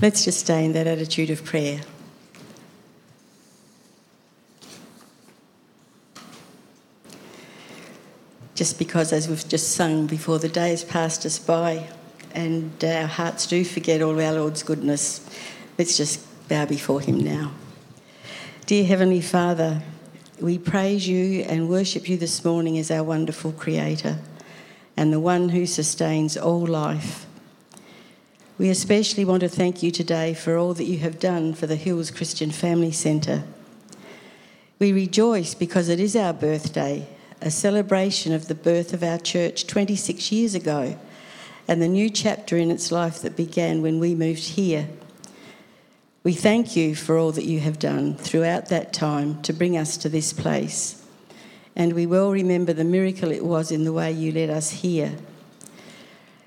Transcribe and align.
Let's 0.00 0.24
just 0.24 0.40
stay 0.40 0.64
in 0.64 0.72
that 0.72 0.86
attitude 0.86 1.30
of 1.30 1.44
prayer. 1.44 1.80
Just 8.54 8.78
because, 8.78 9.12
as 9.12 9.28
we've 9.28 9.48
just 9.48 9.72
sung 9.72 10.06
before, 10.06 10.38
the 10.38 10.48
day 10.48 10.70
has 10.70 10.84
passed 10.84 11.26
us 11.26 11.38
by 11.38 11.88
and 12.34 12.84
our 12.84 13.06
hearts 13.06 13.46
do 13.46 13.64
forget 13.64 14.02
all 14.02 14.20
our 14.20 14.32
Lord's 14.32 14.62
goodness, 14.62 15.26
let's 15.78 15.96
just 15.96 16.20
bow 16.48 16.66
before 16.66 17.00
Him 17.00 17.20
now. 17.20 17.52
Dear 18.66 18.84
Heavenly 18.84 19.20
Father, 19.20 19.82
we 20.40 20.58
praise 20.58 21.06
you 21.06 21.42
and 21.42 21.68
worship 21.68 22.08
you 22.08 22.16
this 22.16 22.44
morning 22.44 22.76
as 22.76 22.90
our 22.90 23.04
wonderful 23.04 23.52
Creator 23.52 24.18
and 24.96 25.12
the 25.12 25.20
one 25.20 25.50
who 25.50 25.64
sustains 25.64 26.36
all 26.36 26.66
life. 26.66 27.26
We 28.56 28.70
especially 28.70 29.24
want 29.24 29.40
to 29.40 29.48
thank 29.48 29.82
you 29.82 29.90
today 29.90 30.32
for 30.32 30.56
all 30.56 30.74
that 30.74 30.84
you 30.84 30.98
have 30.98 31.18
done 31.18 31.54
for 31.54 31.66
the 31.66 31.74
Hills 31.74 32.12
Christian 32.12 32.52
Family 32.52 32.92
Centre. 32.92 33.42
We 34.78 34.92
rejoice 34.92 35.56
because 35.56 35.88
it 35.88 35.98
is 35.98 36.14
our 36.14 36.32
birthday, 36.32 37.08
a 37.40 37.50
celebration 37.50 38.32
of 38.32 38.46
the 38.46 38.54
birth 38.54 38.92
of 38.92 39.02
our 39.02 39.18
church 39.18 39.66
26 39.66 40.30
years 40.30 40.54
ago, 40.54 40.96
and 41.66 41.82
the 41.82 41.88
new 41.88 42.08
chapter 42.08 42.56
in 42.56 42.70
its 42.70 42.92
life 42.92 43.20
that 43.22 43.34
began 43.36 43.82
when 43.82 43.98
we 43.98 44.14
moved 44.14 44.50
here. 44.50 44.86
We 46.22 46.32
thank 46.32 46.76
you 46.76 46.94
for 46.94 47.18
all 47.18 47.32
that 47.32 47.46
you 47.46 47.58
have 47.58 47.80
done 47.80 48.14
throughout 48.14 48.68
that 48.68 48.92
time 48.92 49.42
to 49.42 49.52
bring 49.52 49.76
us 49.76 49.96
to 49.96 50.08
this 50.08 50.32
place. 50.32 51.04
And 51.74 51.92
we 51.92 52.06
well 52.06 52.30
remember 52.30 52.72
the 52.72 52.84
miracle 52.84 53.32
it 53.32 53.44
was 53.44 53.72
in 53.72 53.82
the 53.82 53.92
way 53.92 54.12
you 54.12 54.30
led 54.30 54.48
us 54.48 54.70
here 54.70 55.16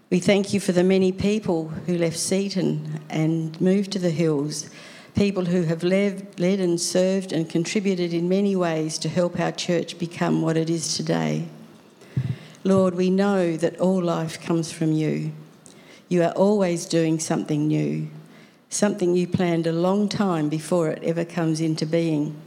we 0.10 0.20
thank 0.20 0.54
you 0.54 0.60
for 0.60 0.72
the 0.72 0.84
many 0.86 1.12
people 1.12 1.68
who 1.86 1.98
left 1.98 2.18
Seaton 2.18 3.02
and 3.10 3.60
moved 3.60 3.92
to 3.92 4.00
the 4.00 4.10
hills, 4.10 4.70
people 5.16 5.44
who 5.46 5.64
have 5.64 5.84
led, 5.84 6.40
led 6.40 6.62
and 6.62 6.80
served 6.80 7.34
and 7.34 7.50
contributed 7.50 8.14
in 8.14 8.30
many 8.30 8.56
ways 8.56 8.98
to 9.00 9.10
help 9.10 9.38
our 9.38 9.52
church 9.52 10.00
become 10.00 10.42
what 10.42 10.56
it 10.56 10.70
is 10.70 10.96
today. 10.96 11.46
Lord, 12.64 12.96
we 12.96 13.10
know 13.10 13.58
that 13.58 13.80
all 13.82 14.02
life 14.02 14.42
comes 14.42 14.72
from 14.72 14.94
you. 14.94 15.34
You 16.08 16.24
are 16.24 16.32
always 16.32 16.86
doing 16.86 17.20
something 17.20 17.68
new, 17.68 18.08
something 18.70 19.14
you 19.14 19.28
planned 19.28 19.68
a 19.68 19.74
long 19.74 20.08
time 20.08 20.48
before 20.48 20.88
it 20.88 21.04
ever 21.04 21.26
comes 21.26 21.60
into 21.60 21.86
being. 21.86 22.40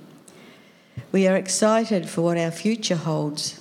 We 1.12 1.28
are 1.28 1.36
excited 1.36 2.08
for 2.08 2.22
what 2.22 2.38
our 2.38 2.50
future 2.50 2.96
holds 2.96 3.59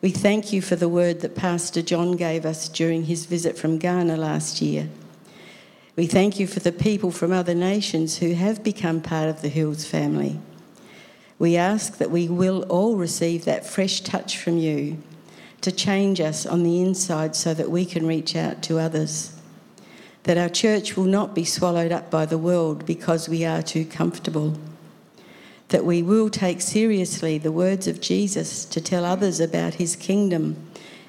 we 0.00 0.10
thank 0.10 0.52
you 0.52 0.62
for 0.62 0.76
the 0.76 0.88
word 0.88 1.20
that 1.20 1.34
Pastor 1.34 1.82
John 1.82 2.12
gave 2.12 2.46
us 2.46 2.68
during 2.68 3.04
his 3.04 3.26
visit 3.26 3.58
from 3.58 3.78
Ghana 3.78 4.16
last 4.16 4.62
year. 4.62 4.88
We 5.96 6.06
thank 6.06 6.38
you 6.38 6.46
for 6.46 6.60
the 6.60 6.70
people 6.70 7.10
from 7.10 7.32
other 7.32 7.54
nations 7.54 8.18
who 8.18 8.34
have 8.34 8.62
become 8.62 9.00
part 9.00 9.28
of 9.28 9.42
the 9.42 9.48
Hills 9.48 9.84
family. 9.84 10.38
We 11.40 11.56
ask 11.56 11.98
that 11.98 12.12
we 12.12 12.28
will 12.28 12.62
all 12.68 12.94
receive 12.94 13.44
that 13.44 13.66
fresh 13.66 14.00
touch 14.02 14.38
from 14.38 14.58
you 14.58 14.98
to 15.62 15.72
change 15.72 16.20
us 16.20 16.46
on 16.46 16.62
the 16.62 16.80
inside 16.80 17.34
so 17.34 17.52
that 17.54 17.70
we 17.70 17.84
can 17.84 18.06
reach 18.06 18.36
out 18.36 18.62
to 18.62 18.78
others. 18.78 19.36
That 20.22 20.38
our 20.38 20.48
church 20.48 20.96
will 20.96 21.04
not 21.04 21.34
be 21.34 21.44
swallowed 21.44 21.90
up 21.90 22.08
by 22.08 22.26
the 22.26 22.38
world 22.38 22.86
because 22.86 23.28
we 23.28 23.44
are 23.44 23.62
too 23.62 23.84
comfortable 23.84 24.56
that 25.68 25.84
we 25.84 26.02
will 26.02 26.30
take 26.30 26.60
seriously 26.60 27.36
the 27.38 27.52
words 27.52 27.86
of 27.86 28.00
Jesus 28.00 28.64
to 28.64 28.80
tell 28.80 29.04
others 29.04 29.38
about 29.38 29.74
his 29.74 29.96
kingdom 29.96 30.56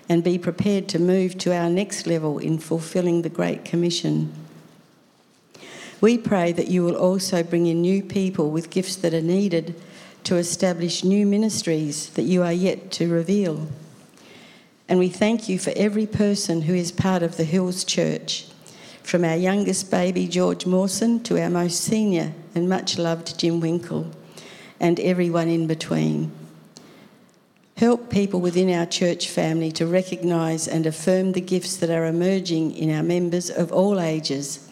and 0.09 0.23
be 0.23 0.37
prepared 0.37 0.89
to 0.89 0.99
move 0.99 1.37
to 1.37 1.55
our 1.55 1.69
next 1.69 2.07
level 2.07 2.39
in 2.39 2.57
fulfilling 2.57 3.21
the 3.21 3.29
Great 3.29 3.63
Commission. 3.63 4.33
We 6.01 6.17
pray 6.17 6.51
that 6.53 6.67
you 6.67 6.83
will 6.83 6.95
also 6.95 7.43
bring 7.43 7.67
in 7.67 7.81
new 7.81 8.01
people 8.01 8.49
with 8.51 8.69
gifts 8.69 8.95
that 8.97 9.13
are 9.13 9.21
needed 9.21 9.75
to 10.25 10.35
establish 10.35 11.03
new 11.03 11.25
ministries 11.25 12.09
that 12.11 12.23
you 12.23 12.43
are 12.43 12.53
yet 12.53 12.91
to 12.91 13.07
reveal. 13.07 13.67
And 14.89 14.99
we 14.99 15.09
thank 15.09 15.47
you 15.47 15.59
for 15.59 15.71
every 15.75 16.07
person 16.07 16.63
who 16.63 16.73
is 16.73 16.91
part 16.91 17.21
of 17.21 17.37
the 17.37 17.43
Hills 17.43 17.83
Church, 17.83 18.47
from 19.03 19.23
our 19.23 19.35
youngest 19.35 19.91
baby, 19.91 20.27
George 20.27 20.65
Mawson, 20.65 21.21
to 21.23 21.41
our 21.41 21.49
most 21.49 21.81
senior 21.81 22.33
and 22.55 22.67
much 22.67 22.97
loved 22.97 23.39
Jim 23.39 23.59
Winkle 23.59 24.11
and 24.79 24.99
everyone 24.99 25.47
in 25.47 25.67
between. 25.67 26.31
Help 27.77 28.09
people 28.09 28.41
within 28.41 28.69
our 28.69 28.85
church 28.85 29.29
family 29.29 29.71
to 29.71 29.87
recognise 29.87 30.67
and 30.67 30.85
affirm 30.85 31.31
the 31.31 31.41
gifts 31.41 31.77
that 31.77 31.89
are 31.89 32.05
emerging 32.05 32.75
in 32.75 32.93
our 32.93 33.03
members 33.03 33.49
of 33.49 33.71
all 33.71 34.01
ages. 34.01 34.69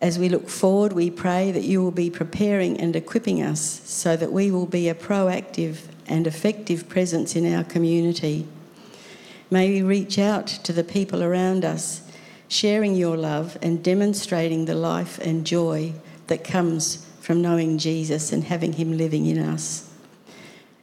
As 0.00 0.18
we 0.18 0.28
look 0.28 0.48
forward, 0.48 0.92
we 0.92 1.10
pray 1.10 1.50
that 1.50 1.64
you 1.64 1.82
will 1.82 1.90
be 1.90 2.10
preparing 2.10 2.78
and 2.78 2.94
equipping 2.94 3.42
us 3.42 3.80
so 3.84 4.16
that 4.16 4.30
we 4.30 4.50
will 4.50 4.66
be 4.66 4.88
a 4.88 4.94
proactive 4.94 5.78
and 6.06 6.26
effective 6.26 6.88
presence 6.88 7.34
in 7.34 7.52
our 7.52 7.64
community. 7.64 8.46
May 9.50 9.70
we 9.70 9.82
reach 9.82 10.18
out 10.18 10.46
to 10.46 10.72
the 10.72 10.84
people 10.84 11.22
around 11.22 11.64
us, 11.64 12.02
sharing 12.48 12.94
your 12.94 13.16
love 13.16 13.58
and 13.62 13.82
demonstrating 13.82 14.66
the 14.66 14.74
life 14.74 15.18
and 15.18 15.44
joy 15.46 15.94
that 16.26 16.44
comes 16.44 17.03
from 17.24 17.40
knowing 17.40 17.78
Jesus 17.78 18.32
and 18.32 18.44
having 18.44 18.74
Him 18.74 18.98
living 18.98 19.24
in 19.24 19.38
us. 19.38 19.90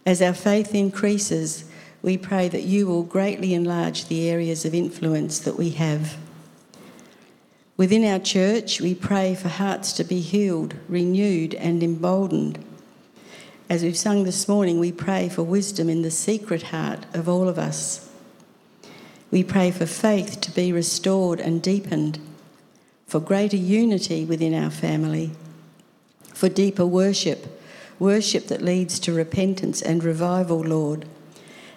As 0.07 0.23
our 0.23 0.33
faith 0.33 0.73
increases, 0.73 1.65
we 2.01 2.17
pray 2.17 2.49
that 2.49 2.63
you 2.63 2.87
will 2.87 3.03
greatly 3.03 3.53
enlarge 3.53 4.05
the 4.05 4.27
areas 4.27 4.65
of 4.65 4.73
influence 4.73 5.37
that 5.37 5.55
we 5.55 5.69
have. 5.69 6.17
Within 7.77 8.03
our 8.03 8.17
church, 8.17 8.81
we 8.81 8.95
pray 8.95 9.35
for 9.35 9.49
hearts 9.49 9.93
to 9.93 10.03
be 10.03 10.19
healed, 10.19 10.73
renewed, 10.89 11.53
and 11.53 11.83
emboldened. 11.83 12.57
As 13.69 13.83
we've 13.83 13.95
sung 13.95 14.23
this 14.23 14.47
morning, 14.47 14.79
we 14.79 14.91
pray 14.91 15.29
for 15.29 15.43
wisdom 15.43 15.89
in 15.89 16.01
the 16.01 16.09
secret 16.09 16.63
heart 16.63 17.05
of 17.13 17.29
all 17.29 17.47
of 17.47 17.59
us. 17.59 18.09
We 19.29 19.43
pray 19.43 19.69
for 19.69 19.85
faith 19.85 20.41
to 20.41 20.49
be 20.49 20.73
restored 20.73 21.39
and 21.39 21.61
deepened, 21.61 22.17
for 23.05 23.19
greater 23.19 23.57
unity 23.57 24.25
within 24.25 24.55
our 24.55 24.71
family 24.71 25.33
for 26.41 26.49
deeper 26.49 26.87
worship, 26.87 27.45
worship 27.99 28.47
that 28.47 28.63
leads 28.63 28.97
to 28.97 29.13
repentance 29.13 29.79
and 29.79 30.03
revival, 30.03 30.59
Lord. 30.59 31.05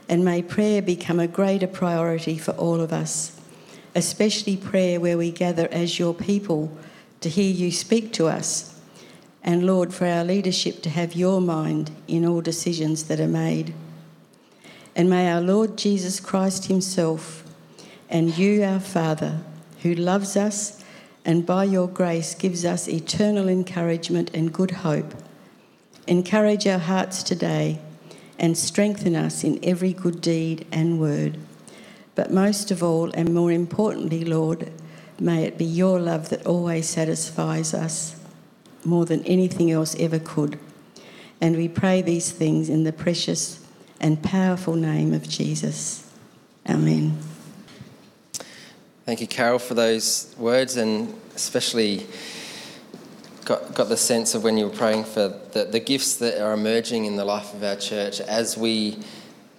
And 0.09 0.25
may 0.25 0.41
prayer 0.41 0.81
become 0.81 1.21
a 1.21 1.27
greater 1.27 1.67
priority 1.67 2.39
for 2.39 2.53
all 2.53 2.81
of 2.81 2.91
us, 2.91 3.39
especially 3.95 4.57
prayer 4.57 4.99
where 4.99 5.19
we 5.19 5.31
gather 5.31 5.69
as 5.71 5.99
your 5.99 6.15
people 6.15 6.75
to 7.21 7.29
hear 7.29 7.53
you 7.53 7.71
speak 7.71 8.11
to 8.15 8.27
us. 8.27 8.81
And 9.43 9.67
Lord, 9.67 9.93
for 9.93 10.07
our 10.07 10.25
leadership 10.25 10.81
to 10.85 10.89
have 10.89 11.15
your 11.15 11.43
mind 11.43 11.91
in 12.09 12.25
all 12.25 12.41
decisions 12.41 13.05
that 13.05 13.21
are 13.21 13.29
made. 13.29 13.75
And 14.97 15.11
may 15.11 15.31
our 15.31 15.43
Lord 15.43 15.77
Jesus 15.77 16.21
Christ 16.21 16.69
Himself 16.69 17.45
and 18.09 18.39
you, 18.39 18.65
our 18.65 18.81
Father, 18.81 19.41
who 19.83 19.95
loves 19.95 20.39
us 20.39 20.83
and 21.25 21.47
by 21.47 21.65
your 21.65 21.89
grace 21.89 22.35
gives 22.35 22.65
us 22.65 22.89
eternal 22.89 23.49
encouragement 23.49 24.31
and 24.35 24.53
good 24.53 24.71
hope. 24.71 25.15
Encourage 26.07 26.67
our 26.67 26.79
hearts 26.79 27.23
today 27.23 27.79
and 28.39 28.59
strengthen 28.59 29.17
us 29.17 29.43
in 29.43 29.59
every 29.63 29.93
good 29.93 30.21
deed 30.21 30.67
and 30.71 31.01
word. 31.01 31.39
But 32.15 32.31
most 32.31 32.71
of 32.71 32.83
all, 32.83 33.11
and 33.13 33.33
more 33.33 33.51
importantly, 33.51 34.25
Lord, 34.25 34.71
may 35.19 35.45
it 35.45 35.57
be 35.57 35.65
your 35.65 35.99
love 35.99 36.29
that 36.29 36.47
always 36.47 36.89
satisfies 36.89 37.73
us 37.73 38.21
more 38.85 39.07
than 39.07 39.25
anything 39.25 39.71
else 39.71 39.97
ever 39.99 40.19
could. 40.19 40.59
And 41.41 41.57
we 41.57 41.69
pray 41.69 42.03
these 42.03 42.31
things 42.31 42.69
in 42.69 42.85
the 42.85 42.93
precious 42.93 43.65
and 44.01 44.23
powerful 44.23 44.75
name 44.75 45.13
of 45.15 45.29
Jesus. 45.29 46.11
Amen. 46.69 47.34
Thank 49.07 49.21
you, 49.21 49.27
Carol, 49.27 49.59
for 49.59 49.75
those 49.75 50.35
words, 50.39 50.79
and 50.79 51.15
especially 51.35 52.07
got, 53.45 53.75
got 53.75 53.91
the 53.91 53.99
sense 53.99 54.35
of 54.35 54.43
when 54.43 54.57
you 54.57 54.65
were 54.65 54.75
praying 54.75 55.05
for 55.05 55.29
the, 55.53 55.65
the 55.65 55.79
gifts 55.79 56.17
that 56.17 56.43
are 56.43 56.55
emerging 56.55 57.05
in 57.05 57.17
the 57.17 57.25
life 57.27 57.53
of 57.53 57.63
our 57.63 57.77
church 57.77 58.21
as 58.23 58.57
we 58.57 58.97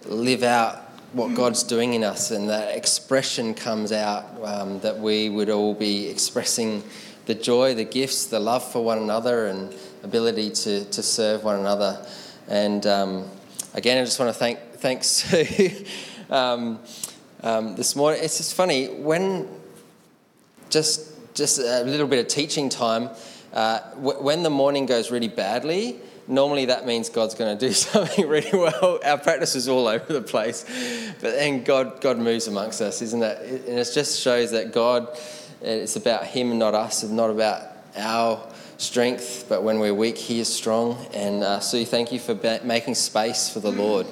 live 0.04 0.42
out 0.42 0.78
what 1.12 1.36
God's 1.36 1.62
doing 1.62 1.94
in 1.94 2.02
us, 2.02 2.32
and 2.32 2.48
that 2.48 2.76
expression 2.76 3.54
comes 3.54 3.92
out 3.92 4.24
um, 4.42 4.80
that 4.80 4.98
we 4.98 5.28
would 5.28 5.48
all 5.48 5.74
be 5.74 6.08
expressing 6.08 6.82
the 7.26 7.34
joy, 7.36 7.72
the 7.72 7.84
gifts, 7.84 8.26
the 8.26 8.40
love 8.40 8.68
for 8.72 8.82
one 8.82 8.98
another, 8.98 9.46
and 9.46 9.72
ability 10.02 10.50
to, 10.50 10.84
to 10.86 11.04
serve 11.04 11.44
one 11.44 11.60
another. 11.60 12.04
And 12.48 12.84
um, 12.88 13.30
again, 13.74 13.98
I 13.98 14.04
just 14.04 14.18
want 14.18 14.32
to 14.32 14.36
thank 14.36 14.58
thanks 14.72 15.30
to. 15.30 15.84
um, 16.30 16.80
um, 17.42 17.76
this 17.76 17.96
morning. 17.96 18.20
It's 18.22 18.38
just 18.38 18.54
funny 18.54 18.88
when 18.88 19.48
just 20.70 21.12
just 21.34 21.58
a 21.58 21.82
little 21.84 22.06
bit 22.06 22.18
of 22.18 22.28
teaching 22.28 22.68
time. 22.68 23.10
Uh, 23.52 23.80
w- 23.94 24.22
when 24.22 24.42
the 24.42 24.50
morning 24.50 24.86
goes 24.86 25.10
really 25.10 25.28
badly, 25.28 25.96
normally 26.26 26.66
that 26.66 26.86
means 26.86 27.08
God's 27.08 27.34
going 27.34 27.56
to 27.56 27.66
do 27.66 27.72
something 27.74 28.26
really 28.26 28.50
well. 28.52 28.98
Our 29.04 29.18
practice 29.18 29.54
is 29.54 29.68
all 29.68 29.86
over 29.86 30.12
the 30.12 30.22
place, 30.22 30.64
but 31.20 31.32
then 31.32 31.62
God 31.62 32.00
God 32.00 32.18
moves 32.18 32.46
amongst 32.46 32.80
us, 32.80 33.02
isn't 33.02 33.20
that? 33.20 33.42
And 33.42 33.78
it 33.78 33.88
just 33.92 34.20
shows 34.20 34.50
that 34.52 34.72
God 34.72 35.08
It's 35.62 35.96
about 35.96 36.24
Him, 36.24 36.50
and 36.50 36.58
not 36.58 36.74
us, 36.74 37.02
and 37.02 37.16
not 37.16 37.30
about 37.30 37.62
our 37.96 38.46
strength, 38.78 39.46
but 39.48 39.62
when 39.62 39.78
we're 39.78 39.94
weak, 39.94 40.18
He 40.18 40.40
is 40.40 40.54
strong. 40.54 41.06
And 41.14 41.42
uh, 41.42 41.60
Sue, 41.60 41.84
thank 41.84 42.12
you 42.12 42.18
for 42.18 42.34
making 42.62 42.94
space 42.94 43.48
for 43.48 43.60
the 43.60 43.72
Lord 43.72 44.06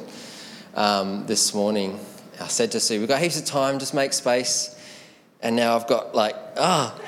um, 0.74 1.26
this 1.26 1.52
morning. 1.54 2.00
I 2.40 2.48
said 2.48 2.72
to 2.72 2.80
Sue, 2.80 2.98
We've 2.98 3.08
got 3.08 3.20
heaps 3.20 3.38
of 3.38 3.44
time, 3.44 3.78
just 3.78 3.94
make 3.94 4.12
space. 4.12 4.80
And 5.40 5.56
now 5.56 5.76
I've 5.76 5.86
got 5.86 6.14
like, 6.14 6.34
ah, 6.56 6.94
oh, 6.96 7.04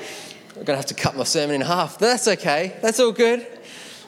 I'm 0.49 0.63
going 0.63 0.67
to 0.67 0.75
have 0.75 0.85
to 0.87 0.93
cut 0.93 1.17
my 1.17 1.23
sermon 1.23 1.55
in 1.55 1.61
half. 1.61 1.97
That's 1.97 2.27
okay, 2.27 2.75
that's 2.81 2.99
all 2.99 3.11
good. 3.11 3.45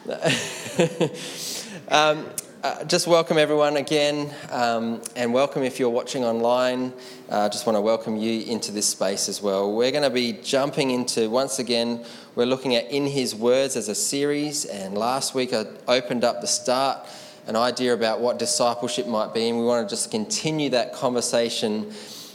um, 1.90 2.26
uh, 2.62 2.84
just 2.84 3.08
welcome 3.08 3.38
everyone 3.38 3.78
again, 3.78 4.34
um, 4.52 5.02
and 5.16 5.34
welcome 5.34 5.64
if 5.64 5.80
you're 5.80 5.90
watching 5.90 6.26
online. 6.26 6.94
I 7.30 7.34
uh, 7.34 7.50
just 7.50 7.66
want 7.66 7.78
to 7.78 7.82
welcome 7.82 8.18
you 8.18 8.42
into 8.44 8.72
this 8.72 8.86
space 8.86 9.30
as 9.30 9.42
well. 9.42 9.74
We're 9.74 9.92
going 9.92 10.04
to 10.04 10.10
be 10.10 10.34
jumping 10.34 10.92
into, 10.92 11.30
once 11.30 11.60
again, 11.60 12.04
we're 12.36 12.46
looking 12.46 12.76
at 12.76 12.92
In 12.92 13.08
His 13.08 13.34
Words 13.34 13.76
as 13.76 13.88
a 13.88 13.96
series, 13.96 14.66
and 14.66 14.98
last 14.98 15.34
week 15.34 15.54
I 15.54 15.66
opened 15.88 16.24
up 16.24 16.42
the 16.42 16.48
start, 16.48 17.08
an 17.50 17.56
idea 17.56 17.96
about 17.96 18.22
what 18.22 18.38
discipleship 18.38 19.08
might 19.08 19.34
be, 19.34 19.50
and 19.50 19.58
we 19.58 19.66
want 19.66 19.90
to 19.90 19.96
just 19.96 20.12
continue 20.12 20.70
that 20.70 20.94
conversation 20.94 21.92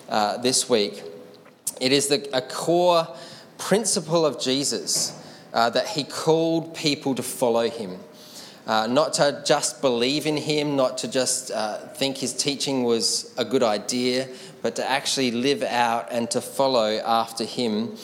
uh, 0.08 0.36
this 0.38 0.68
week. 0.68 1.04
It 1.80 1.92
is 1.92 2.08
the, 2.08 2.28
a 2.36 2.42
core 2.42 3.06
principle 3.56 4.26
of 4.26 4.40
Jesus 4.40 5.16
uh, 5.52 5.70
that 5.70 5.86
He 5.86 6.02
called 6.02 6.74
people 6.74 7.14
to 7.14 7.22
follow 7.22 7.70
Him. 7.70 7.96
Uh, 8.66 8.88
not 8.88 9.12
to 9.12 9.40
just 9.46 9.80
believe 9.82 10.26
in 10.26 10.38
him, 10.38 10.74
not 10.74 10.96
to 10.96 11.06
just 11.06 11.50
uh, 11.50 11.76
think 11.88 12.16
his 12.16 12.32
teaching 12.32 12.82
was 12.82 13.34
a 13.36 13.44
good 13.44 13.62
idea, 13.62 14.26
but 14.62 14.74
to 14.74 14.90
actually 14.90 15.30
live 15.30 15.62
out 15.62 16.08
and 16.10 16.30
to 16.30 16.40
follow 16.40 16.96
after 17.04 17.44
him 17.44 17.94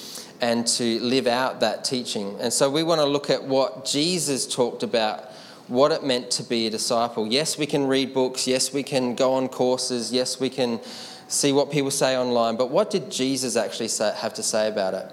and 0.42 0.66
to 0.66 1.00
live 1.00 1.26
out 1.26 1.60
that 1.60 1.82
teaching. 1.82 2.36
And 2.40 2.52
so 2.52 2.68
we 2.68 2.82
want 2.82 3.00
to 3.00 3.06
look 3.06 3.30
at 3.30 3.42
what 3.42 3.86
Jesus 3.86 4.46
talked 4.46 4.82
about, 4.82 5.29
what 5.70 5.92
it 5.92 6.02
meant 6.02 6.32
to 6.32 6.42
be 6.42 6.66
a 6.66 6.70
disciple. 6.70 7.28
Yes, 7.28 7.56
we 7.56 7.64
can 7.64 7.86
read 7.86 8.12
books, 8.12 8.46
yes, 8.46 8.72
we 8.72 8.82
can 8.82 9.14
go 9.14 9.34
on 9.34 9.48
courses, 9.48 10.12
yes, 10.12 10.40
we 10.40 10.50
can 10.50 10.80
see 11.28 11.52
what 11.52 11.70
people 11.70 11.92
say 11.92 12.18
online, 12.18 12.56
but 12.56 12.70
what 12.70 12.90
did 12.90 13.08
Jesus 13.08 13.54
actually 13.54 13.86
say, 13.86 14.12
have 14.16 14.34
to 14.34 14.42
say 14.42 14.66
about 14.68 14.94
it? 14.94 15.06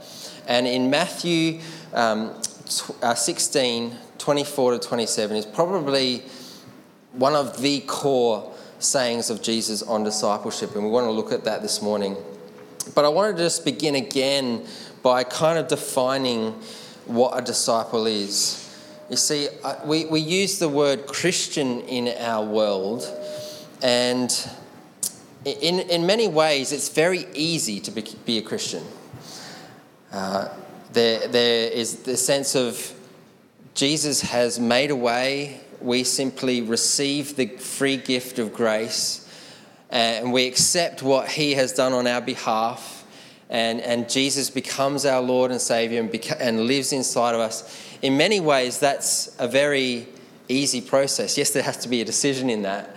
And 0.47 0.65
in 0.65 0.89
Matthew 0.89 1.61
um, 1.93 2.41
uh, 3.03 3.13
16, 3.13 3.95
24 4.17 4.71
to 4.71 4.79
27 4.79 5.37
is 5.37 5.45
probably 5.45 6.23
one 7.13 7.35
of 7.35 7.61
the 7.61 7.81
core 7.81 8.51
sayings 8.79 9.29
of 9.29 9.43
Jesus 9.43 9.83
on 9.83 10.03
discipleship, 10.03 10.73
and 10.73 10.83
we 10.83 10.89
want 10.89 11.05
to 11.05 11.11
look 11.11 11.31
at 11.31 11.43
that 11.43 11.61
this 11.61 11.83
morning. 11.83 12.17
But 12.95 13.05
I 13.05 13.09
want 13.09 13.37
to 13.37 13.43
just 13.43 13.63
begin 13.63 13.93
again 13.93 14.65
by 15.03 15.23
kind 15.23 15.59
of 15.59 15.67
defining 15.67 16.53
what 17.05 17.37
a 17.37 17.45
disciple 17.45 18.07
is. 18.07 18.66
You 19.09 19.15
see, 19.15 19.47
we, 19.85 20.05
we 20.05 20.19
use 20.19 20.59
the 20.59 20.67
word 20.67 21.07
Christian 21.07 21.81
in 21.81 22.09
our 22.19 22.45
world, 22.45 23.07
and 23.81 24.29
in, 25.45 25.79
in 25.79 26.05
many 26.05 26.27
ways, 26.27 26.71
it's 26.71 26.89
very 26.89 27.25
easy 27.33 27.79
to 27.79 27.91
be, 27.91 28.03
be 28.25 28.37
a 28.37 28.41
Christian. 28.41 28.83
Uh, 30.11 30.49
there, 30.91 31.27
there 31.27 31.71
is 31.71 32.03
the 32.03 32.17
sense 32.17 32.55
of 32.55 32.93
Jesus 33.75 34.21
has 34.21 34.59
made 34.59 34.91
a 34.91 34.95
way. 34.95 35.61
We 35.79 36.03
simply 36.03 36.61
receive 36.61 37.35
the 37.35 37.47
free 37.47 37.97
gift 37.97 38.39
of 38.39 38.53
grace 38.53 39.23
and 39.89 40.33
we 40.33 40.47
accept 40.47 41.01
what 41.01 41.29
he 41.29 41.53
has 41.53 41.71
done 41.73 41.93
on 41.93 42.07
our 42.07 42.21
behalf. 42.21 43.05
And, 43.49 43.79
and 43.79 44.09
Jesus 44.09 44.49
becomes 44.49 45.05
our 45.05 45.21
Lord 45.21 45.51
and 45.51 45.61
Savior 45.61 46.01
and, 46.01 46.11
beca- 46.11 46.37
and 46.39 46.61
lives 46.61 46.91
inside 46.91 47.35
of 47.35 47.39
us. 47.41 47.86
In 48.01 48.17
many 48.17 48.39
ways, 48.39 48.79
that's 48.79 49.35
a 49.39 49.47
very 49.47 50.07
easy 50.47 50.81
process. 50.81 51.37
Yes, 51.37 51.51
there 51.51 51.63
has 51.63 51.77
to 51.77 51.89
be 51.89 52.01
a 52.01 52.05
decision 52.05 52.49
in 52.49 52.61
that. 52.63 52.95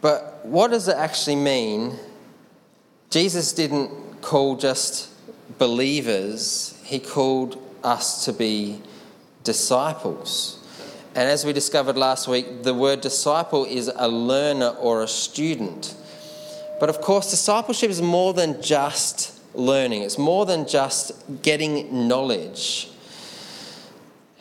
But 0.00 0.44
what 0.44 0.70
does 0.70 0.88
it 0.88 0.96
actually 0.96 1.36
mean? 1.36 1.98
Jesus 3.10 3.52
didn't 3.52 4.22
call 4.22 4.56
just 4.56 5.08
believers, 5.58 6.80
he 6.84 6.98
called 6.98 7.60
us 7.82 8.24
to 8.24 8.32
be 8.32 8.80
disciples. 9.44 10.56
And 11.14 11.28
as 11.28 11.44
we 11.44 11.52
discovered 11.52 11.96
last 11.96 12.28
week, 12.28 12.62
the 12.62 12.72
word 12.72 13.00
disciple 13.00 13.64
is 13.64 13.90
a 13.94 14.08
learner 14.08 14.68
or 14.68 15.02
a 15.02 15.08
student. 15.08 15.96
But 16.78 16.88
of 16.88 17.00
course, 17.00 17.30
discipleship 17.30 17.90
is 17.90 18.00
more 18.00 18.32
than 18.32 18.62
just 18.62 19.38
learning, 19.54 20.02
it's 20.02 20.18
more 20.18 20.46
than 20.46 20.68
just 20.68 21.12
getting 21.42 22.06
knowledge. 22.06 22.89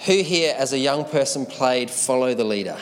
Who 0.05 0.23
here, 0.23 0.55
as 0.57 0.71
a 0.71 0.79
young 0.79 1.03
person, 1.03 1.45
played 1.45 1.91
Follow 1.91 2.33
the 2.33 2.45
Leader? 2.45 2.77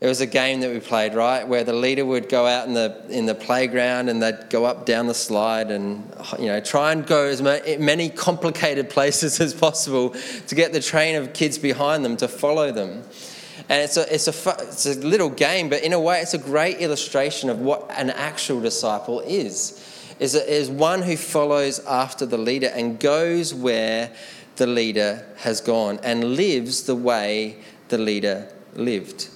It 0.00 0.06
was 0.06 0.20
a 0.20 0.26
game 0.26 0.60
that 0.60 0.72
we 0.72 0.78
played, 0.80 1.12
right, 1.12 1.46
where 1.46 1.64
the 1.64 1.72
leader 1.72 2.06
would 2.06 2.28
go 2.28 2.46
out 2.46 2.66
in 2.68 2.72
the 2.72 3.04
in 3.10 3.26
the 3.26 3.34
playground 3.34 4.08
and 4.08 4.22
they'd 4.22 4.48
go 4.48 4.64
up 4.64 4.86
down 4.86 5.08
the 5.08 5.14
slide 5.14 5.72
and 5.72 6.08
you 6.38 6.46
know 6.46 6.60
try 6.60 6.92
and 6.92 7.04
go 7.04 7.24
as 7.24 7.42
many 7.42 8.08
complicated 8.08 8.88
places 8.96 9.40
as 9.40 9.52
possible 9.52 10.14
to 10.46 10.54
get 10.54 10.72
the 10.72 10.80
train 10.80 11.16
of 11.16 11.32
kids 11.32 11.58
behind 11.58 12.04
them 12.04 12.16
to 12.18 12.28
follow 12.28 12.70
them. 12.70 13.02
And 13.68 13.82
it's 13.82 13.96
a 13.96 14.14
it's 14.14 14.28
a 14.28 14.54
it's 14.60 14.86
a 14.86 14.94
little 15.00 15.30
game, 15.30 15.68
but 15.68 15.82
in 15.82 15.92
a 15.92 16.00
way, 16.00 16.20
it's 16.20 16.32
a 16.32 16.38
great 16.38 16.78
illustration 16.78 17.50
of 17.50 17.58
what 17.58 17.90
an 17.90 18.10
actual 18.10 18.60
disciple 18.60 19.20
is. 19.20 19.84
Is 20.20 20.34
is 20.36 20.70
one 20.70 21.02
who 21.02 21.16
follows 21.16 21.80
after 21.80 22.24
the 22.24 22.38
leader 22.38 22.68
and 22.68 23.00
goes 23.00 23.52
where 23.52 24.12
the 24.58 24.66
leader 24.66 25.24
has 25.38 25.60
gone 25.60 25.98
and 26.02 26.36
lives 26.36 26.82
the 26.84 26.94
way 26.94 27.56
the 27.88 27.98
leader 27.98 28.52
lived. 28.74 29.28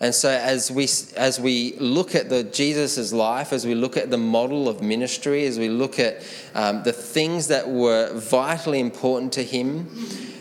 And 0.00 0.14
so 0.14 0.28
as 0.28 0.70
we 0.70 0.84
as 1.16 1.40
we 1.40 1.76
look 1.78 2.14
at 2.14 2.28
the 2.28 2.42
Jesus's 2.42 3.12
life, 3.12 3.52
as 3.52 3.64
we 3.64 3.74
look 3.74 3.96
at 3.96 4.10
the 4.10 4.18
model 4.18 4.68
of 4.68 4.82
ministry, 4.82 5.46
as 5.46 5.58
we 5.58 5.68
look 5.68 5.98
at 5.98 6.22
um, 6.54 6.82
the 6.82 6.92
things 6.92 7.46
that 7.48 7.68
were 7.68 8.12
vitally 8.12 8.80
important 8.80 9.32
to 9.34 9.42
him, 9.42 9.88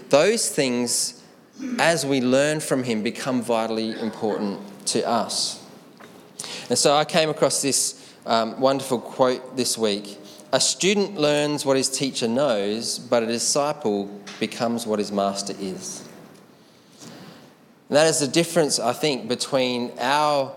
those 0.09 0.49
things, 0.49 1.23
as 1.79 2.05
we 2.05 2.19
learn 2.19 2.59
from 2.59 2.83
him, 2.83 3.03
become 3.03 3.41
vitally 3.41 3.97
important 4.01 4.59
to 4.87 5.07
us. 5.07 5.63
And 6.69 6.77
so 6.77 6.95
I 6.95 7.05
came 7.05 7.29
across 7.29 7.61
this 7.61 8.13
um, 8.25 8.59
wonderful 8.59 8.99
quote 8.99 9.55
this 9.55 9.77
week. 9.77 10.17
A 10.51 10.59
student 10.59 11.15
learns 11.15 11.65
what 11.65 11.77
his 11.77 11.89
teacher 11.89 12.27
knows, 12.27 12.99
but 12.99 13.23
a 13.23 13.27
disciple 13.27 14.07
becomes 14.39 14.85
what 14.85 14.99
his 14.99 15.11
master 15.11 15.53
is. 15.59 16.07
And 17.89 17.97
that 17.97 18.07
is 18.07 18.19
the 18.19 18.27
difference, 18.27 18.79
I 18.79 18.93
think, 18.93 19.27
between 19.27 19.91
our 19.99 20.55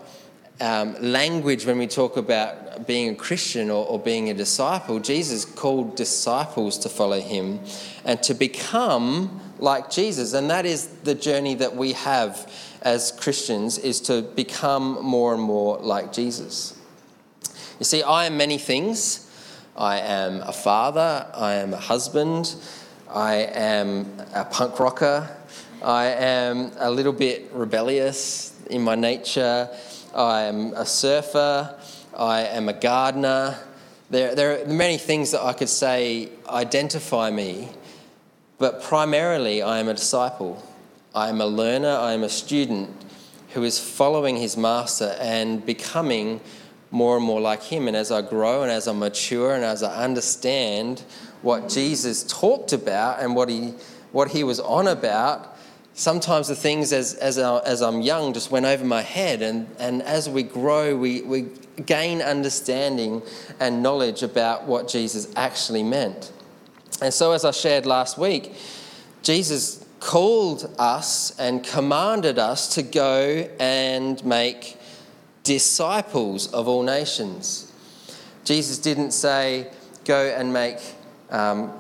um, 0.61 0.97
language 1.01 1.67
when 1.67 1.79
we 1.79 1.87
talk 1.87 2.17
about 2.17 2.87
being 2.87 3.11
a 3.11 3.15
Christian 3.15 3.71
or, 3.71 3.87
or 3.87 3.99
being 3.99 4.31
a 4.31 4.35
disciple. 4.35 5.01
Jesus 5.01 5.45
called 5.45 5.97
disciples 5.97 6.79
to 6.79 6.89
follow 6.89 7.21
him 7.21 7.61
and 8.05 8.23
to 8.23 8.35
become 8.35 9.41
like 9.59 9.91
Jesus. 9.91 10.33
And 10.33 10.51
that 10.51 10.67
is 10.67 10.87
the 11.05 11.15
journey 11.15 11.55
that 11.57 11.77
we 11.77 11.93
have 11.93 12.51
as 12.83 13.13
Christians 13.13 13.79
is 13.79 14.01
to 14.03 14.23
become 14.23 15.03
more 15.03 15.35
and 15.35 15.43
more 15.43 15.79
like 15.79 16.13
Jesus. 16.13 16.79
You 17.79 17.85
see, 17.85 18.03
I 18.03 18.27
am 18.27 18.37
many 18.37 18.59
things. 18.59 19.27
I 19.77 19.99
am 19.99 20.41
a 20.41 20.53
father, 20.53 21.27
I 21.35 21.55
am 21.55 21.75
a 21.75 21.79
husband, 21.79 22.55
I 23.09 23.35
am 23.35 24.07
a 24.35 24.45
punk 24.45 24.79
rocker, 24.81 25.29
I 25.83 26.07
am 26.07 26.73
a 26.79 26.91
little 26.91 27.13
bit 27.13 27.51
rebellious 27.53 28.59
in 28.71 28.83
my 28.83 28.95
nature. 28.95 29.69
I 30.15 30.43
am 30.43 30.73
a 30.73 30.87
surfer. 30.87 31.79
I 32.17 32.41
am 32.43 32.69
a 32.69 32.73
gardener. 32.73 33.59
There, 34.09 34.35
there 34.35 34.63
are 34.63 34.65
many 34.67 34.97
things 34.97 35.33
that 35.33 35.45
I 35.45 35.53
could 35.53 35.69
say 35.69 36.31
identify 36.49 37.31
me, 37.31 37.69
but 38.59 38.83
primarily 38.83 39.63
I 39.63 39.79
am 39.79 39.89
a 39.89 39.95
disciple. 39.95 40.63
I 41.15 41.29
am 41.29 41.41
a 41.41 41.47
learner. 41.47 41.91
I 41.91 42.13
am 42.13 42.23
a 42.23 42.29
student 42.29 42.91
who 43.51 43.63
is 43.63 43.79
following 43.79 44.37
his 44.37 44.57
master 44.57 45.17
and 45.21 45.65
becoming 45.65 46.41
more 46.91 47.17
and 47.17 47.25
more 47.25 47.41
like 47.41 47.63
him. 47.63 47.87
And 47.87 47.97
as 47.97 48.11
I 48.11 48.23
grow 48.23 48.63
and 48.63 48.71
as 48.71 48.89
I 48.89 48.93
mature 48.93 49.55
and 49.55 49.65
as 49.65 49.83
I 49.83 50.03
understand 50.03 51.03
what 51.43 51.69
Jesus 51.69 52.25
talked 52.25 52.73
about 52.73 53.21
and 53.21 53.35
what 53.35 53.49
he, 53.49 53.75
what 54.13 54.31
he 54.31 54.45
was 54.45 54.61
on 54.61 54.89
about, 54.89 55.57
sometimes 55.95 56.49
the 56.49 56.55
things 56.55 56.93
as, 56.93 57.15
as, 57.15 57.39
I, 57.39 57.59
as 57.61 57.83
I'm 57.83 58.01
young 58.01 58.33
just 58.33 58.51
went 58.51 58.67
over 58.67 58.85
my 58.85 59.03
head. 59.03 59.43
And, 59.43 59.69
and 59.79 60.03
as 60.03 60.29
we 60.29 60.43
grow, 60.43 60.97
we, 60.97 61.23
we 61.23 61.47
gain 61.85 62.23
understanding 62.23 63.23
and 63.61 63.83
knowledge 63.83 64.23
about 64.23 64.65
what 64.65 64.89
Jesus 64.89 65.33
actually 65.37 65.83
meant. 65.83 66.33
And 67.03 67.13
so, 67.13 67.33
as 67.33 67.45
I 67.45 67.51
shared 67.51 67.85
last 67.85 68.17
week, 68.17 68.55
Jesus 69.23 69.85
called 70.01 70.73
us 70.79 71.39
and 71.39 71.65
commanded 71.65 72.39
us 72.39 72.75
to 72.75 72.83
go 72.83 73.49
and 73.59 74.25
make 74.25 74.79
disciples 75.43 76.53
of 76.53 76.69
all 76.69 76.83
nations. 76.83 77.73
Jesus 78.45 78.79
didn't 78.79 79.11
say, 79.11 79.69
go 80.05 80.27
and 80.27 80.53
make 80.53 80.79
um, 81.31 81.73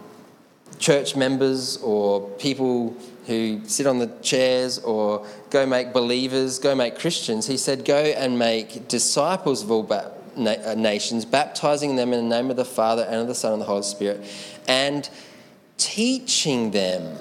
church 0.78 1.16
members 1.16 1.78
or 1.78 2.28
people 2.38 2.96
who 3.26 3.60
sit 3.66 3.86
on 3.86 3.98
the 3.98 4.10
chairs 4.22 4.78
or 4.78 5.26
go 5.50 5.66
make 5.66 5.92
believers, 5.92 6.58
go 6.58 6.74
make 6.74 6.98
Christians. 6.98 7.46
He 7.46 7.56
said, 7.56 7.84
Go 7.84 7.96
and 7.96 8.38
make 8.38 8.88
disciples 8.88 9.62
of 9.62 9.70
all 9.70 9.82
ba- 9.82 10.12
na- 10.36 10.56
uh, 10.64 10.74
nations, 10.74 11.24
baptizing 11.24 11.96
them 11.96 12.12
in 12.12 12.28
the 12.28 12.36
name 12.36 12.50
of 12.50 12.56
the 12.56 12.64
Father 12.64 13.02
and 13.02 13.16
of 13.16 13.26
the 13.26 13.34
Son 13.34 13.52
and 13.52 13.60
the 13.60 13.66
Holy 13.66 13.82
Spirit, 13.82 14.24
and 14.68 15.08
teaching 15.76 16.70
them. 16.70 17.16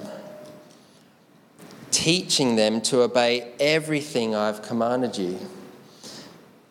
Teaching 1.90 2.56
them 2.56 2.82
to 2.82 3.02
obey 3.02 3.52
everything 3.58 4.34
I've 4.34 4.60
commanded 4.60 5.16
you. 5.16 5.38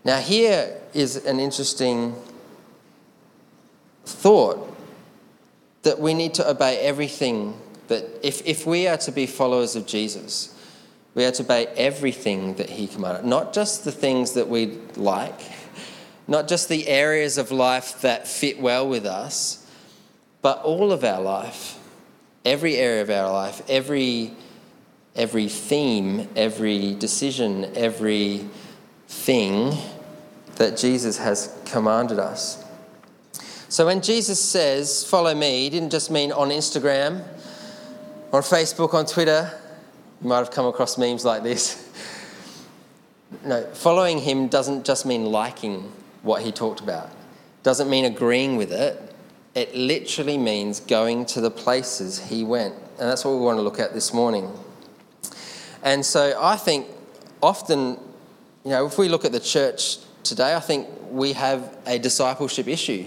Now, 0.04 0.20
here 0.20 0.80
is 0.94 1.26
an 1.26 1.40
interesting 1.40 2.16
thought 4.06 4.75
that 5.86 6.00
we 6.00 6.15
need 6.15 6.34
to 6.34 6.50
obey 6.50 6.80
everything 6.80 7.56
that 7.89 8.04
if, 8.24 8.42
if 8.46 8.65
we 8.65 8.88
are 8.88 8.98
to 8.98 9.12
be 9.12 9.27
followers 9.27 9.75
of 9.75 9.86
Jesus, 9.86 10.51
we 11.13 11.24
are 11.25 11.32
to 11.32 11.44
obey 11.44 11.68
everything 11.77 12.56
that 12.56 12.72
he 12.72 12.88
commanded, 12.88 13.24
not 13.24 13.54
just 13.54 13.86
the 13.86 13.92
things 13.92 14.34
that 14.34 14.50
we 14.50 14.80
like, 14.96 15.39
not 16.27 16.48
just 16.48 16.70
the 16.70 16.88
areas 16.88 17.38
of 17.38 17.51
life 17.51 18.01
that 18.01 18.27
fit 18.27 18.60
well 18.60 18.89
with 18.89 19.06
us, 19.06 19.70
but 20.42 20.60
all 20.63 20.92
of 20.92 21.04
our 21.04 21.22
life, 21.22 21.77
every 22.44 22.77
area 22.77 23.04
of 23.04 23.12
our 23.12 23.32
life, 23.32 23.62
every, 23.70 24.34
every 25.15 25.48
theme, 25.48 26.27
every 26.36 26.96
decision, 26.96 27.72
every 27.75 28.44
thing 29.08 29.77
that 30.56 30.77
Jesus 30.77 31.20
has 31.20 31.56
commanded 31.65 32.18
us. 32.18 32.65
So 33.70 33.86
when 33.86 34.02
Jesus 34.02 34.40
says, 34.40 35.04
Follow 35.04 35.34
me, 35.34 35.64
he 35.64 35.70
didn't 35.70 35.92
just 35.92 36.12
mean 36.12 36.32
on 36.32 36.50
Instagram, 36.50 37.24
on 38.32 38.42
Facebook, 38.42 38.94
on 38.94 39.06
Twitter. 39.06 39.52
You 40.22 40.30
might 40.30 40.38
have 40.38 40.52
come 40.52 40.66
across 40.66 40.98
memes 40.98 41.26
like 41.26 41.44
this. 41.44 41.82
No, 43.44 43.64
following 43.74 44.20
him 44.20 44.48
doesn't 44.48 44.86
just 44.86 45.06
mean 45.06 45.26
liking 45.26 45.92
what 46.22 46.42
he 46.42 46.52
talked 46.52 46.80
about, 46.80 47.10
doesn't 47.64 47.90
mean 47.90 48.06
agreeing 48.06 48.56
with 48.56 48.72
it. 48.72 49.14
It 49.56 49.76
literally 49.76 50.38
means 50.38 50.80
going 50.80 51.26
to 51.28 51.42
the 51.42 51.52
places 51.52 52.20
he 52.20 52.44
went. 52.44 52.76
And 53.00 53.10
that's 53.10 53.26
what 53.26 53.32
we 53.36 53.42
want 53.42 53.58
to 53.58 53.62
look 53.62 53.80
at 53.80 53.94
this 53.94 54.14
morning. 54.14 54.52
And 55.84 56.06
so 56.06 56.38
I 56.42 56.56
think 56.56 56.88
often, 57.42 58.00
you 58.64 58.72
know, 58.72 58.86
if 58.86 58.98
we 58.98 59.10
look 59.10 59.26
at 59.26 59.32
the 59.32 59.40
church 59.40 59.98
today, 60.25 60.55
I 60.55 60.60
think 60.60 60.89
we 61.12 61.34
have 61.34 61.77
a 61.86 62.00
discipleship 62.00 62.67
issue. 62.67 63.05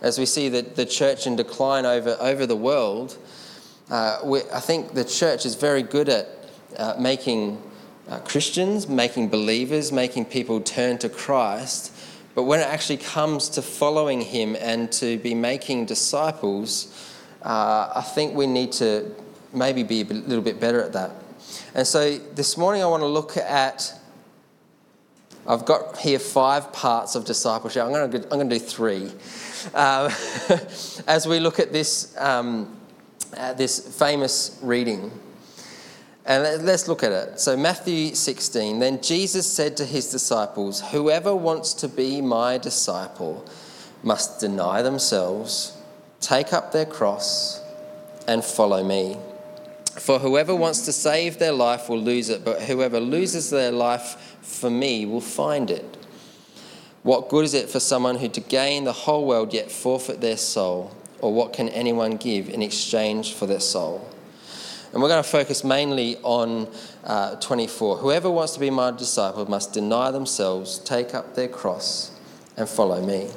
As 0.00 0.18
we 0.18 0.24
see 0.24 0.48
the, 0.48 0.62
the 0.62 0.86
church 0.86 1.26
in 1.26 1.36
decline 1.36 1.84
over, 1.84 2.16
over 2.20 2.46
the 2.46 2.56
world, 2.56 3.18
uh, 3.90 4.20
we, 4.24 4.40
I 4.54 4.60
think 4.60 4.94
the 4.94 5.04
church 5.04 5.44
is 5.44 5.56
very 5.56 5.82
good 5.82 6.08
at 6.08 6.28
uh, 6.78 6.94
making 6.98 7.60
uh, 8.08 8.20
Christians, 8.20 8.88
making 8.88 9.28
believers, 9.28 9.90
making 9.90 10.26
people 10.26 10.60
turn 10.60 10.96
to 10.98 11.08
Christ. 11.08 11.92
But 12.34 12.44
when 12.44 12.60
it 12.60 12.68
actually 12.68 12.98
comes 12.98 13.48
to 13.50 13.62
following 13.62 14.20
Him 14.20 14.56
and 14.58 14.90
to 14.92 15.18
be 15.18 15.34
making 15.34 15.86
disciples, 15.86 17.12
uh, 17.42 17.92
I 17.96 18.02
think 18.02 18.34
we 18.34 18.46
need 18.46 18.72
to 18.72 19.12
maybe 19.52 19.82
be 19.82 20.02
a 20.02 20.04
little 20.04 20.44
bit 20.44 20.60
better 20.60 20.80
at 20.80 20.92
that. 20.92 21.10
And 21.74 21.84
so 21.84 22.16
this 22.16 22.56
morning 22.56 22.82
I 22.82 22.86
want 22.86 23.02
to 23.02 23.08
look 23.08 23.36
at. 23.36 23.99
I've 25.46 25.64
got 25.64 25.98
here 25.98 26.18
five 26.18 26.72
parts 26.72 27.14
of 27.14 27.24
discipleship. 27.24 27.82
I'm 27.84 27.92
going 27.92 28.10
to, 28.10 28.22
I'm 28.24 28.28
going 28.28 28.48
to 28.48 28.58
do 28.58 28.64
three. 28.64 29.10
Um, 29.74 30.10
as 31.06 31.26
we 31.26 31.40
look 31.40 31.58
at 31.58 31.72
this, 31.72 32.14
um, 32.18 32.76
at 33.34 33.56
this 33.56 33.96
famous 33.98 34.58
reading. 34.62 35.10
And 36.26 36.64
let's 36.64 36.86
look 36.86 37.02
at 37.02 37.12
it. 37.12 37.40
So, 37.40 37.56
Matthew 37.56 38.14
16. 38.14 38.78
Then 38.78 39.02
Jesus 39.02 39.50
said 39.50 39.76
to 39.78 39.84
his 39.86 40.10
disciples, 40.10 40.82
Whoever 40.90 41.34
wants 41.34 41.74
to 41.74 41.88
be 41.88 42.20
my 42.20 42.58
disciple 42.58 43.44
must 44.02 44.40
deny 44.40 44.82
themselves, 44.82 45.76
take 46.20 46.52
up 46.52 46.72
their 46.72 46.86
cross, 46.86 47.60
and 48.28 48.44
follow 48.44 48.84
me. 48.84 49.16
For 49.98 50.18
whoever 50.18 50.54
wants 50.54 50.82
to 50.82 50.92
save 50.92 51.38
their 51.38 51.52
life 51.52 51.88
will 51.88 52.00
lose 52.00 52.28
it, 52.28 52.44
but 52.44 52.62
whoever 52.62 53.00
loses 53.00 53.50
their 53.50 53.72
life 53.72 54.29
for 54.42 54.70
me 54.70 55.06
will 55.06 55.20
find 55.20 55.70
it. 55.70 55.96
What 57.02 57.28
good 57.28 57.44
is 57.44 57.54
it 57.54 57.70
for 57.70 57.80
someone 57.80 58.16
who 58.16 58.28
to 58.28 58.40
gain 58.40 58.84
the 58.84 58.92
whole 58.92 59.26
world 59.26 59.54
yet 59.54 59.70
forfeit 59.70 60.20
their 60.20 60.36
soul? 60.36 60.94
Or 61.20 61.32
what 61.32 61.52
can 61.52 61.68
anyone 61.70 62.16
give 62.16 62.48
in 62.48 62.62
exchange 62.62 63.34
for 63.34 63.46
their 63.46 63.60
soul? 63.60 64.06
And 64.92 65.00
we're 65.00 65.08
going 65.08 65.22
to 65.22 65.28
focus 65.28 65.62
mainly 65.62 66.16
on 66.22 66.68
uh, 67.04 67.36
24. 67.36 67.98
Whoever 67.98 68.30
wants 68.30 68.54
to 68.54 68.60
be 68.60 68.70
my 68.70 68.90
disciple 68.90 69.48
must 69.48 69.72
deny 69.72 70.10
themselves, 70.10 70.78
take 70.78 71.14
up 71.14 71.34
their 71.36 71.48
cross, 71.48 72.10
and 72.56 72.68
follow 72.68 73.00
me. 73.04 73.30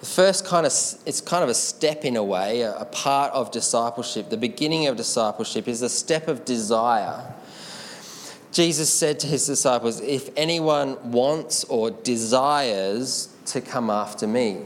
The 0.00 0.06
first 0.06 0.44
kind 0.44 0.66
of, 0.66 0.72
it's 1.06 1.20
kind 1.20 1.42
of 1.42 1.48
a 1.48 1.54
step 1.54 2.04
in 2.04 2.16
a 2.16 2.24
way, 2.24 2.62
a 2.62 2.86
part 2.90 3.32
of 3.32 3.50
discipleship. 3.50 4.28
The 4.28 4.36
beginning 4.36 4.88
of 4.88 4.96
discipleship 4.96 5.68
is 5.68 5.82
a 5.82 5.88
step 5.88 6.28
of 6.28 6.44
desire. 6.44 7.22
Jesus 8.56 8.92
said 8.92 9.20
to 9.20 9.26
his 9.26 9.46
disciples, 9.46 10.00
If 10.00 10.30
anyone 10.36 11.12
wants 11.12 11.64
or 11.64 11.90
desires 11.90 13.28
to 13.46 13.60
come 13.60 13.90
after 13.90 14.26
me, 14.26 14.62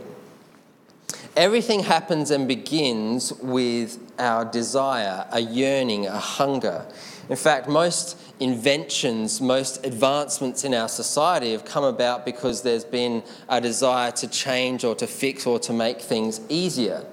Everything 1.36 1.80
happens 1.80 2.32
and 2.32 2.48
begins 2.48 3.32
with 3.34 3.98
our 4.18 4.44
desire, 4.44 5.26
a 5.30 5.40
yearning, 5.40 6.06
a 6.06 6.18
hunger. 6.18 6.84
In 7.28 7.36
fact, 7.36 7.68
most 7.68 8.20
inventions, 8.40 9.40
most 9.40 9.86
advancements 9.86 10.64
in 10.64 10.74
our 10.74 10.88
society 10.88 11.52
have 11.52 11.64
come 11.64 11.84
about 11.84 12.24
because 12.24 12.62
there's 12.62 12.84
been 12.84 13.22
a 13.48 13.60
desire 13.60 14.10
to 14.12 14.26
change 14.26 14.82
or 14.82 14.96
to 14.96 15.06
fix 15.06 15.46
or 15.46 15.60
to 15.60 15.72
make 15.72 16.00
things 16.00 16.40
easier. 16.48 17.04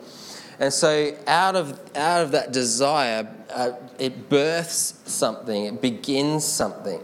And 0.59 0.73
so, 0.73 1.15
out 1.27 1.55
of, 1.55 1.79
out 1.95 2.23
of 2.23 2.31
that 2.31 2.51
desire, 2.51 3.31
uh, 3.51 3.71
it 3.99 4.29
births 4.29 4.99
something, 5.05 5.65
it 5.65 5.81
begins 5.81 6.45
something. 6.45 7.01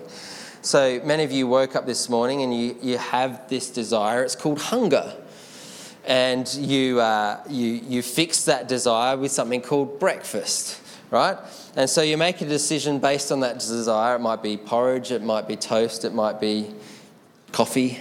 So, 0.61 1.01
many 1.03 1.23
of 1.23 1.31
you 1.31 1.47
woke 1.47 1.75
up 1.75 1.85
this 1.85 2.09
morning 2.09 2.41
and 2.41 2.55
you, 2.55 2.77
you 2.81 2.97
have 2.97 3.49
this 3.49 3.69
desire. 3.69 4.23
It's 4.23 4.35
called 4.35 4.59
hunger 4.59 5.13
and 6.05 6.53
you, 6.55 6.99
uh, 6.99 7.41
you, 7.49 7.67
you 7.87 8.01
fix 8.01 8.45
that 8.45 8.67
desire 8.67 9.17
with 9.17 9.31
something 9.31 9.61
called 9.61 9.99
breakfast, 9.99 10.81
right? 11.11 11.37
And 11.75 11.89
so 11.89 12.01
you 12.01 12.17
make 12.17 12.41
a 12.41 12.45
decision 12.45 12.99
based 12.99 13.31
on 13.31 13.39
that 13.39 13.59
desire. 13.59 14.15
It 14.15 14.19
might 14.19 14.43
be 14.43 14.57
porridge, 14.57 15.11
it 15.11 15.23
might 15.23 15.47
be 15.47 15.55
toast, 15.55 16.03
it 16.03 16.13
might 16.13 16.39
be 16.39 16.73
coffee. 17.51 17.99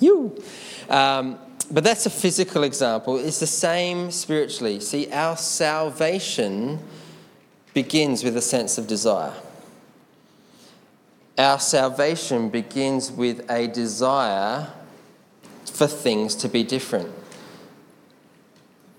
You. 0.00 0.42
Um, 0.88 1.38
but 1.70 1.82
that's 1.82 2.06
a 2.06 2.10
physical 2.10 2.62
example. 2.62 3.16
It's 3.18 3.40
the 3.40 3.46
same 3.46 4.10
spiritually. 4.10 4.80
See, 4.80 5.10
our 5.10 5.36
salvation 5.36 6.78
begins 7.74 8.24
with 8.24 8.36
a 8.36 8.40
sense 8.40 8.78
of 8.78 8.86
desire. 8.86 9.34
Our 11.36 11.58
salvation 11.58 12.48
begins 12.48 13.10
with 13.10 13.50
a 13.50 13.66
desire 13.66 14.68
for 15.64 15.88
things 15.88 16.36
to 16.36 16.48
be 16.48 16.62
different. 16.62 17.10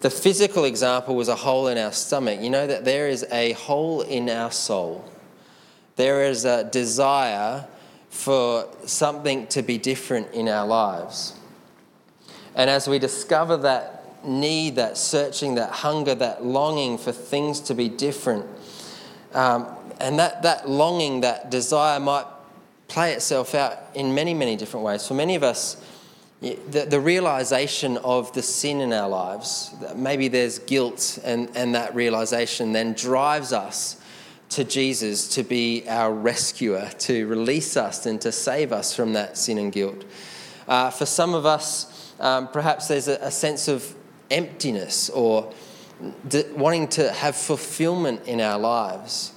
The 0.02 0.10
physical 0.10 0.66
example 0.66 1.16
was 1.16 1.30
a 1.30 1.36
hole 1.36 1.68
in 1.68 1.78
our 1.78 1.94
stomach. 1.94 2.42
You 2.42 2.50
know 2.50 2.68
that 2.68 2.84
there 2.84 3.08
is 3.08 3.26
a 3.32 3.54
hole 3.54 4.02
in 4.02 4.30
our 4.30 4.52
soul. 4.52 5.10
There 5.96 6.26
is 6.26 6.44
a 6.44 6.66
desire 6.66 7.66
for 8.10 8.68
something 8.86 9.48
to 9.48 9.62
be 9.62 9.78
different 9.78 10.34
in 10.34 10.50
our 10.50 10.68
lives. 10.68 11.34
And 12.56 12.70
as 12.70 12.88
we 12.88 13.00
discover 13.00 13.56
that 13.58 14.26
need, 14.26 14.76
that 14.76 14.98
searching, 14.98 15.56
that 15.56 15.72
hunger, 15.72 16.16
that 16.16 16.44
longing 16.44 16.98
for 16.98 17.12
things 17.12 17.60
to 17.62 17.74
be 17.74 17.90
different, 17.90 18.46
um, 19.36 19.68
and 20.00 20.18
that, 20.18 20.42
that 20.44 20.68
longing, 20.70 21.22
that 21.22 21.52
desire 21.52 22.00
might 22.00 22.26
play 22.88 23.14
itself 23.14 23.54
out 23.54 23.78
in 23.94 24.16
many, 24.16 24.34
many 24.34 24.56
different 24.56 24.86
ways. 24.86 25.08
For 25.08 25.14
many 25.14 25.36
of 25.36 25.44
us, 25.44 25.78
the, 26.42 26.86
the 26.90 27.00
realization 27.00 27.98
of 27.98 28.32
the 28.34 28.42
sin 28.42 28.82
in 28.82 28.94
our 28.94 29.10
lives, 29.10 29.76
maybe 29.96 30.28
there's 30.28 30.60
guilt, 30.60 31.20
and, 31.24 31.50
and 31.56 31.76
that 31.76 31.94
realization 31.96 32.72
then 32.72 32.94
drives 32.94 33.52
us 33.52 34.02
to 34.50 34.64
Jesus 34.64 35.28
to 35.30 35.44
be 35.44 35.84
our 35.88 36.14
rescuer, 36.14 36.90
to 37.00 37.28
release 37.28 37.76
us 37.76 38.06
and 38.06 38.22
to 38.22 38.32
save 38.32 38.72
us 38.72 38.96
from 38.96 39.14
that 39.14 39.38
sin 39.38 39.58
and 39.58 39.72
guilt. 39.72 40.06
Uh, 40.68 40.90
for 40.90 41.06
some 41.06 41.34
of 41.34 41.46
us, 41.46 42.14
um, 42.20 42.48
perhaps 42.48 42.88
there's 42.88 43.08
a, 43.08 43.18
a, 43.22 43.32
sense 43.32 43.68
of 43.68 43.94
emptiness 44.32 45.10
or 45.10 45.52
de- 46.28 46.46
wanting 46.54 46.88
to 46.90 47.12
have 47.12 47.36
fulfillment 47.36 48.28
in 48.28 48.42
our 48.42 48.60
lives. 48.60 49.32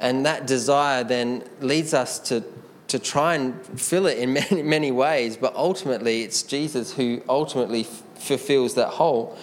And 0.00 0.26
that 0.26 0.46
desire 0.46 1.04
then 1.04 1.44
leads 1.60 1.94
us 1.94 2.18
to 2.28 2.44
to 2.88 2.98
try 2.98 3.34
and 3.34 3.60
fill 3.80 4.06
it 4.06 4.18
in 4.18 4.32
many, 4.40 4.62
many 4.62 4.90
ways, 4.92 5.36
but 5.36 5.54
ultimately 5.56 6.22
it's 6.22 6.42
Jesus 6.42 6.92
who 6.92 7.20
ultimately 7.28 7.80
f- 7.80 8.02
fulfills 8.16 8.74
that 8.74 8.88
hole. 8.88 9.36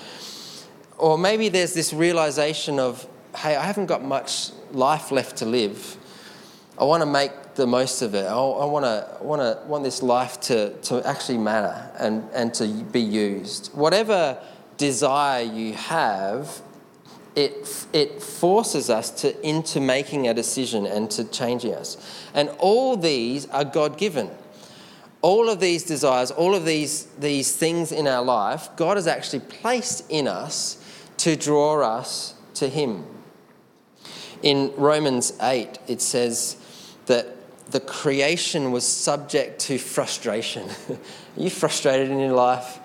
or 0.97 1.17
maybe 1.17 1.49
there's 1.49 1.73
this 1.73 1.91
realization 1.93 2.79
of, 2.79 3.07
hey, 3.35 3.55
I 3.55 3.63
haven't 3.63 3.87
got 3.87 4.03
much 4.03 4.51
life 4.71 5.11
left 5.11 5.37
to 5.37 5.45
live. 5.45 5.97
I 6.77 6.83
want 6.83 7.01
to 7.01 7.07
make 7.07 7.31
the 7.55 7.65
most 7.67 8.01
of 8.01 8.13
it. 8.15 8.25
I, 8.25 8.35
I 8.35 8.65
want 8.65 8.85
to 8.85 9.17
want 9.21 9.41
to 9.41 9.59
want 9.67 9.83
this 9.83 10.01
life 10.01 10.39
to, 10.41 10.73
to 10.83 11.05
actually 11.05 11.39
matter 11.39 11.91
and, 11.99 12.23
and 12.33 12.53
to 12.53 12.67
be 12.67 13.01
used. 13.01 13.73
Whatever 13.73 14.37
desire 14.77 15.43
you 15.43 15.73
have, 15.73 16.61
it, 17.35 17.87
it 17.93 18.21
forces 18.21 18.89
us 18.89 19.09
to 19.21 19.47
into 19.47 19.79
making 19.79 20.27
a 20.27 20.33
decision 20.33 20.85
and 20.85 21.09
to 21.11 21.23
changing 21.23 21.73
us. 21.73 21.97
And 22.33 22.49
all 22.59 22.97
these 22.97 23.45
are 23.47 23.63
God 23.63 23.97
given. 23.97 24.29
All 25.21 25.49
of 25.49 25.59
these 25.59 25.83
desires, 25.83 26.31
all 26.31 26.55
of 26.55 26.65
these, 26.65 27.05
these 27.19 27.55
things 27.55 27.91
in 27.91 28.07
our 28.07 28.23
life, 28.23 28.69
God 28.75 28.97
has 28.97 29.07
actually 29.07 29.41
placed 29.41 30.09
in 30.09 30.27
us 30.27 30.83
to 31.17 31.35
draw 31.35 31.81
us 31.81 32.33
to 32.55 32.67
Him. 32.67 33.05
In 34.41 34.73
Romans 34.75 35.33
8, 35.39 35.77
it 35.87 36.01
says 36.01 36.57
that 37.05 37.27
the 37.71 37.79
creation 37.79 38.71
was 38.71 38.85
subject 38.85 39.59
to 39.61 39.77
frustration. 39.77 40.67
Are 40.89 40.97
you 41.37 41.49
frustrated 41.49 42.09
in 42.09 42.19
your 42.19 42.33
life? 42.33 42.79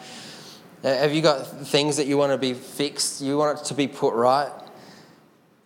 Uh, 0.87 0.97
have 0.99 1.13
you 1.13 1.21
got 1.21 1.45
things 1.67 1.97
that 1.97 2.07
you 2.07 2.17
want 2.17 2.31
to 2.31 2.39
be 2.39 2.55
fixed? 2.55 3.21
You 3.21 3.39
want 3.39 3.59
it 3.59 3.65
to 3.65 3.75
be 3.75 3.89
put 3.89 4.15
right? 4.15 4.53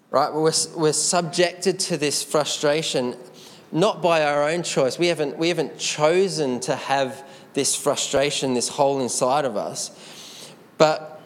Right? 0.09 0.33
We're, 0.33 0.51
we're 0.75 0.95
subjected 0.95 1.79
to 1.81 1.99
this 1.99 2.23
frustration 2.23 3.15
not 3.71 4.01
by 4.01 4.25
our 4.25 4.49
own 4.49 4.63
choice. 4.63 4.99
We 4.99 5.09
haven't, 5.09 5.37
we 5.37 5.49
haven't 5.49 5.77
chosen 5.79 6.59
to 6.61 6.75
have 6.75 7.23
this 7.53 7.77
frustration, 7.77 8.55
this 8.55 8.71
hole 8.71 9.03
inside 9.03 9.45
of 9.45 9.59
us. 9.59 10.51
But, 10.79 11.21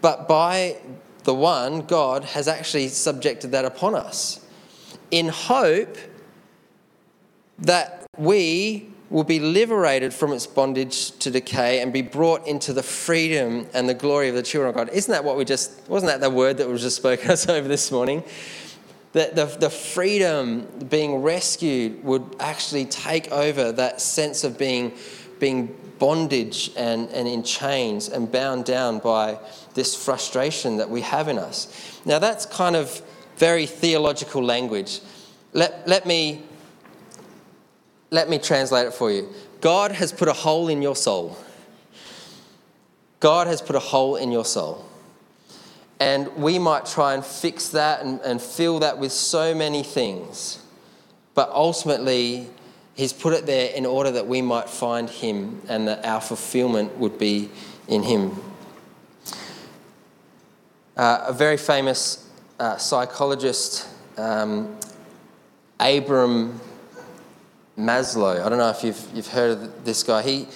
but 0.00 0.26
by 0.26 0.78
the 1.24 1.34
one, 1.34 1.82
God, 1.82 2.24
has 2.24 2.48
actually 2.48 2.88
subjected 2.88 3.50
that 3.50 3.66
upon 3.66 3.94
us 3.94 4.42
in 5.10 5.28
hope 5.28 5.98
that 7.58 8.06
we 8.16 8.93
will 9.14 9.22
be 9.22 9.38
liberated 9.38 10.12
from 10.12 10.32
its 10.32 10.44
bondage 10.44 11.16
to 11.20 11.30
decay 11.30 11.80
and 11.80 11.92
be 11.92 12.02
brought 12.02 12.44
into 12.48 12.72
the 12.72 12.82
freedom 12.82 13.64
and 13.72 13.88
the 13.88 13.94
glory 13.94 14.28
of 14.28 14.34
the 14.34 14.42
children 14.42 14.68
of 14.68 14.74
God. 14.74 14.92
Isn't 14.92 15.12
that 15.12 15.22
what 15.22 15.36
we 15.36 15.44
just, 15.44 15.88
wasn't 15.88 16.10
that 16.10 16.20
the 16.20 16.28
word 16.28 16.56
that 16.56 16.68
was 16.68 16.82
just 16.82 16.96
spoken 16.96 17.30
us 17.30 17.48
over 17.48 17.68
this 17.68 17.92
morning? 17.92 18.24
That 19.12 19.36
the, 19.36 19.44
the 19.44 19.70
freedom, 19.70 20.66
being 20.90 21.22
rescued, 21.22 22.02
would 22.02 22.24
actually 22.40 22.86
take 22.86 23.30
over 23.30 23.70
that 23.70 24.00
sense 24.00 24.42
of 24.42 24.58
being, 24.58 24.94
being 25.38 25.72
bondage 26.00 26.72
and, 26.76 27.08
and 27.10 27.28
in 27.28 27.44
chains 27.44 28.08
and 28.08 28.32
bound 28.32 28.64
down 28.64 28.98
by 28.98 29.38
this 29.74 29.94
frustration 29.94 30.78
that 30.78 30.90
we 30.90 31.02
have 31.02 31.28
in 31.28 31.38
us. 31.38 32.00
Now, 32.04 32.18
that's 32.18 32.46
kind 32.46 32.74
of 32.74 33.00
very 33.36 33.66
theological 33.66 34.42
language. 34.42 34.98
Let, 35.52 35.86
let 35.86 36.04
me 36.04 36.42
let 38.14 38.28
me 38.28 38.38
translate 38.38 38.86
it 38.86 38.94
for 38.94 39.10
you. 39.10 39.28
God 39.60 39.90
has 39.90 40.12
put 40.12 40.28
a 40.28 40.32
hole 40.32 40.68
in 40.68 40.80
your 40.80 40.94
soul. 40.94 41.36
God 43.18 43.48
has 43.48 43.60
put 43.60 43.74
a 43.74 43.80
hole 43.80 44.14
in 44.14 44.30
your 44.30 44.44
soul. 44.44 44.88
And 45.98 46.28
we 46.36 46.60
might 46.60 46.86
try 46.86 47.14
and 47.14 47.24
fix 47.24 47.70
that 47.70 48.02
and, 48.02 48.20
and 48.20 48.40
fill 48.40 48.78
that 48.78 48.98
with 48.98 49.10
so 49.10 49.52
many 49.52 49.82
things. 49.82 50.62
But 51.34 51.50
ultimately, 51.50 52.48
He's 52.94 53.12
put 53.12 53.32
it 53.32 53.46
there 53.46 53.74
in 53.74 53.84
order 53.84 54.12
that 54.12 54.28
we 54.28 54.40
might 54.42 54.70
find 54.70 55.10
Him 55.10 55.60
and 55.68 55.88
that 55.88 56.04
our 56.04 56.20
fulfillment 56.20 56.96
would 56.98 57.18
be 57.18 57.50
in 57.88 58.04
Him. 58.04 58.40
Uh, 60.96 61.24
a 61.26 61.32
very 61.32 61.56
famous 61.56 62.30
uh, 62.60 62.76
psychologist, 62.76 63.88
um, 64.16 64.78
Abram 65.80 66.60
Maslow. 67.78 68.44
I 68.44 68.48
don't 68.48 68.58
know 68.58 68.70
if 68.70 68.84
you've, 68.84 69.08
you've 69.14 69.26
heard 69.26 69.58
of 69.58 69.84
this 69.84 70.02
guy. 70.02 70.22
He, 70.22 70.46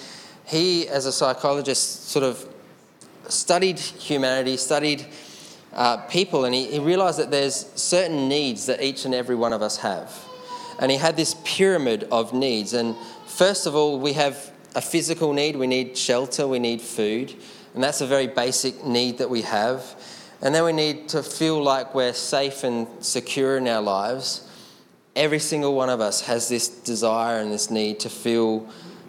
he, 0.45 0.87
as 0.87 1.05
a 1.05 1.11
psychologist, 1.11 2.09
sort 2.09 2.23
of 2.23 2.45
studied 3.27 3.79
humanity, 3.79 4.57
studied 4.57 5.05
uh, 5.73 5.97
people, 6.07 6.45
and 6.45 6.55
he, 6.55 6.65
he 6.65 6.79
realized 6.79 7.19
that 7.19 7.29
there's 7.29 7.71
certain 7.75 8.27
needs 8.27 8.65
that 8.65 8.81
each 8.81 9.05
and 9.05 9.13
every 9.13 9.35
one 9.35 9.53
of 9.53 9.61
us 9.61 9.77
have. 9.77 10.13
And 10.79 10.89
he 10.89 10.97
had 10.97 11.17
this 11.17 11.35
pyramid 11.43 12.07
of 12.11 12.33
needs. 12.33 12.73
And 12.73 12.95
first 13.27 13.67
of 13.67 13.75
all, 13.75 13.99
we 13.99 14.13
have 14.13 14.51
a 14.75 14.81
physical 14.81 15.33
need. 15.33 15.55
We 15.55 15.67
need 15.67 15.97
shelter, 15.97 16.47
we 16.47 16.59
need 16.59 16.81
food. 16.81 17.35
And 17.73 17.83
that's 17.83 18.01
a 18.01 18.07
very 18.07 18.27
basic 18.27 18.85
need 18.85 19.17
that 19.17 19.29
we 19.29 19.41
have. 19.43 19.95
And 20.41 20.55
then 20.55 20.63
we 20.63 20.71
need 20.71 21.09
to 21.09 21.21
feel 21.21 21.61
like 21.61 21.93
we're 21.93 22.13
safe 22.13 22.63
and 22.63 22.87
secure 23.01 23.57
in 23.57 23.67
our 23.67 23.81
lives. 23.81 24.48
Every 25.19 25.39
single 25.39 25.75
one 25.75 25.89
of 25.89 25.99
us 25.99 26.21
has 26.21 26.47
this 26.47 26.69
desire 26.69 27.41
and 27.41 27.51
this 27.51 27.69
need 27.69 27.99
to 27.99 28.09
feel 28.09 28.65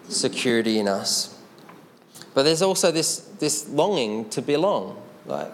security 0.09 0.77
in 0.77 0.89
us. 0.89 1.39
But 2.33 2.43
there's 2.43 2.61
also 2.61 2.91
this, 2.91 3.19
this 3.39 3.69
longing 3.69 4.29
to 4.31 4.41
belong. 4.41 5.01
Like, 5.25 5.53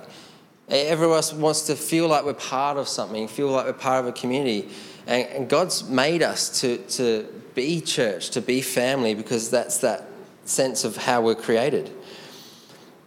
everyone 0.67 1.21
wants 1.35 1.67
to 1.67 1.75
feel 1.75 2.07
like 2.07 2.25
we're 2.25 2.33
part 2.33 2.77
of 2.77 2.87
something, 2.87 3.27
feel 3.27 3.49
like 3.49 3.67
we're 3.67 3.73
part 3.73 4.03
of 4.03 4.07
a 4.07 4.11
community. 4.11 4.69
And, 5.05 5.27
and 5.27 5.47
God's 5.47 5.87
made 5.87 6.23
us 6.23 6.61
to, 6.61 6.77
to 6.77 7.27
be 7.53 7.79
church, 7.79 8.31
to 8.31 8.41
be 8.41 8.61
family, 8.61 9.13
because 9.13 9.51
that's 9.51 9.77
that 9.81 10.07
sense 10.45 10.83
of 10.83 10.97
how 10.97 11.21
we're 11.21 11.35
created. 11.35 11.91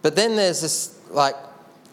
But 0.01 0.15
then 0.15 0.37
there's 0.37 0.61
this, 0.61 0.97
like, 1.09 1.35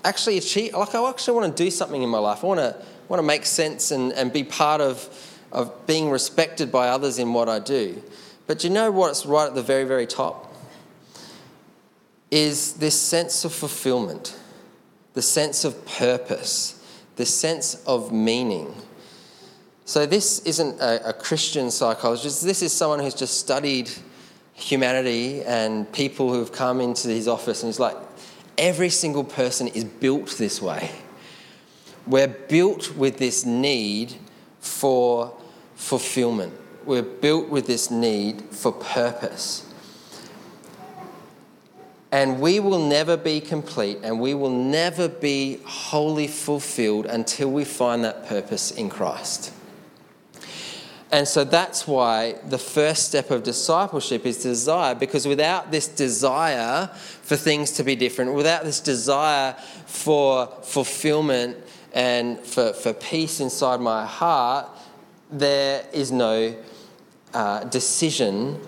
actually 0.04 0.38
achieve, 0.38 0.74
like, 0.74 0.94
I 0.94 1.10
actually 1.10 1.36
want 1.36 1.56
to 1.56 1.64
do 1.64 1.68
something 1.72 2.00
in 2.00 2.08
my 2.08 2.18
life. 2.18 2.44
I 2.44 2.46
want 2.46 2.60
to, 2.60 2.76
want 3.08 3.18
to 3.18 3.26
make 3.26 3.44
sense 3.44 3.90
and, 3.90 4.12
and 4.12 4.32
be 4.32 4.44
part 4.44 4.80
of 4.80 5.27
of 5.52 5.86
being 5.86 6.10
respected 6.10 6.70
by 6.70 6.88
others 6.88 7.18
in 7.18 7.32
what 7.32 7.48
I 7.48 7.58
do. 7.58 8.02
But 8.46 8.64
you 8.64 8.70
know 8.70 8.90
what's 8.90 9.26
right 9.26 9.46
at 9.46 9.54
the 9.54 9.62
very, 9.62 9.84
very 9.84 10.06
top? 10.06 10.54
Is 12.30 12.74
this 12.74 13.00
sense 13.00 13.44
of 13.44 13.52
fulfillment, 13.52 14.38
the 15.14 15.22
sense 15.22 15.64
of 15.64 15.86
purpose, 15.86 16.78
the 17.18 17.26
sense 17.26 17.82
of 17.86 18.12
meaning. 18.12 18.72
So, 19.84 20.06
this 20.06 20.38
isn't 20.40 20.80
a, 20.80 21.10
a 21.10 21.12
Christian 21.12 21.70
psychologist, 21.70 22.44
this 22.44 22.62
is 22.62 22.72
someone 22.72 23.00
who's 23.00 23.14
just 23.14 23.40
studied 23.40 23.90
humanity 24.54 25.42
and 25.42 25.90
people 25.92 26.32
who 26.32 26.38
have 26.38 26.52
come 26.52 26.80
into 26.80 27.08
his 27.08 27.26
office, 27.26 27.62
and 27.62 27.68
he's 27.68 27.80
like, 27.80 27.96
every 28.56 28.88
single 28.88 29.24
person 29.24 29.66
is 29.68 29.84
built 29.84 30.36
this 30.38 30.62
way. 30.62 30.90
We're 32.06 32.28
built 32.28 32.94
with 32.96 33.18
this 33.18 33.44
need 33.44 34.14
for 34.60 35.36
fulfillment. 35.78 36.52
We're 36.84 37.02
built 37.02 37.48
with 37.48 37.66
this 37.66 37.90
need 37.90 38.42
for 38.50 38.72
purpose. 38.72 39.64
And 42.10 42.40
we 42.40 42.58
will 42.58 42.84
never 42.86 43.16
be 43.16 43.40
complete 43.40 43.98
and 44.02 44.20
we 44.20 44.34
will 44.34 44.50
never 44.50 45.08
be 45.08 45.60
wholly 45.64 46.26
fulfilled 46.26 47.06
until 47.06 47.50
we 47.50 47.64
find 47.64 48.04
that 48.04 48.26
purpose 48.26 48.70
in 48.72 48.90
Christ. 48.90 49.52
And 51.12 51.26
so 51.28 51.44
that's 51.44 51.86
why 51.86 52.34
the 52.48 52.58
first 52.58 53.06
step 53.08 53.30
of 53.30 53.42
discipleship 53.42 54.26
is 54.26 54.42
desire, 54.42 54.94
because 54.94 55.26
without 55.26 55.70
this 55.70 55.86
desire 55.86 56.88
for 56.88 57.36
things 57.36 57.72
to 57.72 57.84
be 57.84 57.94
different, 57.96 58.34
without 58.34 58.64
this 58.64 58.80
desire 58.80 59.54
for 59.86 60.48
fulfillment 60.62 61.56
and 61.94 62.38
for, 62.40 62.72
for 62.72 62.92
peace 62.92 63.40
inside 63.40 63.80
my 63.80 64.04
heart, 64.04 64.68
there 65.30 65.84
is 65.92 66.10
no 66.10 66.56
uh, 67.34 67.64
decision 67.64 68.60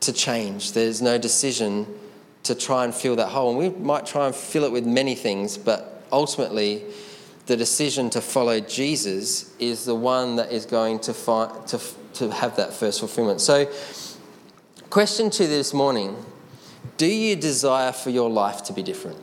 to 0.00 0.12
change. 0.12 0.72
There's 0.72 1.00
no 1.00 1.18
decision 1.18 1.86
to 2.42 2.54
try 2.54 2.84
and 2.84 2.94
fill 2.94 3.16
that 3.16 3.28
hole. 3.28 3.50
And 3.50 3.58
we 3.58 3.68
might 3.68 4.06
try 4.06 4.26
and 4.26 4.34
fill 4.34 4.64
it 4.64 4.72
with 4.72 4.86
many 4.86 5.14
things, 5.14 5.58
but 5.58 6.04
ultimately, 6.10 6.84
the 7.46 7.56
decision 7.56 8.10
to 8.10 8.20
follow 8.20 8.60
Jesus 8.60 9.54
is 9.58 9.84
the 9.84 9.94
one 9.94 10.36
that 10.36 10.52
is 10.52 10.66
going 10.66 11.00
to, 11.00 11.14
find, 11.14 11.66
to, 11.68 11.80
to 12.14 12.30
have 12.30 12.56
that 12.56 12.72
first 12.72 13.00
fulfillment. 13.00 13.40
So, 13.40 13.70
question 14.88 15.30
to 15.30 15.46
this 15.46 15.74
morning 15.74 16.16
do 16.96 17.06
you 17.06 17.36
desire 17.36 17.92
for 17.92 18.10
your 18.10 18.30
life 18.30 18.62
to 18.64 18.72
be 18.72 18.82
different? 18.82 19.18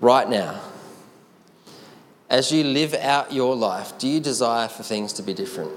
Right 0.00 0.28
now 0.28 0.60
as 2.30 2.52
you 2.52 2.64
live 2.64 2.94
out 2.94 3.32
your 3.32 3.56
life, 3.56 3.98
do 3.98 4.06
you 4.06 4.20
desire 4.20 4.68
for 4.68 4.82
things 4.82 5.12
to 5.14 5.22
be 5.22 5.32
different? 5.32 5.72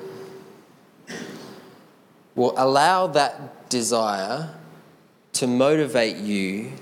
Well, 2.35 2.53
allow 2.57 3.07
that 3.07 3.69
desire 3.69 4.55
to 5.33 5.47
motivate 5.47 6.17
you, 6.17 6.73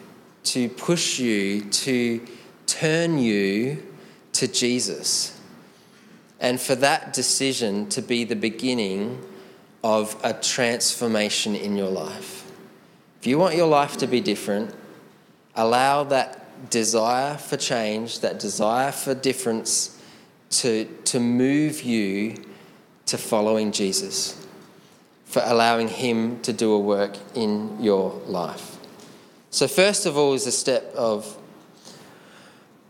to 0.44 0.70
push 0.70 1.20
you, 1.20 1.62
to 1.62 2.26
turn 2.66 3.20
you 3.20 3.84
to 4.34 4.48
Jesus. 4.48 5.40
And 6.40 6.60
for 6.60 6.76
that 6.76 7.14
decision 7.14 7.90
to 7.90 8.02
be 8.02 8.24
the 8.24 8.36
beginning 8.36 9.24
of 9.84 10.16
a 10.24 10.34
transformation 10.34 11.56
in 11.56 11.76
your 11.76 11.90
life. 11.90 12.50
If 13.20 13.28
you 13.28 13.38
want 13.38 13.56
your 13.56 13.68
life 13.68 13.98
to 13.98 14.08
be 14.08 14.22
different, 14.22 14.74
allow 15.56 16.04
that 16.06 16.39
desire 16.70 17.38
for 17.38 17.58
change, 17.58 18.20
that 18.20 18.40
desire 18.40 18.92
for 18.92 19.14
difference 19.14 20.02
to, 20.50 20.86
to 21.06 21.20
move 21.20 21.84
you 21.84 22.44
to 23.06 23.18
following 23.18 23.72
Jesus, 23.72 24.46
for 25.26 25.42
allowing 25.46 25.88
Him 25.88 26.42
to 26.42 26.54
do 26.54 26.74
a 26.74 26.80
work 26.80 27.18
in 27.36 27.82
your 27.82 28.12
life. 28.26 28.78
So, 29.52 29.68
first 29.68 30.06
of 30.06 30.18
all, 30.18 30.34
is 30.34 30.46
a 30.46 30.52
step 30.52 30.94
of, 30.96 31.38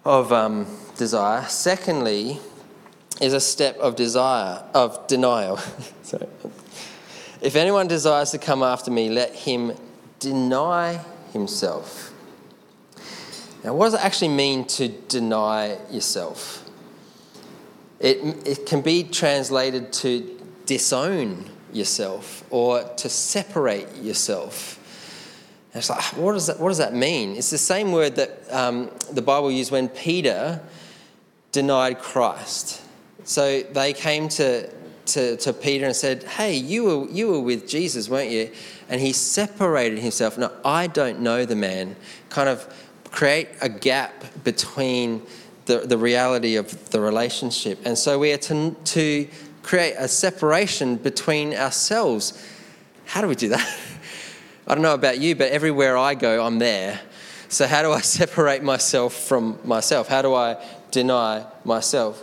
of 0.04 0.34
um, 0.34 0.68
desire. 0.98 1.44
Secondly, 1.48 2.40
is 3.22 3.34
a 3.34 3.40
step 3.40 3.78
of 3.78 3.96
desire, 3.96 4.64
of 4.74 5.08
denial. 5.08 5.58
Sorry. 6.04 6.28
If 7.42 7.56
anyone 7.56 7.88
desires 7.88 8.32
to 8.32 8.38
come 8.38 8.64
after 8.64 8.92
me, 8.92 9.10
let 9.10 9.34
him 9.34 9.74
deny 10.20 11.00
himself. 11.32 12.09
Now, 13.64 13.74
what 13.74 13.88
does 13.88 13.96
it 13.96 14.06
actually 14.06 14.30
mean 14.30 14.66
to 14.66 14.88
deny 14.88 15.78
yourself? 15.92 16.66
It, 18.00 18.18
it 18.48 18.66
can 18.66 18.82
be 18.82 19.04
translated 19.04 19.92
to 19.94 20.40
disown 20.66 21.50
yourself 21.74 22.44
or 22.50 22.84
to 22.84 23.10
separate 23.10 23.94
yourself. 23.98 24.78
And 25.74 25.80
it's 25.80 25.90
like, 25.90 26.02
what 26.18 26.34
does, 26.34 26.48
that, 26.48 26.60
what 26.60 26.70
does 26.70 26.78
that 26.78 26.94
mean? 26.94 27.36
It's 27.36 27.50
the 27.50 27.58
same 27.58 27.92
word 27.92 28.16
that 28.16 28.42
um, 28.50 28.90
the 29.12 29.22
Bible 29.22 29.52
used 29.52 29.72
when 29.72 29.90
Peter 29.90 30.62
denied 31.52 32.00
Christ. 32.00 32.82
So 33.24 33.62
they 33.62 33.94
came 33.94 34.30
to, 34.30 34.70
to, 35.08 35.38
to 35.38 35.54
Peter 35.54 35.86
and 35.86 35.96
said, 35.96 36.24
Hey, 36.24 36.56
you 36.56 36.84
were, 36.84 37.08
you 37.10 37.30
were 37.30 37.40
with 37.40 37.68
Jesus, 37.68 38.10
weren't 38.10 38.32
you? 38.32 38.52
And 38.88 39.00
he 39.00 39.14
separated 39.14 40.00
himself. 40.00 40.38
No, 40.38 40.52
I 40.66 40.88
don't 40.88 41.20
know 41.20 41.46
the 41.46 41.56
man. 41.56 41.96
Kind 42.30 42.50
of 42.50 42.74
create 43.12 43.50
a 43.62 43.70
gap 43.70 44.44
between 44.44 45.22
the, 45.66 45.80
the 45.80 45.98
reality 45.98 46.56
of 46.56 46.90
the 46.90 47.00
relationship. 47.00 47.80
And 47.86 47.98
so 47.98 48.18
we 48.20 48.32
are 48.34 48.38
to, 48.38 48.72
to 48.72 49.28
create 49.64 49.96
a 49.98 50.08
separation 50.08 50.96
between 50.96 51.54
ourselves. 51.54 52.44
How 53.06 53.22
do 53.22 53.28
we 53.28 53.36
do 53.36 53.50
that? 53.50 53.78
I 54.68 54.76
don't 54.76 54.84
know 54.84 54.94
about 54.94 55.20
you, 55.20 55.36
but 55.36 55.52
everywhere 55.52 55.98
I 55.98 56.16
go, 56.16 56.46
I'm 56.46 56.60
there. 56.60 57.00
So, 57.50 57.66
how 57.66 57.82
do 57.82 57.92
I 57.92 58.02
separate 58.20 58.64
myself 58.64 59.14
from 59.14 59.60
myself? 59.64 60.08
How 60.08 60.22
do 60.22 60.34
I 60.36 60.64
deny 60.92 61.46
myself? 61.66 62.22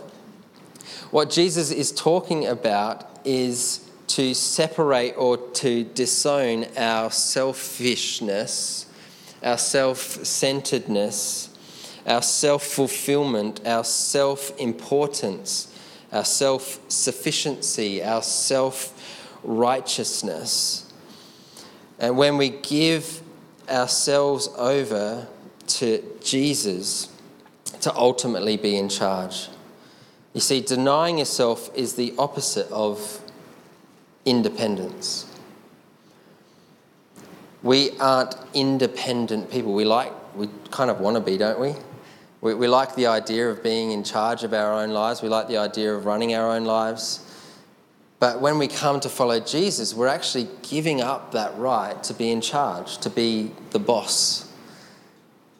What 1.11 1.29
Jesus 1.29 1.71
is 1.71 1.91
talking 1.91 2.47
about 2.47 3.19
is 3.25 3.89
to 4.07 4.33
separate 4.33 5.13
or 5.17 5.37
to 5.37 5.83
disown 5.83 6.65
our 6.77 7.11
selfishness, 7.11 8.86
our 9.43 9.57
self 9.57 9.99
centeredness, 10.25 11.49
our 12.05 12.21
self 12.21 12.63
fulfillment, 12.63 13.65
our 13.65 13.83
self 13.83 14.57
importance, 14.59 15.73
our 16.11 16.25
self 16.25 16.79
sufficiency, 16.87 18.03
our 18.03 18.23
self 18.23 18.93
righteousness. 19.43 20.91
And 21.99 22.17
when 22.17 22.37
we 22.37 22.49
give 22.49 23.21
ourselves 23.69 24.49
over 24.57 25.27
to 25.67 26.03
Jesus 26.23 27.09
to 27.81 27.95
ultimately 27.95 28.57
be 28.57 28.77
in 28.77 28.89
charge. 28.89 29.49
You 30.33 30.41
see, 30.41 30.61
denying 30.61 31.19
yourself 31.19 31.69
is 31.75 31.93
the 31.93 32.13
opposite 32.17 32.69
of 32.71 33.21
independence. 34.25 35.25
We 37.67 37.91
aren't 37.99 38.33
independent 38.53 39.51
people. 39.51 39.73
We 39.73 39.83
like, 39.83 40.13
we 40.37 40.47
kind 40.71 40.89
of 40.89 41.01
want 41.01 41.17
to 41.17 41.19
be, 41.19 41.37
don't 41.37 41.59
we? 41.59 41.75
we? 42.39 42.53
We 42.53 42.65
like 42.65 42.95
the 42.95 43.07
idea 43.07 43.49
of 43.49 43.61
being 43.61 43.91
in 43.91 44.05
charge 44.05 44.45
of 44.45 44.53
our 44.53 44.71
own 44.71 44.91
lives. 44.91 45.21
We 45.21 45.27
like 45.27 45.49
the 45.49 45.57
idea 45.57 45.93
of 45.93 46.05
running 46.05 46.33
our 46.33 46.49
own 46.49 46.63
lives. 46.63 47.29
But 48.19 48.39
when 48.39 48.57
we 48.57 48.69
come 48.69 49.01
to 49.01 49.09
follow 49.09 49.41
Jesus, 49.41 49.93
we're 49.93 50.07
actually 50.07 50.47
giving 50.61 51.01
up 51.01 51.33
that 51.33 51.57
right 51.57 52.01
to 52.05 52.13
be 52.13 52.31
in 52.31 52.39
charge, 52.39 52.99
to 52.99 53.09
be 53.09 53.51
the 53.71 53.79
boss, 53.79 54.49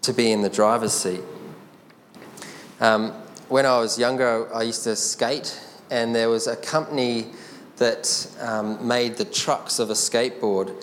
to 0.03 0.13
be 0.13 0.31
in 0.31 0.43
the 0.43 0.49
driver's 0.49 0.93
seat. 0.93 1.23
Um, 2.79 3.11
when 3.49 3.65
I 3.65 3.79
was 3.79 3.99
younger, 3.99 4.47
I 4.55 4.61
used 4.61 4.85
to 4.85 4.95
skate, 4.95 5.59
and 5.91 6.15
there 6.15 6.29
was 6.29 6.47
a 6.47 6.55
company 6.55 7.27
that 7.75 8.33
um, 8.39 8.87
made 8.87 9.17
the 9.17 9.25
trucks 9.25 9.77
of 9.77 9.89
a 9.89 9.93
skateboard, 9.93 10.73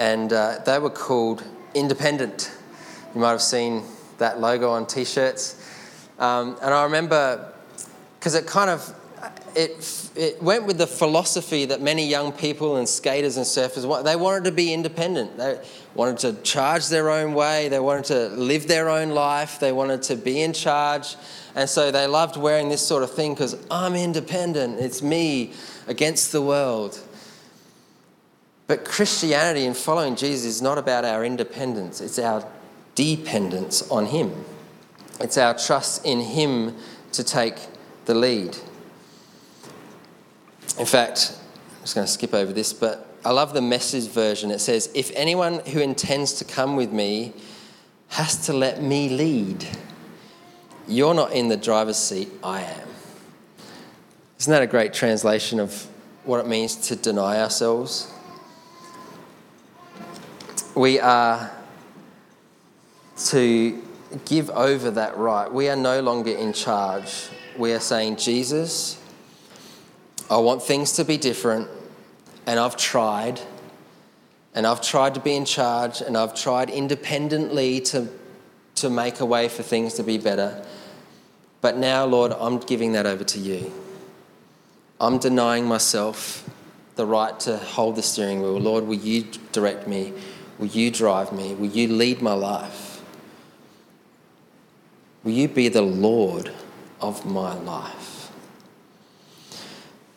and 0.00 0.32
uh, 0.32 0.58
they 0.64 0.78
were 0.78 0.90
called 0.90 1.44
Independent. 1.74 2.50
You 3.14 3.20
might 3.20 3.30
have 3.30 3.42
seen 3.42 3.84
that 4.18 4.40
logo 4.40 4.70
on 4.70 4.86
t-shirts. 4.86 5.56
Um, 6.18 6.56
and 6.62 6.74
I 6.74 6.82
remember 6.84 7.52
because 8.18 8.34
it 8.34 8.46
kind 8.46 8.70
of 8.70 8.94
it, 9.54 10.10
it 10.16 10.42
went 10.42 10.64
with 10.64 10.78
the 10.78 10.86
philosophy 10.86 11.66
that 11.66 11.82
many 11.82 12.06
young 12.06 12.32
people 12.32 12.76
and 12.76 12.88
skaters 12.88 13.36
and 13.36 13.44
surfers 13.44 14.04
they 14.04 14.16
wanted 14.16 14.44
to 14.44 14.52
be 14.52 14.72
independent. 14.72 15.36
They 15.36 15.60
wanted 15.94 16.18
to 16.18 16.42
charge 16.42 16.88
their 16.88 17.10
own 17.10 17.34
way. 17.34 17.68
They 17.68 17.80
wanted 17.80 18.04
to 18.06 18.28
live 18.28 18.68
their 18.68 18.88
own 18.88 19.10
life. 19.10 19.60
They 19.60 19.72
wanted 19.72 20.02
to 20.04 20.16
be 20.16 20.42
in 20.42 20.52
charge. 20.52 21.16
And 21.54 21.68
so 21.68 21.90
they 21.90 22.06
loved 22.06 22.36
wearing 22.36 22.68
this 22.68 22.86
sort 22.86 23.02
of 23.02 23.12
thing 23.12 23.34
because 23.34 23.56
I'm 23.70 23.94
independent. 23.94 24.78
It's 24.78 25.02
me 25.02 25.52
against 25.88 26.32
the 26.32 26.40
world. 26.40 27.00
But 28.70 28.84
Christianity 28.84 29.66
and 29.66 29.76
following 29.76 30.14
Jesus 30.14 30.44
is 30.44 30.62
not 30.62 30.78
about 30.78 31.04
our 31.04 31.24
independence, 31.24 32.00
it's 32.00 32.20
our 32.20 32.46
dependence 32.94 33.82
on 33.90 34.06
Him. 34.06 34.44
It's 35.18 35.36
our 35.36 35.58
trust 35.58 36.06
in 36.06 36.20
Him 36.20 36.76
to 37.10 37.24
take 37.24 37.56
the 38.04 38.14
lead. 38.14 38.56
In 40.78 40.86
fact, 40.86 41.36
I'm 41.78 41.80
just 41.80 41.96
going 41.96 42.06
to 42.06 42.12
skip 42.12 42.32
over 42.32 42.52
this, 42.52 42.72
but 42.72 43.12
I 43.24 43.32
love 43.32 43.54
the 43.54 43.60
message 43.60 44.06
version. 44.06 44.52
It 44.52 44.60
says, 44.60 44.88
If 44.94 45.10
anyone 45.16 45.58
who 45.66 45.80
intends 45.80 46.34
to 46.34 46.44
come 46.44 46.76
with 46.76 46.92
me 46.92 47.32
has 48.10 48.46
to 48.46 48.52
let 48.52 48.80
me 48.80 49.08
lead, 49.08 49.66
you're 50.86 51.14
not 51.14 51.32
in 51.32 51.48
the 51.48 51.56
driver's 51.56 51.98
seat, 51.98 52.28
I 52.44 52.60
am. 52.60 52.88
Isn't 54.38 54.52
that 54.52 54.62
a 54.62 54.68
great 54.68 54.94
translation 54.94 55.58
of 55.58 55.88
what 56.22 56.38
it 56.38 56.46
means 56.46 56.76
to 56.86 56.94
deny 56.94 57.40
ourselves? 57.40 58.12
We 60.74 61.00
are 61.00 61.50
to 63.26 63.82
give 64.24 64.50
over 64.50 64.92
that 64.92 65.16
right. 65.16 65.52
We 65.52 65.68
are 65.68 65.76
no 65.76 66.00
longer 66.00 66.30
in 66.30 66.52
charge. 66.52 67.28
We 67.58 67.72
are 67.72 67.80
saying, 67.80 68.16
Jesus, 68.16 69.02
I 70.30 70.38
want 70.38 70.62
things 70.62 70.92
to 70.92 71.04
be 71.04 71.16
different, 71.16 71.68
and 72.46 72.58
I've 72.58 72.76
tried. 72.76 73.40
And 74.54 74.66
I've 74.66 74.80
tried 74.80 75.14
to 75.14 75.20
be 75.20 75.34
in 75.34 75.44
charge, 75.44 76.00
and 76.00 76.16
I've 76.16 76.34
tried 76.34 76.70
independently 76.70 77.80
to, 77.80 78.08
to 78.76 78.90
make 78.90 79.20
a 79.20 79.26
way 79.26 79.48
for 79.48 79.62
things 79.62 79.94
to 79.94 80.02
be 80.02 80.18
better. 80.18 80.64
But 81.60 81.76
now, 81.76 82.04
Lord, 82.04 82.32
I'm 82.32 82.58
giving 82.58 82.92
that 82.92 83.06
over 83.06 83.24
to 83.24 83.38
you. 83.38 83.72
I'm 85.00 85.18
denying 85.18 85.66
myself 85.66 86.48
the 86.96 87.06
right 87.06 87.38
to 87.40 87.56
hold 87.58 87.96
the 87.96 88.02
steering 88.02 88.40
wheel. 88.40 88.58
Lord, 88.58 88.86
will 88.86 88.98
you 88.98 89.24
direct 89.52 89.86
me? 89.86 90.12
Will 90.60 90.66
you 90.66 90.90
drive 90.90 91.32
me? 91.32 91.54
Will 91.54 91.70
you 91.70 91.88
lead 91.88 92.20
my 92.20 92.34
life? 92.34 93.00
Will 95.24 95.32
you 95.32 95.48
be 95.48 95.68
the 95.68 95.80
Lord 95.80 96.52
of 97.00 97.24
my 97.24 97.54
life? 97.54 98.30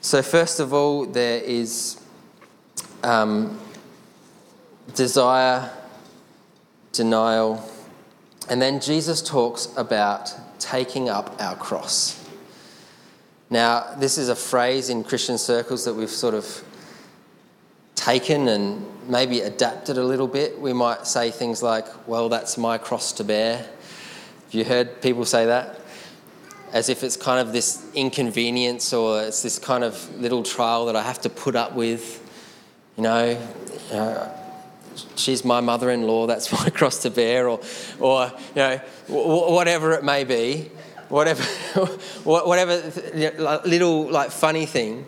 So, 0.01 0.21
first 0.21 0.59
of 0.59 0.73
all, 0.73 1.05
there 1.05 1.41
is 1.41 1.97
um, 3.03 3.57
desire, 4.95 5.71
denial, 6.91 7.63
and 8.49 8.61
then 8.61 8.81
Jesus 8.81 9.21
talks 9.21 9.69
about 9.77 10.33
taking 10.59 11.07
up 11.07 11.41
our 11.41 11.55
cross. 11.55 12.21
Now, 13.49 13.95
this 13.97 14.17
is 14.17 14.27
a 14.27 14.35
phrase 14.35 14.89
in 14.89 15.05
Christian 15.05 15.37
circles 15.37 15.85
that 15.85 15.93
we've 15.93 16.09
sort 16.09 16.33
of 16.33 16.65
taken 17.95 18.49
and 18.49 18.85
maybe 19.07 19.41
adapt 19.41 19.89
it 19.89 19.97
a 19.97 20.03
little 20.03 20.27
bit. 20.27 20.59
We 20.59 20.73
might 20.73 21.07
say 21.07 21.31
things 21.31 21.61
like, 21.63 21.85
well, 22.07 22.29
that's 22.29 22.57
my 22.57 22.77
cross 22.77 23.11
to 23.13 23.23
bear. 23.23 23.57
Have 23.57 24.53
you 24.53 24.63
heard 24.63 25.01
people 25.01 25.25
say 25.25 25.45
that? 25.45 25.79
As 26.71 26.89
if 26.89 27.03
it's 27.03 27.17
kind 27.17 27.39
of 27.39 27.53
this 27.53 27.85
inconvenience 27.93 28.93
or 28.93 29.21
it's 29.21 29.41
this 29.41 29.59
kind 29.59 29.83
of 29.83 30.19
little 30.19 30.43
trial 30.43 30.85
that 30.87 30.95
I 30.95 31.03
have 31.03 31.21
to 31.21 31.29
put 31.29 31.55
up 31.55 31.73
with. 31.73 32.19
You 32.97 33.03
know, 33.03 33.47
know 33.91 34.39
she's 35.15 35.43
my 35.45 35.61
mother-in-law, 35.61 36.27
that's 36.27 36.51
my 36.63 36.69
cross 36.69 36.99
to 37.03 37.09
bear, 37.09 37.49
or, 37.49 37.59
or 37.99 38.31
you 38.49 38.55
know, 38.55 38.77
whatever 39.07 39.93
it 39.93 40.03
may 40.03 40.23
be, 40.23 40.69
whatever, 41.09 41.43
whatever 42.23 42.91
little 43.67 44.09
like 44.09 44.31
funny 44.31 44.65
thing. 44.65 45.05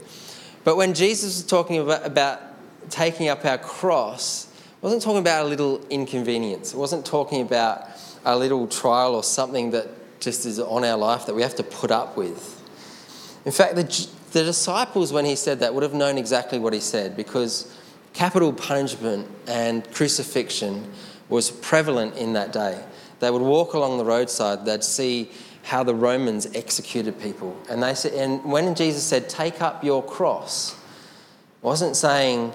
But 0.64 0.78
when 0.78 0.94
Jesus 0.94 1.38
was 1.38 1.46
talking 1.46 1.78
about, 1.80 2.06
about 2.06 2.42
taking 2.90 3.30
up 3.30 3.46
our 3.46 3.58
cross, 3.58 4.48
wasn't 4.86 5.02
talking 5.02 5.20
about 5.20 5.46
a 5.46 5.50
little 5.50 5.84
inconvenience. 5.90 6.74
It 6.74 6.78
wasn't 6.78 7.06
talking 7.06 7.42
about 7.42 7.88
a 8.24 8.38
little 8.38 8.68
trial 8.68 9.16
or 9.16 9.24
something 9.24 9.72
that 9.72 9.88
just 10.20 10.46
is 10.46 10.60
on 10.60 10.84
our 10.84 10.98
life 10.98 11.26
that 11.26 11.34
we 11.34 11.42
have 11.42 11.56
to 11.56 11.64
put 11.64 11.90
up 11.90 12.16
with. 12.16 12.62
In 13.46 13.52
fact, 13.52 13.76
the, 13.76 14.08
the 14.32 14.44
disciples, 14.44 15.12
when 15.12 15.26
he 15.26 15.36
said 15.36 15.60
that, 15.60 15.74
would 15.74 15.84
have 15.84 15.96
known 15.96 16.18
exactly 16.20 16.60
what 16.60 16.74
he 16.74 16.80
said 16.80 17.18
because 17.18 17.76
capital 18.14 18.54
punishment 18.54 19.28
and 19.48 19.92
crucifixion 19.92 20.92
was 21.30 21.50
prevalent 21.50 22.16
in 22.16 22.34
that 22.34 22.54
day. 22.54 22.84
They 23.20 23.32
would 23.32 23.42
walk 23.42 23.74
along 23.74 23.98
the 23.98 24.06
roadside, 24.06 24.66
they'd 24.66 24.84
see 24.84 25.32
how 25.64 25.84
the 25.84 25.96
Romans 25.96 26.48
executed 26.54 27.20
people. 27.20 27.58
And 27.72 27.82
they 27.82 27.96
said, 27.96 28.14
and 28.14 28.44
when 28.46 28.76
Jesus 28.76 29.04
said, 29.04 29.30
take 29.30 29.64
up 29.64 29.84
your 29.84 30.04
cross, 30.04 30.76
wasn't 31.64 31.96
saying 31.96 32.54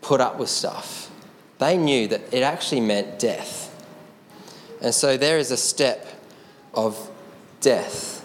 put 0.00 0.20
up 0.20 0.38
with 0.38 0.48
stuff. 0.48 1.10
They 1.58 1.76
knew 1.76 2.08
that 2.08 2.32
it 2.32 2.42
actually 2.42 2.80
meant 2.80 3.18
death. 3.18 3.66
And 4.80 4.94
so 4.94 5.16
there 5.16 5.38
is 5.38 5.50
a 5.50 5.56
step 5.56 6.06
of 6.72 7.10
death. 7.60 8.24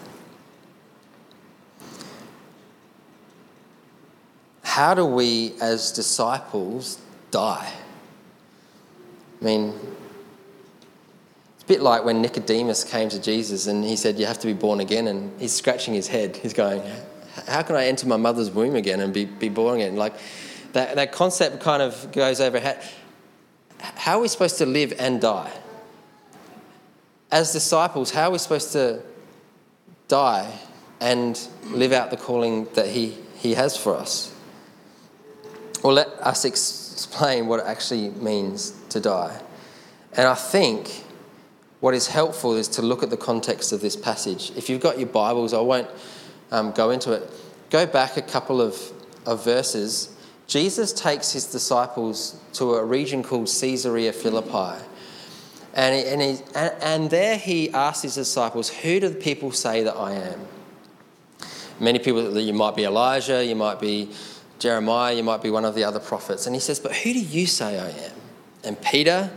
How 4.62 4.94
do 4.94 5.04
we, 5.04 5.54
as 5.60 5.92
disciples, 5.92 6.98
die? 7.30 7.72
I 9.40 9.44
mean, 9.44 9.74
it's 11.54 11.64
a 11.64 11.66
bit 11.66 11.80
like 11.80 12.04
when 12.04 12.20
Nicodemus 12.22 12.84
came 12.84 13.08
to 13.10 13.20
Jesus 13.20 13.66
and 13.66 13.84
he 13.84 13.96
said, 13.96 14.18
You 14.18 14.26
have 14.26 14.38
to 14.40 14.46
be 14.46 14.52
born 14.52 14.80
again. 14.80 15.08
And 15.08 15.38
he's 15.40 15.52
scratching 15.52 15.94
his 15.94 16.08
head. 16.08 16.36
He's 16.36 16.52
going, 16.52 16.82
How 17.46 17.62
can 17.62 17.76
I 17.76 17.86
enter 17.86 18.06
my 18.06 18.16
mother's 18.16 18.50
womb 18.50 18.76
again 18.76 19.00
and 19.00 19.12
be, 19.12 19.24
be 19.24 19.48
born 19.48 19.80
again? 19.80 19.96
Like, 19.96 20.14
that, 20.76 20.96
that 20.96 21.12
concept 21.12 21.60
kind 21.60 21.82
of 21.82 22.12
goes 22.12 22.40
over 22.40 22.60
how, 23.80 24.18
are 24.18 24.20
we 24.20 24.28
supposed 24.28 24.58
to 24.58 24.66
live 24.66 24.92
and 24.98 25.20
die? 25.20 25.50
As 27.30 27.52
disciples, 27.52 28.10
how 28.10 28.28
are 28.28 28.32
we 28.32 28.38
supposed 28.38 28.72
to 28.72 29.02
die 30.08 30.52
and 31.00 31.48
live 31.70 31.92
out 31.92 32.10
the 32.10 32.16
calling 32.16 32.66
that 32.74 32.88
He, 32.88 33.16
he 33.36 33.54
has 33.54 33.76
for 33.76 33.96
us? 33.96 34.34
Well, 35.82 35.94
let 35.94 36.08
us 36.20 36.44
explain 36.44 37.46
what 37.46 37.60
it 37.60 37.66
actually 37.66 38.10
means 38.10 38.72
to 38.90 39.00
die. 39.00 39.40
And 40.12 40.26
I 40.26 40.34
think 40.34 41.04
what 41.80 41.94
is 41.94 42.08
helpful 42.08 42.54
is 42.54 42.68
to 42.68 42.82
look 42.82 43.02
at 43.02 43.10
the 43.10 43.16
context 43.16 43.72
of 43.72 43.80
this 43.80 43.96
passage. 43.96 44.52
If 44.56 44.68
you've 44.68 44.80
got 44.80 44.98
your 44.98 45.08
Bibles, 45.08 45.52
I 45.52 45.60
won't 45.60 45.88
um, 46.50 46.72
go 46.72 46.90
into 46.90 47.12
it. 47.12 47.30
Go 47.70 47.86
back 47.86 48.16
a 48.16 48.22
couple 48.22 48.60
of, 48.60 48.80
of 49.26 49.44
verses. 49.44 50.15
Jesus 50.46 50.92
takes 50.92 51.32
his 51.32 51.46
disciples 51.46 52.38
to 52.54 52.74
a 52.74 52.84
region 52.84 53.22
called 53.22 53.48
Caesarea 53.48 54.12
Philippi. 54.12 54.82
And, 55.74 55.94
he, 55.94 56.10
and, 56.10 56.22
he, 56.22 56.38
and, 56.54 56.74
and 56.80 57.10
there 57.10 57.36
he 57.36 57.70
asks 57.70 58.02
his 58.02 58.14
disciples, 58.14 58.68
Who 58.68 59.00
do 59.00 59.08
the 59.08 59.16
people 59.16 59.52
say 59.52 59.82
that 59.82 59.96
I 59.96 60.12
am? 60.12 60.40
Many 61.78 61.98
people, 61.98 62.38
you 62.38 62.54
might 62.54 62.74
be 62.74 62.84
Elijah, 62.84 63.44
you 63.44 63.54
might 63.54 63.80
be 63.80 64.10
Jeremiah, 64.58 65.14
you 65.14 65.22
might 65.22 65.42
be 65.42 65.50
one 65.50 65.64
of 65.64 65.74
the 65.74 65.84
other 65.84 66.00
prophets. 66.00 66.46
And 66.46 66.54
he 66.54 66.60
says, 66.60 66.80
But 66.80 66.94
who 66.94 67.12
do 67.12 67.20
you 67.20 67.46
say 67.46 67.78
I 67.78 67.90
am? 67.90 68.12
And 68.64 68.80
Peter, 68.80 69.30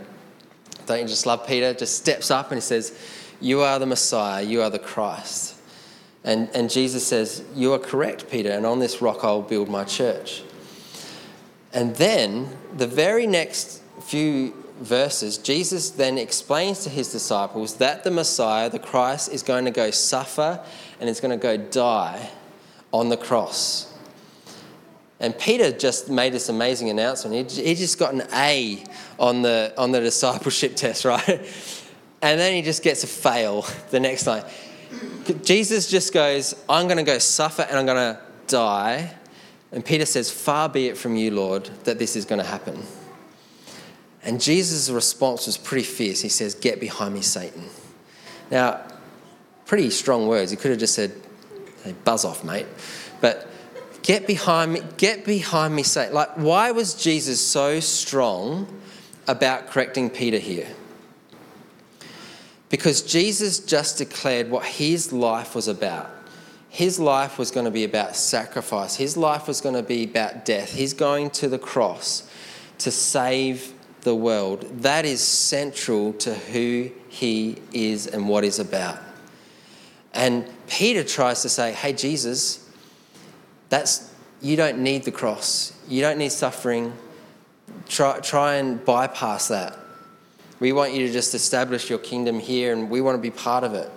don't 0.86 1.02
you 1.02 1.08
just 1.08 1.26
love 1.26 1.46
Peter, 1.46 1.74
just 1.74 1.98
steps 1.98 2.32
up 2.32 2.52
and 2.52 2.58
he 2.58 2.62
says, 2.62 2.98
You 3.42 3.62
are 3.62 3.78
the 3.78 3.86
Messiah, 3.86 4.42
you 4.44 4.62
are 4.62 4.70
the 4.70 4.80
Christ. 4.80 5.56
And, 6.24 6.50
and 6.54 6.70
Jesus 6.70 7.06
says, 7.06 7.44
You 7.56 7.74
are 7.74 7.80
correct, 7.80 8.30
Peter, 8.32 8.52
and 8.52 8.66
on 8.66 8.80
this 8.80 9.02
rock 9.02 9.20
I'll 9.24 9.42
build 9.42 9.70
my 9.70 9.84
church. 9.84 10.44
And 11.72 11.96
then, 11.96 12.58
the 12.76 12.88
very 12.88 13.28
next 13.28 13.82
few 14.02 14.54
verses, 14.80 15.38
Jesus 15.38 15.92
then 15.92 16.18
explains 16.18 16.84
to 16.84 16.90
his 16.90 17.12
disciples 17.12 17.76
that 17.76 18.04
the 18.04 18.12
Messiah, 18.12 18.70
the 18.70 18.80
Christ, 18.80 19.32
is 19.32 19.44
going 19.44 19.66
to 19.66 19.72
go 19.72 19.92
suffer 19.92 20.64
and 21.00 21.10
is 21.10 21.20
going 21.20 21.38
to 21.38 21.42
go 21.42 21.58
die 21.58 22.30
on 22.92 23.10
the 23.10 23.18
cross. 23.18 23.94
And 25.20 25.38
Peter 25.38 25.72
just 25.72 26.10
made 26.10 26.34
this 26.34 26.48
amazing 26.50 26.90
announcement. 26.90 27.52
He, 27.52 27.64
he 27.64 27.76
just 27.76 28.00
got 28.00 28.14
an 28.14 28.24
A 28.34 28.84
on 29.20 29.42
the, 29.42 29.74
on 29.78 29.92
the 29.92 30.00
discipleship 30.00 30.76
test, 30.76 31.06
right? 31.06 31.28
And 32.22 32.40
then 32.40 32.54
he 32.54 32.62
just 32.62 32.84
gets 32.84 33.04
a 33.04 33.08
fail 33.08 33.66
the 33.92 34.00
next 34.00 34.26
night. 34.26 34.46
Jesus 35.44 35.90
just 35.90 36.14
goes, 36.14 36.56
I'm 36.68 36.88
going 36.88 36.98
to 36.98 37.04
go 37.04 37.20
suffer 37.20 37.62
and 37.64 37.78
I'm 37.78 37.86
going 37.86 38.16
to 38.16 38.22
die. 38.48 39.14
And 39.72 39.86
Peter 39.86 40.06
says, 40.06 40.32
Far 40.32 40.70
be 40.70 40.88
it 40.88 40.98
from 40.98 41.16
you, 41.16 41.32
Lord, 41.32 41.66
that 41.84 42.00
this 42.00 42.16
is 42.16 42.26
going 42.26 42.42
to 42.42 42.48
happen. 42.48 42.82
And 44.24 44.42
Jesus' 44.42 44.90
response 44.90 45.46
was 45.46 45.58
pretty 45.58 45.86
fierce. 45.86 46.22
He 46.22 46.30
says, 46.30 46.56
Get 46.56 46.80
behind 46.80 47.14
me, 47.14 47.22
Satan. 47.22 47.66
Now, 48.52 48.82
pretty 49.70 49.92
strong 49.92 50.28
words. 50.28 50.50
He 50.50 50.58
could 50.58 50.72
have 50.72 50.80
just 50.80 50.96
said, 50.96 51.12
hey, 51.84 51.94
Buzz 52.04 52.26
off, 52.26 52.44
mate. 52.44 52.66
But 53.22 53.48
get 54.02 54.26
behind 54.26 54.74
me, 54.74 54.82
get 54.98 55.26
behind 55.26 55.76
me, 55.76 55.84
Satan. 55.84 56.14
Like, 56.14 56.36
why 56.38 56.72
was 56.72 56.96
Jesus 56.96 57.46
so 57.46 57.80
strong 57.80 58.68
about 59.28 59.68
correcting 59.68 60.10
Peter 60.10 60.40
here? 60.40 60.68
Because 62.70 63.04
Jesus 63.04 63.60
just 63.60 64.00
declared 64.00 64.50
what 64.50 64.66
his 64.66 65.14
life 65.14 65.54
was 65.54 65.68
about. 65.68 66.10
His 66.70 67.00
life 67.00 67.38
was 67.38 67.52
going 67.52 67.66
to 67.66 67.72
be 67.72 67.84
about 67.84 68.16
sacrifice. 68.16 68.96
His 68.96 69.18
life 69.18 69.48
was 69.48 69.60
going 69.60 69.76
to 69.76 69.84
be 69.84 70.04
about 70.04 70.46
death. 70.46 70.74
He's 70.74 70.94
going 70.94 71.32
to 71.32 71.48
the 71.48 71.60
cross 71.60 72.30
to 72.80 72.92
save 72.92 73.74
the 74.02 74.16
world. 74.16 74.82
That 74.82 75.04
is 75.06 75.22
central 75.22 76.14
to 76.14 76.34
who 76.34 76.92
he 77.10 77.58
is 77.74 78.08
and 78.08 78.30
what 78.30 78.44
he's 78.44 78.60
about. 78.60 79.00
And 80.14 80.46
Peter 80.68 81.04
tries 81.04 81.42
to 81.42 81.50
say, 81.50 81.74
"Hey 81.74 81.94
Jesus, 81.94 82.70
that's 83.70 84.10
you 84.42 84.56
don't 84.56 84.80
need 84.80 85.04
the 85.04 85.12
cross. 85.12 85.74
You 85.88 86.02
don't 86.02 86.18
need 86.18 86.32
suffering. 86.32 86.94
Try, 87.88 88.20
try 88.20 88.56
and 88.56 88.84
bypass 88.84 89.50
that. 89.50 89.78
We 90.60 90.72
want 90.72 90.94
you 90.94 91.08
to 91.08 91.14
just 91.14 91.34
establish 91.36 91.90
your 91.90 92.00
kingdom 92.00 92.40
here 92.40 92.74
and 92.74 92.90
we 92.90 93.02
want 93.02 93.16
to 93.16 93.22
be 93.22 93.32
part 93.32 93.64
of 93.64 93.74
it. 93.74 93.92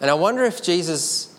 And 0.00 0.10
I 0.10 0.14
wonder 0.14 0.44
if 0.44 0.62
Jesus, 0.62 1.35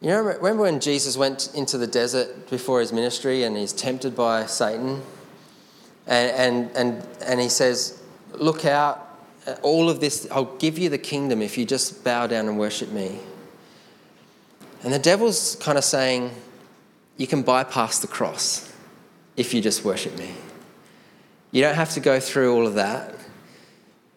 you 0.00 0.08
know, 0.08 0.20
remember 0.20 0.62
when 0.62 0.80
Jesus 0.80 1.16
went 1.16 1.54
into 1.54 1.78
the 1.78 1.86
desert 1.86 2.50
before 2.50 2.80
his 2.80 2.92
ministry 2.92 3.44
and 3.44 3.56
he's 3.56 3.72
tempted 3.72 4.14
by 4.14 4.46
Satan? 4.46 5.02
And, 6.06 6.30
and, 6.30 6.76
and, 6.76 7.08
and 7.24 7.40
he 7.40 7.48
says, 7.48 8.02
Look 8.32 8.66
out, 8.66 9.18
uh, 9.46 9.54
all 9.62 9.88
of 9.88 10.00
this, 10.00 10.28
I'll 10.30 10.56
give 10.56 10.78
you 10.78 10.90
the 10.90 10.98
kingdom 10.98 11.40
if 11.40 11.56
you 11.56 11.64
just 11.64 12.04
bow 12.04 12.26
down 12.26 12.48
and 12.48 12.58
worship 12.58 12.90
me. 12.90 13.18
And 14.82 14.92
the 14.92 14.98
devil's 14.98 15.56
kind 15.56 15.78
of 15.78 15.84
saying, 15.84 16.30
You 17.16 17.26
can 17.26 17.42
bypass 17.42 17.98
the 18.00 18.06
cross 18.06 18.72
if 19.36 19.54
you 19.54 19.62
just 19.62 19.84
worship 19.84 20.18
me. 20.18 20.34
You 21.50 21.62
don't 21.62 21.74
have 21.74 21.90
to 21.94 22.00
go 22.00 22.20
through 22.20 22.54
all 22.54 22.66
of 22.66 22.74
that 22.74 23.14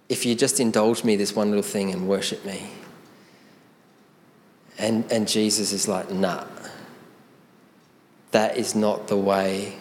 if 0.09 0.25
you 0.25 0.35
just 0.35 0.59
indulge 0.59 1.03
me 1.03 1.15
this 1.15 1.35
one 1.35 1.49
little 1.49 1.63
thing 1.63 1.91
and 1.91 2.07
worship 2.07 2.43
me. 2.43 2.69
And, 4.79 5.11
and 5.11 5.27
Jesus 5.27 5.73
is 5.73 5.87
like, 5.87 6.09
nah, 6.09 6.45
that 8.31 8.57
is 8.57 8.75
not 8.75 9.07
the 9.07 9.17
way. 9.17 9.75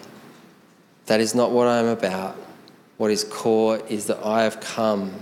That 1.07 1.21
is 1.21 1.35
not 1.35 1.53
what 1.53 1.69
I'm 1.69 1.87
about. 1.87 2.37
What 2.97 3.13
is 3.13 3.23
core 3.25 3.79
is 3.89 4.07
that 4.07 4.19
I 4.25 4.43
have 4.43 4.61
come 4.61 5.15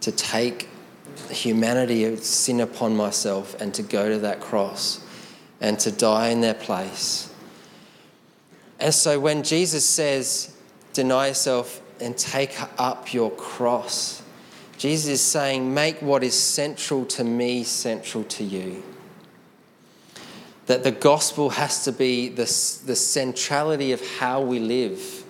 to 0.00 0.10
take 0.10 0.68
humanity 1.30 2.04
of 2.04 2.20
sin 2.20 2.60
upon 2.60 2.96
myself 2.96 3.60
and 3.60 3.74
to 3.74 3.82
go 3.82 4.08
to 4.08 4.18
that 4.20 4.40
cross 4.40 5.04
and 5.60 5.78
to 5.80 5.92
die 5.92 6.28
in 6.28 6.40
their 6.40 6.54
place. 6.54 7.30
And 8.80 8.94
so 8.94 9.20
when 9.20 9.42
Jesus 9.42 9.86
says, 9.86 10.56
deny 10.94 11.28
yourself 11.28 11.82
and 12.00 12.16
take 12.16 12.56
up 12.80 13.12
your 13.12 13.30
cross, 13.32 14.22
Jesus 14.78 15.10
is 15.10 15.20
saying, 15.20 15.74
make 15.74 16.00
what 16.00 16.22
is 16.22 16.38
central 16.38 17.04
to 17.06 17.24
me 17.24 17.64
central 17.64 18.24
to 18.24 18.44
you. 18.44 18.82
That 20.68 20.84
the 20.84 20.92
gospel 20.92 21.50
has 21.50 21.84
to 21.84 21.92
be 21.92 22.28
the, 22.28 22.44
the 22.86 22.96
centrality 22.96 23.92
of 23.92 24.06
how 24.18 24.40
we 24.40 24.58
live. 24.58 25.24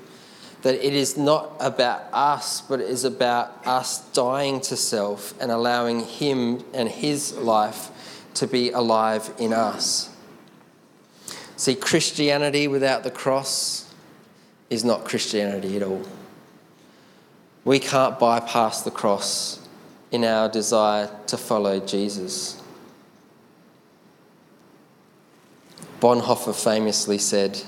That 0.63 0.75
it 0.75 0.95
is 0.95 1.17
not 1.17 1.53
about 1.61 2.03
us, 2.13 2.61
but 2.61 2.81
it 2.81 2.91
is 2.91 3.05
about 3.05 3.67
us 3.67 4.01
dying 4.11 4.61
to 4.63 4.77
self 4.77 5.41
and 5.41 5.51
allowing 5.51 6.01
Him 6.01 6.65
and 6.75 6.89
His 6.89 7.33
life 7.35 7.91
to 8.35 8.47
be 8.47 8.71
alive 8.71 9.33
in 9.39 9.53
us. 9.53 10.11
See, 11.57 11.75
Christianity 11.75 12.69
without 12.69 13.03
the 13.03 13.11
cross 13.11 13.93
is 14.71 14.85
not 14.85 15.05
Christianity 15.05 15.77
at 15.77 15.83
all. 15.83 16.03
We 17.65 17.79
can't 17.79 18.19
bypass 18.19 18.83
the 18.83 18.91
cross 18.91 19.61
in 20.11 20.25
our 20.25 20.49
desire 20.49 21.11
to 21.27 21.37
follow 21.37 21.81
Jesus. 21.81 22.63
Bonhoeffer 26.01 26.55
famously 26.55 27.19
said, 27.19 27.63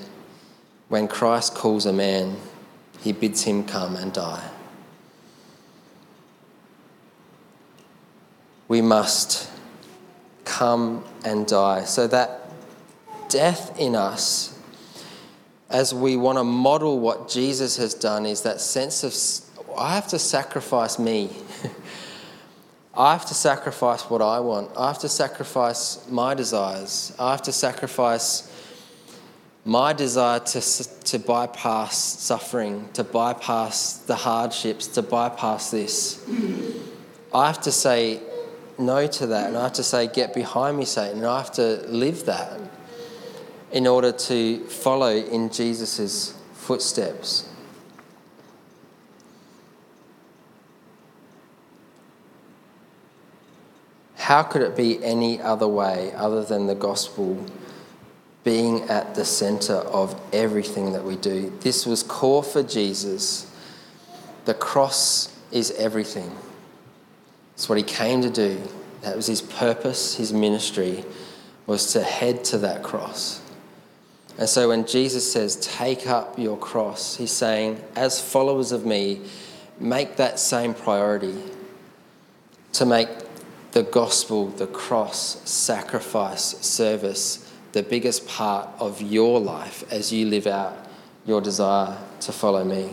When 0.89 1.07
Christ 1.07 1.55
calls 1.55 1.85
a 1.85 1.93
man, 1.93 2.37
he 3.01 3.11
bids 3.11 3.43
him 3.43 3.65
come 3.65 3.95
and 3.95 4.13
die. 4.13 4.51
we 8.71 8.81
must 8.81 9.51
come 10.45 11.03
and 11.25 11.45
die. 11.45 11.83
So 11.83 12.07
that 12.07 12.49
death 13.27 13.77
in 13.77 13.97
us, 13.97 14.57
as 15.69 15.93
we 15.93 16.15
want 16.15 16.37
to 16.37 16.45
model 16.45 16.97
what 16.97 17.27
Jesus 17.27 17.75
has 17.75 17.93
done, 17.93 18.25
is 18.25 18.43
that 18.43 18.61
sense 18.61 19.03
of 19.03 19.13
I 19.77 19.93
have 19.95 20.07
to 20.07 20.17
sacrifice 20.17 20.97
me. 20.97 21.35
I 22.95 23.13
have 23.13 23.25
to 23.27 23.33
sacrifice 23.33 24.09
what 24.09 24.21
I 24.21 24.39
want. 24.41 24.71
I 24.77 24.87
have 24.87 24.99
to 24.99 25.09
sacrifice 25.09 26.05
my 26.09 26.33
desires. 26.33 27.15
I 27.17 27.31
have 27.31 27.41
to 27.43 27.53
sacrifice 27.53 28.51
my 29.63 29.93
desire 29.93 30.39
to, 30.39 30.61
to 31.05 31.19
bypass 31.19 31.97
suffering, 31.97 32.89
to 32.93 33.03
bypass 33.03 33.97
the 33.99 34.15
hardships, 34.15 34.87
to 34.87 35.01
bypass 35.01 35.71
this. 35.71 36.25
I 37.33 37.47
have 37.47 37.61
to 37.61 37.71
say 37.71 38.19
no 38.77 39.07
to 39.07 39.27
that, 39.27 39.47
and 39.47 39.57
I 39.57 39.63
have 39.63 39.73
to 39.73 39.83
say, 39.83 40.07
Get 40.07 40.33
behind 40.33 40.77
me, 40.77 40.85
Satan, 40.85 41.19
and 41.19 41.27
I 41.27 41.37
have 41.37 41.51
to 41.53 41.85
live 41.87 42.25
that 42.25 42.59
in 43.71 43.87
order 43.87 44.11
to 44.11 44.59
follow 44.65 45.15
in 45.15 45.49
Jesus' 45.49 46.35
footsteps. 46.53 47.47
How 54.31 54.43
could 54.43 54.61
it 54.61 54.77
be 54.77 55.03
any 55.03 55.41
other 55.41 55.67
way 55.67 56.13
other 56.15 56.41
than 56.41 56.65
the 56.65 56.73
gospel 56.73 57.45
being 58.45 58.83
at 58.83 59.13
the 59.13 59.25
center 59.25 59.73
of 59.73 60.17
everything 60.31 60.93
that 60.93 61.03
we 61.03 61.17
do? 61.17 61.51
This 61.59 61.85
was 61.85 62.01
core 62.01 62.41
for 62.41 62.63
Jesus. 62.63 63.53
The 64.45 64.53
cross 64.53 65.37
is 65.51 65.71
everything. 65.71 66.31
It's 67.55 67.67
what 67.67 67.77
he 67.77 67.83
came 67.83 68.21
to 68.21 68.29
do. 68.29 68.61
That 69.01 69.17
was 69.17 69.27
his 69.27 69.41
purpose, 69.41 70.15
his 70.15 70.31
ministry, 70.31 71.03
was 71.67 71.91
to 71.91 72.01
head 72.01 72.45
to 72.45 72.57
that 72.59 72.83
cross. 72.83 73.41
And 74.37 74.47
so 74.47 74.69
when 74.69 74.87
Jesus 74.87 75.29
says, 75.29 75.57
Take 75.57 76.07
up 76.07 76.39
your 76.39 76.57
cross, 76.57 77.17
he's 77.17 77.31
saying, 77.31 77.83
as 77.97 78.21
followers 78.21 78.71
of 78.71 78.85
me, 78.85 79.23
make 79.77 80.15
that 80.15 80.39
same 80.39 80.73
priority 80.73 81.35
to 82.71 82.85
make 82.85 83.09
the 83.71 83.83
gospel, 83.83 84.47
the 84.47 84.67
cross, 84.67 85.49
sacrifice, 85.49 86.57
service, 86.59 87.51
the 87.71 87.83
biggest 87.83 88.27
part 88.27 88.67
of 88.79 89.01
your 89.01 89.39
life 89.39 89.83
as 89.91 90.11
you 90.11 90.25
live 90.25 90.47
out 90.47 90.77
your 91.25 91.39
desire 91.39 91.97
to 92.19 92.31
follow 92.31 92.63
me. 92.63 92.89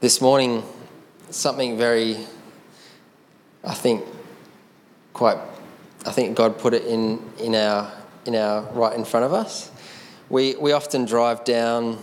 This 0.00 0.20
morning, 0.20 0.62
something 1.30 1.76
very, 1.76 2.16
I 3.62 3.74
think, 3.74 4.04
quite, 5.12 5.38
I 6.06 6.12
think 6.12 6.36
God 6.36 6.58
put 6.58 6.74
it 6.74 6.84
in, 6.86 7.22
in, 7.38 7.54
our, 7.54 7.92
in 8.24 8.34
our 8.34 8.62
right 8.72 8.96
in 8.96 9.04
front 9.04 9.26
of 9.26 9.32
us. 9.32 9.70
We, 10.30 10.54
we 10.56 10.72
often 10.72 11.04
drive 11.04 11.44
down 11.44 11.98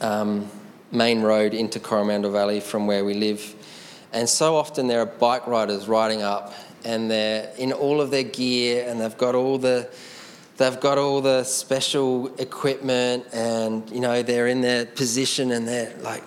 um, 0.00 0.50
Main 0.90 1.20
Road 1.20 1.52
into 1.52 1.78
Coromandel 1.78 2.32
Valley 2.32 2.60
from 2.60 2.86
where 2.86 3.04
we 3.04 3.12
live 3.12 3.54
and 4.12 4.28
so 4.28 4.56
often 4.56 4.86
there 4.86 5.00
are 5.00 5.06
bike 5.06 5.46
riders 5.46 5.88
riding 5.88 6.22
up 6.22 6.54
and 6.84 7.10
they're 7.10 7.52
in 7.58 7.72
all 7.72 8.00
of 8.00 8.10
their 8.10 8.22
gear 8.22 8.86
and 8.88 9.00
they've 9.00 9.18
got 9.18 9.34
all 9.34 9.58
the 9.58 9.88
they've 10.56 10.80
got 10.80 10.98
all 10.98 11.20
the 11.20 11.44
special 11.44 12.28
equipment 12.38 13.26
and 13.32 13.88
you 13.90 14.00
know 14.00 14.22
they're 14.22 14.48
in 14.48 14.60
their 14.60 14.86
position 14.86 15.52
and 15.52 15.66
they're 15.66 15.94
like 16.00 16.22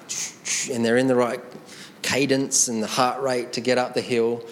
and 0.72 0.86
they're 0.86 0.98
in 0.98 1.08
the 1.08 1.16
right 1.16 1.42
cadence 2.02 2.68
and 2.68 2.82
the 2.82 2.88
heart 2.88 3.22
rate 3.22 3.54
to 3.54 3.62
get 3.62 3.78
up 3.78 3.94
the 3.94 4.02
hill. 4.02 4.44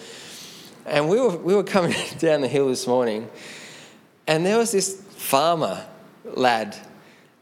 And 0.86 1.08
we 1.08 1.20
were 1.20 1.36
we 1.36 1.54
were 1.54 1.64
coming 1.64 1.94
down 2.18 2.40
the 2.40 2.48
hill 2.48 2.68
this 2.68 2.86
morning 2.86 3.28
and 4.26 4.44
there 4.44 4.58
was 4.58 4.72
this 4.72 5.02
farmer 5.16 5.84
lad 6.24 6.76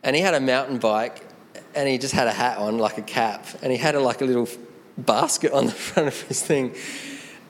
and 0.02 0.14
he 0.14 0.22
had 0.22 0.34
a 0.34 0.40
mountain 0.40 0.78
bike 0.78 1.24
and 1.74 1.88
he 1.88 1.98
just 1.98 2.14
had 2.14 2.26
a 2.26 2.32
hat 2.32 2.58
on 2.58 2.78
like 2.78 2.98
a 2.98 3.02
cap 3.02 3.46
and 3.62 3.70
he 3.70 3.78
had 3.78 3.94
a, 3.94 4.00
like 4.00 4.20
a 4.20 4.24
little 4.24 4.48
basket 4.98 5.52
on 5.52 5.66
the 5.66 5.72
front 5.88 6.08
of 6.08 6.20
his 6.22 6.42
thing. 6.42 6.74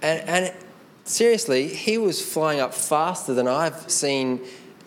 And, 0.02 0.28
and 0.28 0.54
seriously, 1.04 1.68
he 1.68 1.98
was 1.98 2.24
flying 2.24 2.60
up 2.60 2.74
faster 2.74 3.34
than 3.34 3.48
I've 3.48 3.90
seen 3.90 4.40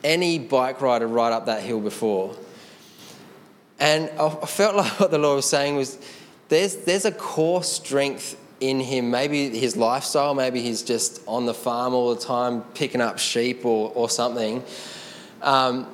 any 0.03 0.39
bike 0.39 0.81
rider 0.81 1.07
ride 1.07 1.33
up 1.33 1.47
that 1.47 1.63
hill 1.63 1.79
before. 1.79 2.35
And 3.79 4.09
I 4.19 4.29
felt 4.45 4.75
like 4.77 4.99
what 4.99 5.11
the 5.11 5.17
Lord 5.17 5.37
was 5.37 5.49
saying 5.49 5.75
was 5.75 5.97
there's, 6.49 6.77
there's 6.77 7.05
a 7.05 7.11
core 7.11 7.63
strength 7.63 8.37
in 8.59 8.79
him. 8.79 9.09
Maybe 9.09 9.49
his 9.49 9.75
lifestyle, 9.75 10.33
maybe 10.33 10.61
he's 10.61 10.83
just 10.83 11.21
on 11.27 11.45
the 11.45 11.53
farm 11.53 11.93
all 11.93 12.13
the 12.13 12.21
time 12.21 12.61
picking 12.75 13.01
up 13.01 13.17
sheep 13.19 13.65
or, 13.65 13.91
or 13.95 14.09
something. 14.09 14.63
Um, 15.41 15.87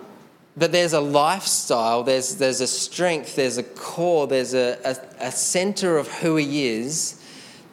but 0.57 0.71
there's 0.71 0.93
a 0.93 0.99
lifestyle, 0.99 2.03
there's, 2.03 2.35
there's 2.35 2.61
a 2.61 2.67
strength, 2.67 3.35
there's 3.35 3.59
a 3.59 3.63
core, 3.63 4.25
there's 4.25 4.55
a, 4.55 4.79
a, 4.83 5.27
a 5.27 5.31
center 5.31 5.97
of 5.97 6.07
who 6.07 6.35
he 6.35 6.67
is 6.67 7.21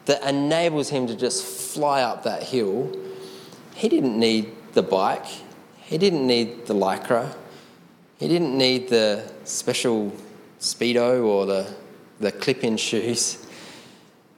that 0.05 0.21
enables 0.23 0.89
him 0.89 1.07
to 1.07 1.15
just 1.15 1.43
fly 1.43 2.03
up 2.03 2.23
that 2.23 2.43
hill. 2.43 2.95
He 3.73 3.89
didn't 3.89 4.17
need 4.19 4.51
the 4.73 4.83
bike, 4.83 5.25
he 5.81 5.97
didn't 5.97 6.27
need 6.27 6.67
the 6.67 6.75
lycra, 6.75 7.35
he 8.19 8.27
didn't 8.27 8.55
need 8.55 8.89
the 8.89 9.31
special 9.45 10.13
Speedo 10.59 11.25
or 11.25 11.47
the, 11.47 11.73
the 12.19 12.31
clip 12.31 12.63
in 12.63 12.77
shoes. 12.77 13.45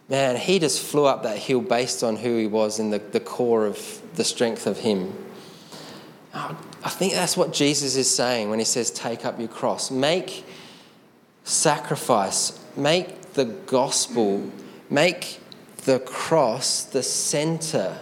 Man, 0.08 0.38
he 0.38 0.58
just 0.58 0.82
flew 0.82 1.06
up 1.06 1.24
that 1.24 1.38
hill 1.38 1.60
based 1.60 2.02
on 2.02 2.16
who 2.16 2.38
he 2.38 2.48
was 2.48 2.80
and 2.80 2.94
the, 2.94 3.00
the 3.00 3.20
core 3.20 3.66
of 3.66 4.02
the 4.16 4.24
strength 4.24 4.66
of 4.66 4.80
him. 4.80 5.14
Oh, 6.34 6.58
I 6.88 6.90
think 6.90 7.12
that's 7.12 7.36
what 7.36 7.52
Jesus 7.52 7.98
is 7.98 8.10
saying 8.10 8.50
when 8.50 8.60
he 8.60 8.66
says, 8.66 8.90
Take 8.92 9.26
up 9.26 9.38
your 9.40 9.50
cross. 9.50 9.92
Make 9.92 10.46
sacrifice, 11.44 12.58
make 12.78 13.34
the 13.34 13.44
gospel, 13.44 14.50
make 14.90 15.42
the 15.84 16.00
cross 16.00 16.86
the 16.86 17.04
center 17.04 17.98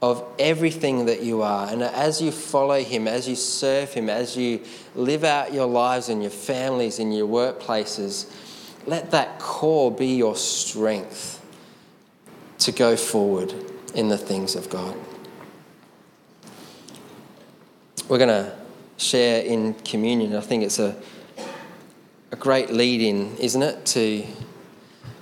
of 0.00 0.24
everything 0.38 1.04
that 1.04 1.22
you 1.22 1.42
are. 1.42 1.68
And 1.68 1.82
as 1.82 2.22
you 2.22 2.32
follow 2.32 2.82
him, 2.82 3.06
as 3.06 3.28
you 3.28 3.36
serve 3.36 3.92
him, 3.92 4.08
as 4.08 4.34
you 4.38 4.62
live 4.94 5.22
out 5.22 5.52
your 5.52 5.66
lives 5.66 6.08
and 6.08 6.22
your 6.22 6.30
families 6.30 7.00
and 7.00 7.14
your 7.14 7.28
workplaces, 7.28 8.32
let 8.86 9.10
that 9.10 9.38
core 9.38 9.92
be 9.92 10.16
your 10.16 10.34
strength 10.34 11.44
to 12.60 12.72
go 12.72 12.96
forward 12.96 13.52
in 13.94 14.08
the 14.08 14.16
things 14.16 14.56
of 14.56 14.70
God. 14.70 14.96
We're 18.08 18.16
going 18.16 18.28
to 18.30 18.56
share 18.96 19.42
in 19.42 19.74
communion. 19.74 20.34
I 20.34 20.40
think 20.40 20.64
it's 20.64 20.78
a, 20.78 20.96
a 22.32 22.36
great 22.36 22.70
lead 22.70 23.02
in, 23.02 23.36
isn't 23.36 23.62
it, 23.62 23.84
to 23.84 24.24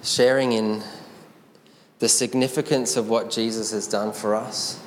sharing 0.04 0.52
in 0.52 0.84
the 1.98 2.08
significance 2.08 2.96
of 2.96 3.08
what 3.08 3.28
Jesus 3.28 3.72
has 3.72 3.88
done 3.88 4.12
for 4.12 4.36
us. 4.36 4.80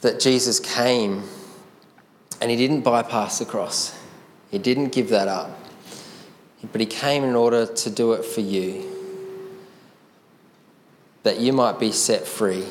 That 0.00 0.18
Jesus 0.18 0.58
came 0.58 1.22
and 2.40 2.50
he 2.50 2.56
didn't 2.56 2.80
bypass 2.80 3.38
the 3.38 3.44
cross, 3.44 3.96
he 4.50 4.58
didn't 4.58 4.88
give 4.88 5.10
that 5.10 5.28
up, 5.28 5.56
but 6.72 6.80
he 6.80 6.88
came 6.88 7.22
in 7.22 7.36
order 7.36 7.66
to 7.66 7.90
do 7.90 8.14
it 8.14 8.24
for 8.24 8.40
you. 8.40 8.84
That 11.22 11.38
you 11.38 11.52
might 11.52 11.78
be 11.78 11.92
set 11.92 12.26
free, 12.26 12.64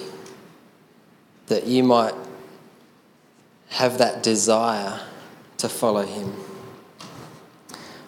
that 1.46 1.67
you 1.67 1.86
might 1.86 2.13
have 3.69 3.97
that 3.97 4.23
desire 4.23 4.99
to 5.58 5.69
follow 5.69 6.03
Him. 6.03 6.34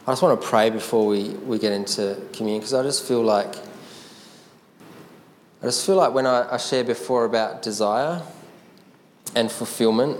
I 0.07 0.11
just 0.11 0.21
want 0.21 0.41
to 0.41 0.47
pray 0.47 0.69
before 0.69 1.05
we, 1.05 1.29
we 1.29 1.59
get 1.59 1.71
into 1.71 2.19
communion 2.33 2.61
because 2.61 2.73
I 2.73 2.83
just 2.83 3.07
feel 3.07 3.21
like 3.21 3.55
I 5.61 5.65
just 5.65 5.85
feel 5.85 5.95
like 5.97 6.13
when 6.13 6.25
I, 6.25 6.53
I 6.53 6.57
shared 6.57 6.87
before 6.87 7.25
about 7.25 7.61
desire 7.61 8.21
and 9.35 9.51
fulfillment, 9.51 10.17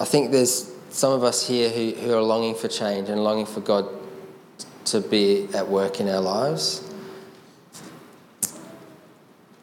I 0.00 0.06
think 0.06 0.32
there's 0.32 0.72
some 0.88 1.12
of 1.12 1.22
us 1.22 1.46
here 1.46 1.68
who, 1.68 1.90
who 1.90 2.14
are 2.14 2.22
longing 2.22 2.54
for 2.54 2.68
change 2.68 3.10
and 3.10 3.22
longing 3.22 3.44
for 3.44 3.60
God 3.60 3.86
to 4.86 5.00
be 5.00 5.46
at 5.52 5.68
work 5.68 6.00
in 6.00 6.08
our 6.08 6.22
lives. 6.22 6.90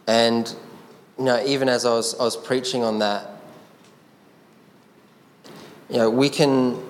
And 0.06 0.56
you 1.18 1.26
know, 1.26 1.44
even 1.46 1.70
as 1.70 1.86
I 1.86 1.92
was, 1.92 2.20
I 2.20 2.24
was 2.24 2.38
preaching 2.38 2.84
on 2.84 3.00
that, 3.00 3.30
you 5.90 5.98
know, 5.98 6.10
we 6.10 6.30
can, 6.30 6.84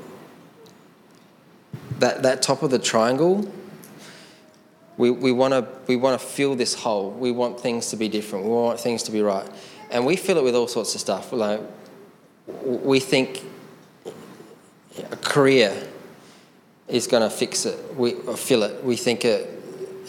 that, 1.99 2.23
that 2.23 2.41
top 2.41 2.63
of 2.63 2.71
the 2.71 2.79
triangle, 2.79 3.51
we, 4.97 5.09
we 5.09 5.31
want 5.31 5.53
to 5.53 5.67
we 5.87 5.95
wanna 5.95 6.19
fill 6.19 6.55
this 6.55 6.75
hole. 6.75 7.11
We 7.11 7.31
want 7.31 7.59
things 7.59 7.89
to 7.89 7.95
be 7.95 8.07
different. 8.07 8.45
We 8.45 8.51
want 8.51 8.79
things 8.79 9.03
to 9.03 9.11
be 9.11 9.21
right. 9.21 9.49
And 9.89 10.05
we 10.05 10.15
fill 10.15 10.37
it 10.37 10.43
with 10.43 10.55
all 10.55 10.67
sorts 10.67 10.93
of 10.95 11.01
stuff. 11.01 11.33
Like, 11.33 11.61
we 12.45 12.99
think 12.99 13.43
a 15.11 15.17
career 15.17 15.75
is 16.87 17.07
going 17.07 17.23
to 17.23 17.29
fix 17.29 17.65
it, 17.65 17.95
we 17.95 18.11
fill 18.35 18.63
it. 18.63 18.83
We 18.83 18.95
think 18.95 19.25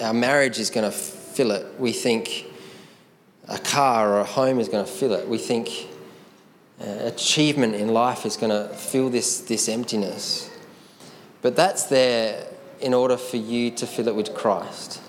our 0.01 0.12
marriage 0.12 0.59
is 0.59 0.71
going 0.71 0.91
to 0.91 0.97
fill 0.97 1.51
it. 1.53 1.79
We 1.79 1.93
think 1.93 2.47
a 3.49 3.59
car 3.59 4.14
or 4.14 4.20
a 4.20 4.24
home 4.24 4.59
is 4.59 4.68
going 4.68 4.84
to 4.84 4.90
fill 4.90 5.12
it. 5.12 5.28
We 5.28 5.38
think 5.38 5.88
uh, 6.80 6.84
achievement 7.03 7.74
in 7.74 7.88
life 7.88 8.26
is 8.26 8.36
going 8.36 8.51
to 8.51 8.74
fill 8.74 9.11
this, 9.11 9.40
this 9.40 9.68
emptiness. 9.68 10.51
But 11.42 11.57
that's 11.57 11.84
there 11.84 12.47
in 12.80 12.95
order 12.95 13.16
for 13.16 13.36
you 13.36 13.70
to 13.72 13.86
fill 13.86 14.09
it 14.09 14.14
with 14.14 14.34
Christ. 14.34 15.01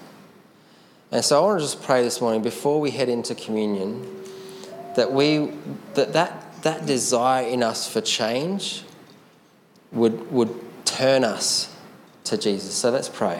And 1.11 1.23
so 1.23 1.39
I 1.39 1.45
want 1.45 1.59
to 1.59 1.65
just 1.65 1.81
pray 1.81 2.03
this 2.03 2.19
morning 2.19 2.41
before 2.41 2.81
we 2.81 2.91
head 2.91 3.09
into 3.09 3.35
communion 3.35 4.23
that 4.95 5.11
we 5.11 5.51
that 5.93 6.13
that, 6.13 6.63
that 6.63 6.85
desire 6.85 7.45
in 7.47 7.63
us 7.63 7.87
for 7.87 8.01
change 8.01 8.83
would 9.91 10.31
would 10.31 10.53
turn 10.85 11.23
us 11.23 11.73
to 12.25 12.37
Jesus. 12.37 12.73
So 12.73 12.91
let's 12.91 13.09
pray. 13.09 13.39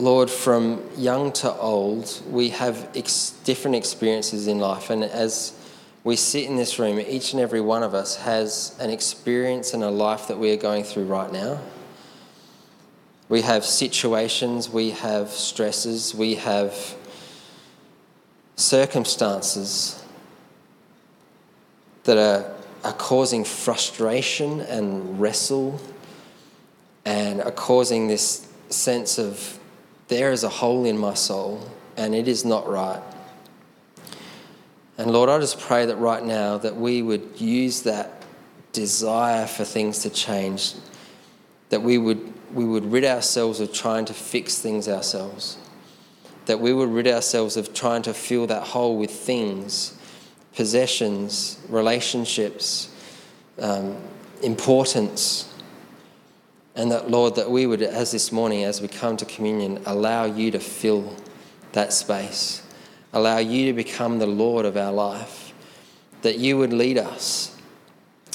Lord, 0.00 0.30
from 0.30 0.82
young 0.96 1.30
to 1.32 1.52
old, 1.52 2.22
we 2.30 2.48
have 2.50 2.88
ex- 2.96 3.34
different 3.44 3.76
experiences 3.76 4.46
in 4.46 4.58
life. 4.58 4.88
And 4.88 5.04
as 5.04 5.52
we 6.04 6.16
sit 6.16 6.46
in 6.46 6.56
this 6.56 6.78
room, 6.78 6.98
each 6.98 7.34
and 7.34 7.42
every 7.42 7.60
one 7.60 7.82
of 7.82 7.92
us 7.92 8.16
has 8.16 8.74
an 8.80 8.88
experience 8.88 9.74
and 9.74 9.84
a 9.84 9.90
life 9.90 10.28
that 10.28 10.38
we 10.38 10.52
are 10.52 10.56
going 10.56 10.84
through 10.84 11.04
right 11.04 11.30
now. 11.30 11.60
We 13.28 13.42
have 13.42 13.62
situations, 13.62 14.70
we 14.70 14.90
have 14.92 15.28
stresses, 15.28 16.14
we 16.14 16.36
have 16.36 16.94
circumstances 18.56 20.02
that 22.04 22.16
are, 22.16 22.54
are 22.84 22.94
causing 22.94 23.44
frustration 23.44 24.62
and 24.62 25.20
wrestle 25.20 25.78
and 27.04 27.42
are 27.42 27.52
causing 27.52 28.08
this 28.08 28.48
sense 28.70 29.18
of 29.18 29.59
there 30.10 30.32
is 30.32 30.42
a 30.42 30.48
hole 30.48 30.84
in 30.84 30.98
my 30.98 31.14
soul 31.14 31.70
and 31.96 32.14
it 32.14 32.26
is 32.26 32.44
not 32.44 32.68
right. 32.68 33.00
And 34.98 35.12
Lord, 35.12 35.30
I 35.30 35.38
just 35.38 35.60
pray 35.60 35.86
that 35.86 35.96
right 35.96 36.22
now 36.22 36.58
that 36.58 36.76
we 36.76 37.00
would 37.00 37.40
use 37.40 37.82
that 37.82 38.24
desire 38.72 39.46
for 39.46 39.64
things 39.64 40.00
to 40.00 40.10
change, 40.10 40.74
that 41.70 41.82
we 41.82 41.96
would, 41.96 42.32
we 42.52 42.64
would 42.64 42.90
rid 42.90 43.04
ourselves 43.04 43.60
of 43.60 43.72
trying 43.72 44.04
to 44.06 44.12
fix 44.12 44.58
things 44.58 44.88
ourselves, 44.88 45.56
that 46.46 46.58
we 46.58 46.72
would 46.72 46.90
rid 46.90 47.06
ourselves 47.06 47.56
of 47.56 47.72
trying 47.72 48.02
to 48.02 48.12
fill 48.12 48.48
that 48.48 48.64
hole 48.64 48.98
with 48.98 49.12
things, 49.12 49.96
possessions, 50.56 51.58
relationships, 51.68 52.92
um, 53.60 53.96
importance 54.42 55.49
and 56.74 56.90
that, 56.92 57.10
Lord, 57.10 57.34
that 57.34 57.50
we 57.50 57.66
would, 57.66 57.82
as 57.82 58.12
this 58.12 58.30
morning, 58.30 58.64
as 58.64 58.80
we 58.80 58.88
come 58.88 59.16
to 59.16 59.24
communion, 59.24 59.82
allow 59.86 60.24
you 60.24 60.50
to 60.52 60.60
fill 60.60 61.14
that 61.72 61.92
space, 61.92 62.62
allow 63.12 63.38
you 63.38 63.66
to 63.66 63.72
become 63.72 64.18
the 64.18 64.26
Lord 64.26 64.64
of 64.66 64.76
our 64.76 64.92
life, 64.92 65.52
that 66.22 66.38
you 66.38 66.58
would 66.58 66.72
lead 66.72 66.98
us. 66.98 67.56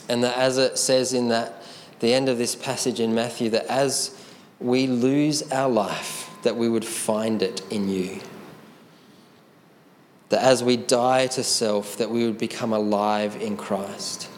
And 0.10 0.24
that, 0.24 0.38
as 0.38 0.58
it 0.58 0.78
says 0.78 1.14
in 1.14 1.30
that, 1.30 1.64
the 2.00 2.14
end 2.14 2.28
of 2.28 2.38
this 2.38 2.56
passage 2.56 3.00
in 3.00 3.16
Matthew, 3.16 3.50
that 3.52 3.66
as 3.68 4.22
we 4.60 4.86
lose 4.86 5.52
our 5.52 5.70
life, 5.70 6.30
that 6.44 6.56
we 6.56 6.70
would 6.70 6.86
find 6.86 7.42
it 7.42 7.62
in 7.72 7.90
you. 7.90 8.20
That 10.30 10.44
as 10.44 10.64
we 10.64 10.78
die 10.78 11.28
to 11.28 11.44
self, 11.44 11.98
that 11.98 12.12
we 12.12 12.26
would 12.26 12.38
become 12.38 12.74
alive 12.74 13.42
in 13.42 13.58
Christ 13.58 14.30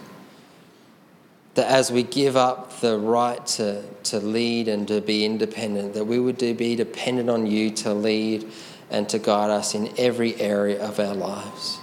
that 1.57 1.71
as 1.71 1.91
we 1.91 2.03
give 2.03 2.37
up 2.37 2.81
the 2.81 2.99
right 2.99 3.43
to, 3.47 3.81
to 4.03 4.19
lead 4.19 4.67
and 4.67 4.87
to 4.87 5.01
be 5.01 5.25
independent, 5.25 5.95
that 5.95 6.05
we 6.05 6.19
would 6.19 6.37
be 6.37 6.75
dependent 6.75 7.31
on 7.31 7.47
you 7.47 7.71
to 7.71 7.95
lead 7.95 8.47
and 8.91 9.09
to 9.09 9.17
guide 9.17 9.49
us 9.49 9.73
in 9.73 9.91
every 9.97 10.39
area 10.39 10.79
of 10.79 10.99
our 10.99 11.15
lives. 11.15 11.79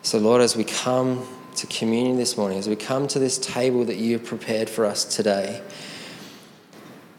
So, 0.00 0.16
Lord, 0.16 0.40
as 0.40 0.56
we 0.56 0.64
come 0.64 1.28
to 1.56 1.66
communion 1.66 2.16
this 2.16 2.38
morning, 2.38 2.58
as 2.58 2.66
we 2.66 2.76
come 2.76 3.06
to 3.08 3.18
this 3.18 3.36
table 3.36 3.84
that 3.84 3.98
you 3.98 4.14
have 4.14 4.24
prepared 4.24 4.70
for 4.70 4.86
us 4.86 5.04
today, 5.04 5.62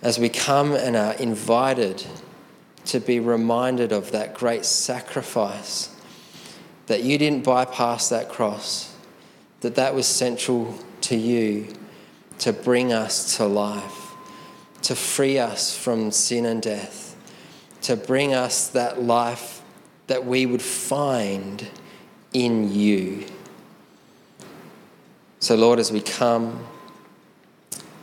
as 0.02 0.18
we 0.18 0.28
come 0.28 0.74
and 0.74 0.96
are 0.96 1.14
invited 1.14 2.04
to 2.86 3.00
be 3.00 3.20
reminded 3.20 3.92
of 3.92 4.10
that 4.10 4.34
great 4.34 4.66
sacrifice, 4.66 5.96
that 6.88 7.04
you 7.04 7.20
didn't 7.20 7.44
bypass 7.44 8.10
that 8.10 8.28
cross, 8.28 8.92
that 9.62 9.76
that 9.76 9.94
was 9.94 10.08
central 10.08 10.76
to 11.10 11.16
you 11.16 11.68
to 12.38 12.54
bring 12.54 12.94
us 12.94 13.38
to 13.38 13.46
life, 13.46 14.14
to 14.84 14.96
free 14.96 15.40
us 15.40 15.76
from 15.76 16.12
sin 16.12 16.46
and 16.46 16.62
death, 16.62 17.18
to 17.82 17.96
bring 17.96 18.34
us 18.34 18.68
that 18.70 19.02
life 19.02 19.62
that 20.06 20.24
we 20.24 20.46
would 20.46 20.62
find 20.62 21.68
in 22.32 22.72
you. 22.72 23.26
So, 25.40 25.56
Lord, 25.56 25.80
as 25.80 25.92
we 25.92 26.00
come, 26.00 26.64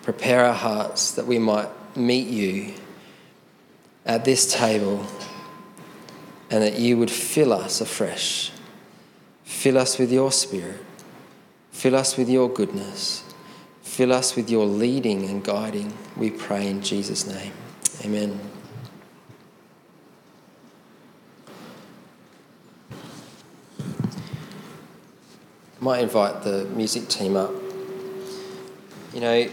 prepare 0.03 0.45
our 0.45 0.55
hearts 0.55 1.13
that 1.13 1.27
we 1.27 1.39
might 1.39 1.69
meet 1.97 2.27
you 2.27 2.75
at 4.05 4.25
this 4.25 4.53
table 4.53 5.07
and 6.51 6.61
that 6.61 6.79
you 6.79 6.99
would 6.99 7.11
fill 7.11 7.53
us 7.53 7.81
afresh. 7.81 8.51
Fill 9.45 9.79
us 9.79 9.97
with 9.97 10.11
your 10.11 10.33
spirit. 10.33 10.86
Fill 11.77 11.95
us 11.95 12.17
with 12.17 12.31
your 12.31 12.49
goodness. 12.49 13.23
Fill 13.83 14.15
us 14.15 14.35
with 14.35 14.49
your 14.49 14.65
leading 14.65 15.29
and 15.29 15.45
guiding, 15.45 15.93
we 16.17 16.31
pray 16.31 16.69
in 16.69 16.81
Jesus' 16.81 17.27
name. 17.27 17.53
Amen. 18.03 18.41
Might 25.79 26.01
invite 26.01 26.43
the 26.43 26.65
music 26.75 27.09
team 27.09 27.37
up. 27.37 27.53
You 29.13 29.21
know, 29.21 29.49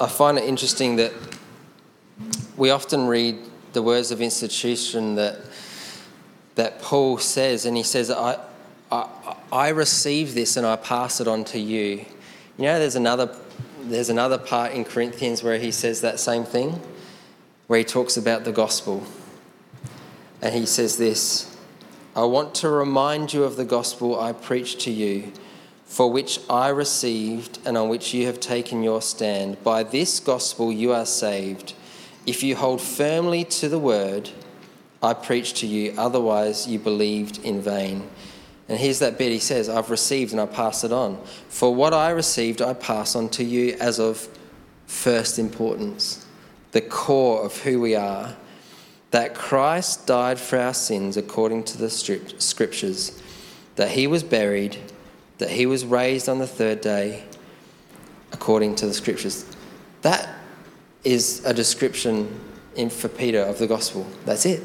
I 0.00 0.06
find 0.06 0.38
it 0.38 0.44
interesting 0.44 0.96
that 0.96 1.12
we 2.56 2.70
often 2.70 3.06
read 3.06 3.36
the 3.74 3.82
words 3.82 4.12
of 4.12 4.22
institution 4.22 5.16
that 5.16 5.36
that 6.54 6.80
Paul 6.80 7.18
says, 7.18 7.66
and 7.66 7.76
he 7.76 7.82
says, 7.82 8.10
I, 8.10 8.38
I, 9.50 9.70
receive 9.70 10.34
this 10.34 10.56
and 10.56 10.66
I 10.66 10.76
pass 10.76 11.20
it 11.20 11.26
on 11.26 11.44
to 11.46 11.58
you. 11.58 12.04
You 12.58 12.64
know, 12.64 12.78
there's 12.78 12.96
another, 12.96 13.34
there's 13.82 14.10
another 14.10 14.36
part 14.36 14.72
in 14.72 14.84
Corinthians 14.84 15.42
where 15.42 15.58
he 15.58 15.70
says 15.70 16.02
that 16.02 16.20
same 16.20 16.44
thing, 16.44 16.80
where 17.68 17.78
he 17.78 17.84
talks 17.84 18.16
about 18.16 18.44
the 18.44 18.52
gospel. 18.52 19.02
And 20.42 20.54
he 20.54 20.66
says 20.66 20.98
this 20.98 21.56
I 22.14 22.24
want 22.24 22.54
to 22.56 22.68
remind 22.68 23.32
you 23.32 23.44
of 23.44 23.56
the 23.56 23.64
gospel 23.64 24.20
I 24.20 24.32
preached 24.32 24.80
to 24.80 24.90
you, 24.90 25.32
for 25.86 26.10
which 26.10 26.40
I 26.50 26.68
received 26.68 27.58
and 27.64 27.78
on 27.78 27.88
which 27.88 28.12
you 28.12 28.26
have 28.26 28.40
taken 28.40 28.82
your 28.82 29.00
stand. 29.00 29.62
By 29.64 29.84
this 29.84 30.20
gospel 30.20 30.70
you 30.70 30.92
are 30.92 31.06
saved, 31.06 31.72
if 32.26 32.42
you 32.42 32.56
hold 32.56 32.82
firmly 32.82 33.44
to 33.44 33.70
the 33.70 33.78
word 33.78 34.28
I 35.02 35.14
preached 35.14 35.56
to 35.58 35.66
you, 35.66 35.94
otherwise 35.96 36.68
you 36.68 36.78
believed 36.78 37.42
in 37.42 37.62
vain. 37.62 38.08
And 38.68 38.78
here's 38.78 39.00
that 39.00 39.18
bit 39.18 39.32
he 39.32 39.38
says, 39.38 39.68
I've 39.68 39.90
received 39.90 40.32
and 40.32 40.40
I 40.40 40.46
pass 40.46 40.84
it 40.84 40.92
on. 40.92 41.22
For 41.48 41.74
what 41.74 41.92
I 41.92 42.10
received, 42.10 42.62
I 42.62 42.74
pass 42.74 43.16
on 43.16 43.28
to 43.30 43.44
you 43.44 43.76
as 43.80 43.98
of 43.98 44.28
first 44.86 45.38
importance, 45.38 46.26
the 46.70 46.80
core 46.80 47.44
of 47.44 47.56
who 47.58 47.80
we 47.80 47.94
are. 47.94 48.36
That 49.10 49.34
Christ 49.34 50.06
died 50.06 50.38
for 50.40 50.58
our 50.58 50.72
sins 50.72 51.18
according 51.18 51.64
to 51.64 51.78
the 51.78 51.90
scriptures, 51.90 53.20
that 53.76 53.90
he 53.90 54.06
was 54.06 54.22
buried, 54.22 54.78
that 55.36 55.50
he 55.50 55.66
was 55.66 55.84
raised 55.84 56.28
on 56.28 56.38
the 56.38 56.46
third 56.46 56.80
day 56.80 57.24
according 58.32 58.76
to 58.76 58.86
the 58.86 58.94
scriptures. 58.94 59.44
That 60.00 60.28
is 61.04 61.44
a 61.44 61.52
description 61.52 62.40
in, 62.74 62.88
for 62.88 63.08
Peter 63.08 63.40
of 63.40 63.58
the 63.58 63.66
gospel. 63.66 64.06
That's 64.24 64.46
it. 64.46 64.62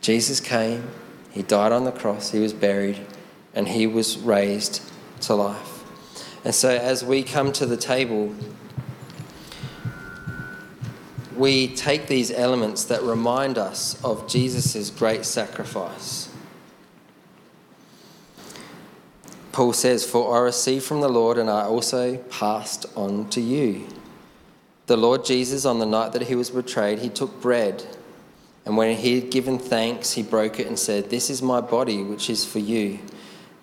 Jesus 0.00 0.40
came, 0.40 0.88
he 1.30 1.42
died 1.42 1.72
on 1.72 1.84
the 1.84 1.92
cross, 1.92 2.30
he 2.30 2.40
was 2.40 2.52
buried, 2.52 3.06
and 3.54 3.68
he 3.68 3.86
was 3.86 4.18
raised 4.18 4.82
to 5.22 5.34
life. 5.34 5.84
And 6.44 6.54
so, 6.54 6.70
as 6.70 7.04
we 7.04 7.22
come 7.22 7.52
to 7.52 7.66
the 7.66 7.76
table, 7.76 8.34
we 11.36 11.68
take 11.68 12.06
these 12.06 12.30
elements 12.30 12.84
that 12.84 13.02
remind 13.02 13.58
us 13.58 14.02
of 14.04 14.28
Jesus' 14.28 14.90
great 14.90 15.24
sacrifice. 15.24 16.28
Paul 19.52 19.72
says, 19.72 20.04
For 20.04 20.36
I 20.36 20.40
received 20.40 20.84
from 20.84 21.00
the 21.00 21.08
Lord, 21.08 21.38
and 21.38 21.50
I 21.50 21.64
also 21.64 22.16
passed 22.16 22.86
on 22.96 23.28
to 23.30 23.40
you. 23.40 23.86
The 24.86 24.96
Lord 24.96 25.24
Jesus, 25.24 25.64
on 25.64 25.78
the 25.78 25.86
night 25.86 26.12
that 26.12 26.22
he 26.22 26.34
was 26.34 26.50
betrayed, 26.50 27.00
he 27.00 27.08
took 27.08 27.40
bread. 27.40 27.84
And 28.64 28.76
when 28.76 28.96
he 28.96 29.20
had 29.20 29.30
given 29.30 29.58
thanks, 29.58 30.12
he 30.12 30.22
broke 30.22 30.60
it 30.60 30.66
and 30.66 30.78
said, 30.78 31.10
This 31.10 31.30
is 31.30 31.42
my 31.42 31.60
body, 31.60 32.02
which 32.02 32.28
is 32.28 32.44
for 32.44 32.58
you. 32.58 32.98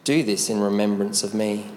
Do 0.04 0.24
this 0.24 0.50
in 0.50 0.60
remembrance 0.60 1.24
of 1.24 1.34
me. 1.34 1.68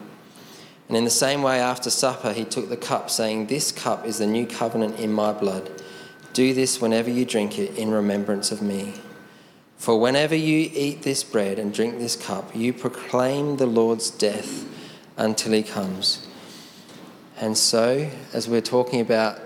And 0.89 0.97
in 0.97 1.05
the 1.05 1.11
same 1.11 1.43
way, 1.43 1.61
after 1.61 1.91
supper, 1.91 2.33
he 2.33 2.45
took 2.45 2.69
the 2.69 2.77
cup, 2.77 3.11
saying, 3.11 3.47
This 3.47 3.71
cup 3.71 4.07
is 4.07 4.19
the 4.19 4.27
new 4.27 4.47
covenant 4.47 4.99
in 4.99 5.13
my 5.13 5.33
blood. 5.33 5.71
Do 6.33 6.55
this 6.55 6.81
whenever 6.81 7.11
you 7.11 7.25
drink 7.25 7.59
it 7.59 7.77
in 7.77 7.91
remembrance 7.91 8.51
of 8.51 8.63
me. 8.63 8.95
For 9.77 9.99
whenever 9.99 10.35
you 10.35 10.71
eat 10.75 11.03
this 11.03 11.25
bread 11.25 11.59
and 11.59 11.73
drink 11.73 11.99
this 11.99 12.15
cup, 12.15 12.55
you 12.55 12.73
proclaim 12.73 13.57
the 13.57 13.67
Lord's 13.67 14.11
death 14.11 14.67
until 15.17 15.53
he 15.53 15.63
comes. 15.63 16.27
And 17.39 17.57
so, 17.57 18.11
as 18.35 18.49
we're 18.49 18.61
talking 18.61 19.01
about 19.01 19.41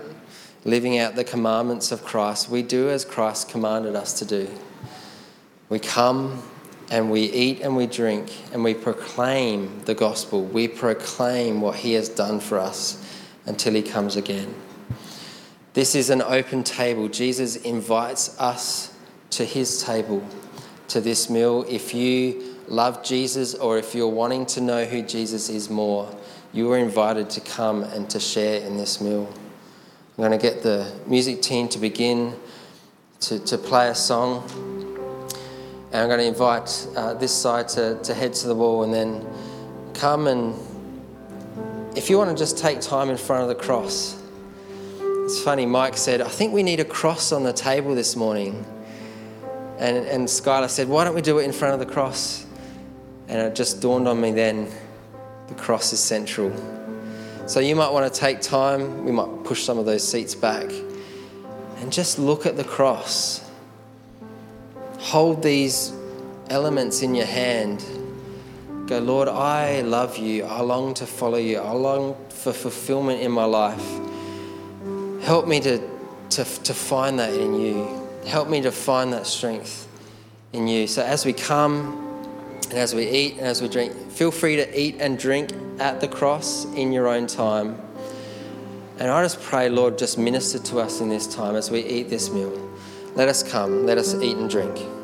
living 0.65 0.97
out 0.97 1.15
the 1.15 1.23
commandments 1.23 1.91
of 1.91 2.03
Christ, 2.03 2.49
we 2.49 2.63
do 2.63 2.89
as 2.89 3.05
Christ 3.05 3.47
commanded 3.47 3.95
us 3.95 4.13
to 4.19 4.25
do. 4.25 4.49
We 5.69 5.79
come 5.79 6.41
and 6.89 7.09
we 7.09 7.21
eat 7.21 7.61
and 7.61 7.75
we 7.75 7.87
drink 7.87 8.31
and 8.51 8.63
we 8.63 8.73
proclaim 8.73 9.81
the 9.85 9.93
gospel. 9.93 10.43
We 10.43 10.67
proclaim 10.67 11.61
what 11.61 11.75
he 11.75 11.93
has 11.93 12.09
done 12.09 12.39
for 12.39 12.59
us 12.59 13.01
until 13.45 13.73
he 13.73 13.83
comes 13.83 14.15
again. 14.15 14.53
This 15.73 15.93
is 15.93 16.09
an 16.09 16.21
open 16.21 16.63
table. 16.63 17.09
Jesus 17.09 17.57
invites 17.57 18.39
us 18.39 18.93
to 19.31 19.45
his 19.45 19.83
table, 19.83 20.25
to 20.87 20.99
this 20.99 21.29
meal. 21.29 21.65
If 21.67 21.93
you 21.93 22.55
love 22.67 23.03
Jesus 23.03 23.53
or 23.53 23.77
if 23.77 23.93
you're 23.93 24.07
wanting 24.07 24.45
to 24.47 24.61
know 24.61 24.85
who 24.85 25.01
Jesus 25.03 25.49
is 25.49 25.69
more, 25.69 26.15
you 26.53 26.71
are 26.71 26.77
invited 26.77 27.29
to 27.31 27.41
come 27.41 27.83
and 27.83 28.09
to 28.09 28.19
share 28.19 28.61
in 28.61 28.77
this 28.77 29.01
meal. 29.01 29.31
I'm 30.17 30.21
going 30.23 30.31
to 30.31 30.37
get 30.37 30.63
the 30.63 30.89
music 31.07 31.41
team 31.41 31.67
to 31.67 31.77
begin 31.77 32.33
to, 33.19 33.37
to 33.37 33.57
play 33.57 33.89
a 33.89 33.95
song. 33.95 34.49
And 35.91 35.95
I'm 35.95 36.07
going 36.07 36.19
to 36.21 36.25
invite 36.25 36.87
uh, 36.95 37.15
this 37.15 37.33
side 37.33 37.67
to, 37.69 37.99
to 38.01 38.13
head 38.13 38.33
to 38.35 38.47
the 38.47 38.55
wall 38.55 38.85
and 38.85 38.93
then 38.93 39.27
come 39.93 40.27
and, 40.27 40.57
if 41.97 42.09
you 42.09 42.17
want 42.17 42.29
to 42.29 42.35
just 42.37 42.57
take 42.57 42.79
time 42.79 43.09
in 43.09 43.17
front 43.17 43.41
of 43.43 43.49
the 43.49 43.61
cross. 43.61 44.17
It's 45.01 45.41
funny, 45.41 45.65
Mike 45.65 45.97
said, 45.97 46.21
I 46.21 46.29
think 46.29 46.53
we 46.53 46.63
need 46.63 46.79
a 46.79 46.85
cross 46.85 47.33
on 47.33 47.43
the 47.43 47.51
table 47.51 47.93
this 47.93 48.15
morning. 48.15 48.65
And, 49.79 49.97
and 49.97 50.29
Skylar 50.29 50.69
said, 50.69 50.87
Why 50.87 51.03
don't 51.03 51.15
we 51.15 51.21
do 51.21 51.39
it 51.39 51.43
in 51.43 51.51
front 51.51 51.73
of 51.73 51.85
the 51.85 51.93
cross? 51.93 52.45
And 53.27 53.41
it 53.41 53.53
just 53.53 53.81
dawned 53.81 54.07
on 54.07 54.21
me 54.21 54.31
then 54.31 54.71
the 55.47 55.55
cross 55.55 55.91
is 55.91 55.99
central. 55.99 56.53
So 57.47 57.59
you 57.59 57.75
might 57.75 57.91
want 57.91 58.11
to 58.11 58.19
take 58.19 58.41
time, 58.41 59.05
we 59.05 59.11
might 59.11 59.43
push 59.43 59.63
some 59.63 59.77
of 59.77 59.85
those 59.85 60.07
seats 60.07 60.33
back, 60.33 60.71
and 61.77 61.91
just 61.91 62.17
look 62.17 62.45
at 62.45 62.57
the 62.57 62.63
cross 62.63 63.45
hold 65.05 65.43
these 65.43 65.93
elements 66.49 67.03
in 67.03 67.13
your 67.13 67.27
hand. 67.27 67.85
Go, 68.87 68.97
Lord, 68.97 69.27
I 69.27 69.81
love 69.81 70.17
you. 70.17 70.45
I 70.45 70.61
long 70.61 70.95
to 70.95 71.05
follow 71.05 71.37
you. 71.37 71.59
I 71.59 71.71
long 71.71 72.15
for 72.29 72.51
fulfillment 72.51 73.21
in 73.21 73.31
my 73.31 73.45
life. 73.45 73.85
Help 75.21 75.47
me 75.47 75.59
to, 75.59 75.77
to, 76.31 76.43
to 76.43 76.73
find 76.73 77.19
that 77.19 77.33
in 77.35 77.53
you. 77.53 77.87
Help 78.25 78.49
me 78.49 78.61
to 78.61 78.71
find 78.71 79.13
that 79.13 79.27
strength 79.27 79.87
in 80.53 80.67
you. 80.67 80.87
So 80.87 81.03
as 81.03 81.23
we 81.23 81.33
come 81.33 82.04
and 82.71 82.79
as 82.79 82.93
we 82.95 83.07
eat 83.07 83.37
and 83.37 83.47
as 83.47 83.61
we 83.61 83.67
drink, 83.67 83.93
feel 84.11 84.31
free 84.31 84.55
to 84.55 84.79
eat 84.79 84.97
and 84.99 85.17
drink 85.17 85.51
at 85.79 86.01
the 86.01 86.07
cross 86.07 86.65
in 86.73 86.91
your 86.91 87.07
own 87.07 87.27
time. 87.27 87.79
And 88.97 89.11
I 89.11 89.21
just 89.23 89.41
pray, 89.41 89.69
Lord, 89.69 89.97
just 89.97 90.17
minister 90.17 90.59
to 90.59 90.79
us 90.79 91.01
in 91.01 91.09
this 91.09 91.27
time 91.27 91.55
as 91.55 91.69
we 91.69 91.83
eat 91.83 92.09
this 92.09 92.29
meal. 92.29 92.53
Let 93.13 93.27
us 93.27 93.43
come, 93.43 93.85
let 93.85 93.97
us 93.97 94.13
eat 94.15 94.37
and 94.37 94.49
drink. 94.49 94.94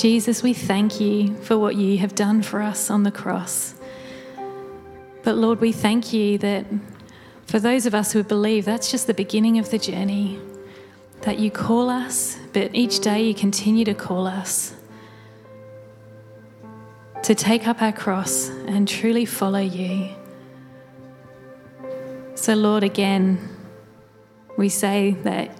Jesus, 0.00 0.42
we 0.42 0.54
thank 0.54 0.98
you 0.98 1.36
for 1.42 1.58
what 1.58 1.76
you 1.76 1.98
have 1.98 2.14
done 2.14 2.40
for 2.40 2.62
us 2.62 2.88
on 2.88 3.02
the 3.02 3.10
cross. 3.10 3.74
But 5.22 5.36
Lord, 5.36 5.60
we 5.60 5.72
thank 5.72 6.14
you 6.14 6.38
that 6.38 6.64
for 7.44 7.60
those 7.60 7.84
of 7.84 7.94
us 7.94 8.10
who 8.10 8.22
believe, 8.22 8.64
that's 8.64 8.90
just 8.90 9.06
the 9.06 9.12
beginning 9.12 9.58
of 9.58 9.70
the 9.70 9.76
journey. 9.76 10.40
That 11.20 11.38
you 11.38 11.50
call 11.50 11.90
us, 11.90 12.38
but 12.54 12.74
each 12.74 13.00
day 13.00 13.24
you 13.24 13.34
continue 13.34 13.84
to 13.84 13.92
call 13.92 14.26
us 14.26 14.74
to 17.22 17.34
take 17.34 17.68
up 17.68 17.82
our 17.82 17.92
cross 17.92 18.48
and 18.48 18.88
truly 18.88 19.26
follow 19.26 19.60
you. 19.60 20.08
So, 22.36 22.54
Lord, 22.54 22.84
again, 22.84 23.38
we 24.56 24.70
say 24.70 25.10
that 25.24 25.50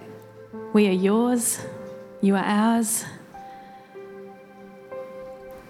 we 0.73 0.87
are 0.87 0.93
yours, 0.93 1.63
you 2.21 2.35
are 2.35 2.43
ours. 2.43 3.05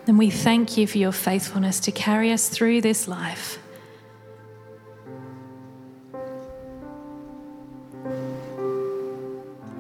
And 0.08 0.18
we 0.18 0.30
thank 0.30 0.78
you 0.78 0.88
for 0.88 0.98
your 0.98 1.12
faithfulness 1.12 1.80
to 1.82 1.92
carry 1.92 2.32
us 2.32 2.50
through 2.50 2.82
this 2.82 3.08
life. 3.08 3.60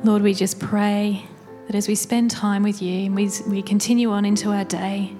Lord, 0.03 0.23
we 0.23 0.33
just 0.33 0.59
pray 0.59 1.25
that 1.67 1.75
as 1.75 1.87
we 1.87 1.95
spend 1.95 2.31
time 2.31 2.63
with 2.63 2.81
you 2.81 3.05
and 3.05 3.15
we, 3.15 3.29
we 3.47 3.61
continue 3.61 4.11
on 4.11 4.25
into 4.25 4.51
our 4.51 4.65
day, 4.65 5.13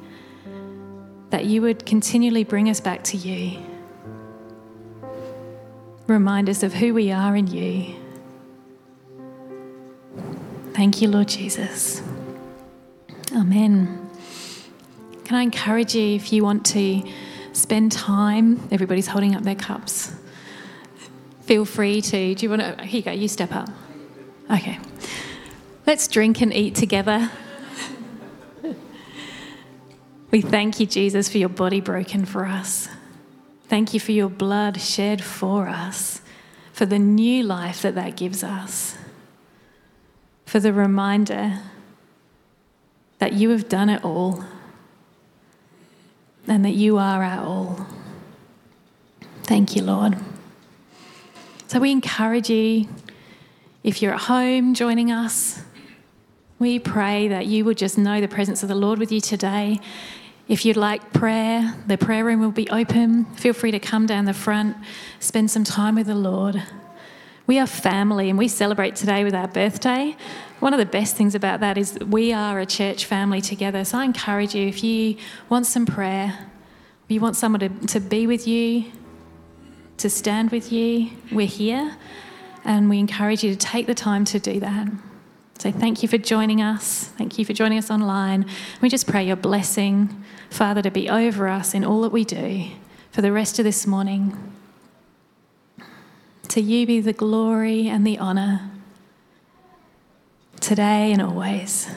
that 1.29 1.45
you 1.45 1.61
would 1.61 1.85
continually 1.85 2.43
bring 2.43 2.69
us 2.69 2.79
back 2.79 3.03
to 3.05 3.17
you. 3.17 3.61
Remind 6.07 6.49
us 6.49 6.63
of 6.63 6.73
who 6.73 6.93
we 6.93 7.11
are 7.11 7.35
in 7.35 7.47
you. 7.47 7.95
Thank 10.73 11.01
you, 11.01 11.09
Lord 11.09 11.27
Jesus. 11.27 12.01
Amen. 13.33 14.00
Can 15.31 15.39
I 15.39 15.43
encourage 15.43 15.95
you 15.95 16.15
if 16.15 16.33
you 16.33 16.43
want 16.43 16.65
to 16.65 17.09
spend 17.53 17.93
time, 17.93 18.67
everybody's 18.69 19.07
holding 19.07 19.33
up 19.33 19.43
their 19.43 19.55
cups. 19.55 20.13
Feel 21.43 21.63
free 21.63 22.01
to. 22.01 22.35
Do 22.35 22.45
you 22.45 22.49
want 22.49 22.61
to? 22.61 22.83
Here 22.83 22.97
you 22.97 23.01
go, 23.01 23.11
you 23.11 23.29
step 23.29 23.55
up. 23.55 23.69
Okay. 24.51 24.77
Let's 25.87 26.09
drink 26.09 26.41
and 26.41 26.53
eat 26.53 26.75
together. 26.75 27.31
we 30.31 30.41
thank 30.41 30.81
you, 30.81 30.85
Jesus, 30.85 31.29
for 31.29 31.37
your 31.37 31.47
body 31.47 31.79
broken 31.79 32.25
for 32.25 32.45
us. 32.45 32.89
Thank 33.69 33.93
you 33.93 34.01
for 34.01 34.11
your 34.11 34.27
blood 34.27 34.81
shed 34.81 35.23
for 35.23 35.69
us, 35.69 36.21
for 36.73 36.85
the 36.85 36.99
new 36.99 37.43
life 37.43 37.83
that 37.83 37.95
that 37.95 38.17
gives 38.17 38.43
us, 38.43 38.97
for 40.45 40.59
the 40.59 40.73
reminder 40.73 41.59
that 43.19 43.31
you 43.31 43.51
have 43.51 43.69
done 43.69 43.87
it 43.87 44.03
all 44.03 44.43
and 46.47 46.65
that 46.65 46.73
you 46.73 46.97
are 46.97 47.23
our 47.23 47.45
all. 47.45 47.87
Thank 49.43 49.75
you, 49.75 49.83
Lord. 49.83 50.17
So 51.67 51.79
we 51.79 51.91
encourage 51.91 52.49
you, 52.49 52.87
if 53.83 54.01
you're 54.01 54.13
at 54.13 54.21
home 54.21 54.73
joining 54.73 55.11
us, 55.11 55.61
we 56.59 56.77
pray 56.79 57.27
that 57.29 57.47
you 57.47 57.65
would 57.65 57.77
just 57.77 57.97
know 57.97 58.21
the 58.21 58.27
presence 58.27 58.61
of 58.61 58.69
the 58.69 58.75
Lord 58.75 58.99
with 58.99 59.11
you 59.11 59.19
today. 59.19 59.79
If 60.47 60.65
you'd 60.65 60.77
like 60.77 61.13
prayer, 61.13 61.75
the 61.87 61.97
prayer 61.97 62.23
room 62.25 62.39
will 62.39 62.51
be 62.51 62.69
open. 62.69 63.25
Feel 63.35 63.53
free 63.53 63.71
to 63.71 63.79
come 63.79 64.05
down 64.05 64.25
the 64.25 64.33
front, 64.33 64.77
spend 65.19 65.49
some 65.49 65.63
time 65.63 65.95
with 65.95 66.07
the 66.07 66.15
Lord. 66.15 66.61
We 67.47 67.59
are 67.59 67.67
family 67.67 68.29
and 68.29 68.37
we 68.37 68.47
celebrate 68.47 68.95
today 68.95 69.23
with 69.23 69.33
our 69.33 69.47
birthday. 69.47 70.15
One 70.59 70.73
of 70.73 70.79
the 70.79 70.85
best 70.85 71.15
things 71.15 71.35
about 71.35 71.59
that 71.61 71.77
is 71.77 71.93
that 71.93 72.07
we 72.07 72.31
are 72.31 72.59
a 72.59 72.65
church 72.65 73.05
family 73.05 73.41
together. 73.41 73.83
So 73.83 73.97
I 73.97 74.05
encourage 74.05 74.53
you, 74.55 74.67
if 74.67 74.83
you 74.83 75.17
want 75.49 75.65
some 75.65 75.85
prayer, 75.85 76.47
if 77.05 77.11
you 77.11 77.19
want 77.19 77.35
someone 77.35 77.59
to, 77.59 77.69
to 77.87 77.99
be 77.99 78.27
with 78.27 78.47
you, 78.47 78.85
to 79.97 80.09
stand 80.09 80.51
with 80.51 80.71
you, 80.71 81.09
we're 81.31 81.47
here. 81.47 81.97
And 82.63 82.89
we 82.89 82.99
encourage 82.99 83.43
you 83.43 83.51
to 83.51 83.57
take 83.57 83.87
the 83.87 83.95
time 83.95 84.23
to 84.25 84.39
do 84.39 84.59
that. 84.59 84.87
So 85.57 85.71
thank 85.71 86.01
you 86.01 86.09
for 86.09 86.17
joining 86.17 86.61
us. 86.61 87.05
Thank 87.17 87.37
you 87.37 87.45
for 87.45 87.53
joining 87.53 87.77
us 87.77 87.91
online. 87.91 88.45
We 88.81 88.89
just 88.89 89.07
pray 89.07 89.25
your 89.25 89.35
blessing, 89.35 90.23
Father, 90.49 90.81
to 90.81 90.91
be 90.91 91.09
over 91.09 91.47
us 91.47 91.73
in 91.73 91.83
all 91.83 92.01
that 92.01 92.11
we 92.11 92.23
do 92.23 92.65
for 93.11 93.21
the 93.21 93.31
rest 93.31 93.59
of 93.59 93.65
this 93.65 93.85
morning. 93.85 94.50
To 96.51 96.59
you 96.59 96.85
be 96.85 96.99
the 96.99 97.13
glory 97.13 97.87
and 97.87 98.05
the 98.05 98.17
honor 98.17 98.69
today 100.59 101.13
and 101.13 101.21
always. 101.21 101.87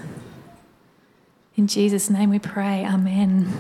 In 1.56 1.66
Jesus' 1.66 2.08
name 2.08 2.30
we 2.30 2.38
pray. 2.38 2.84
Amen. 2.84 3.52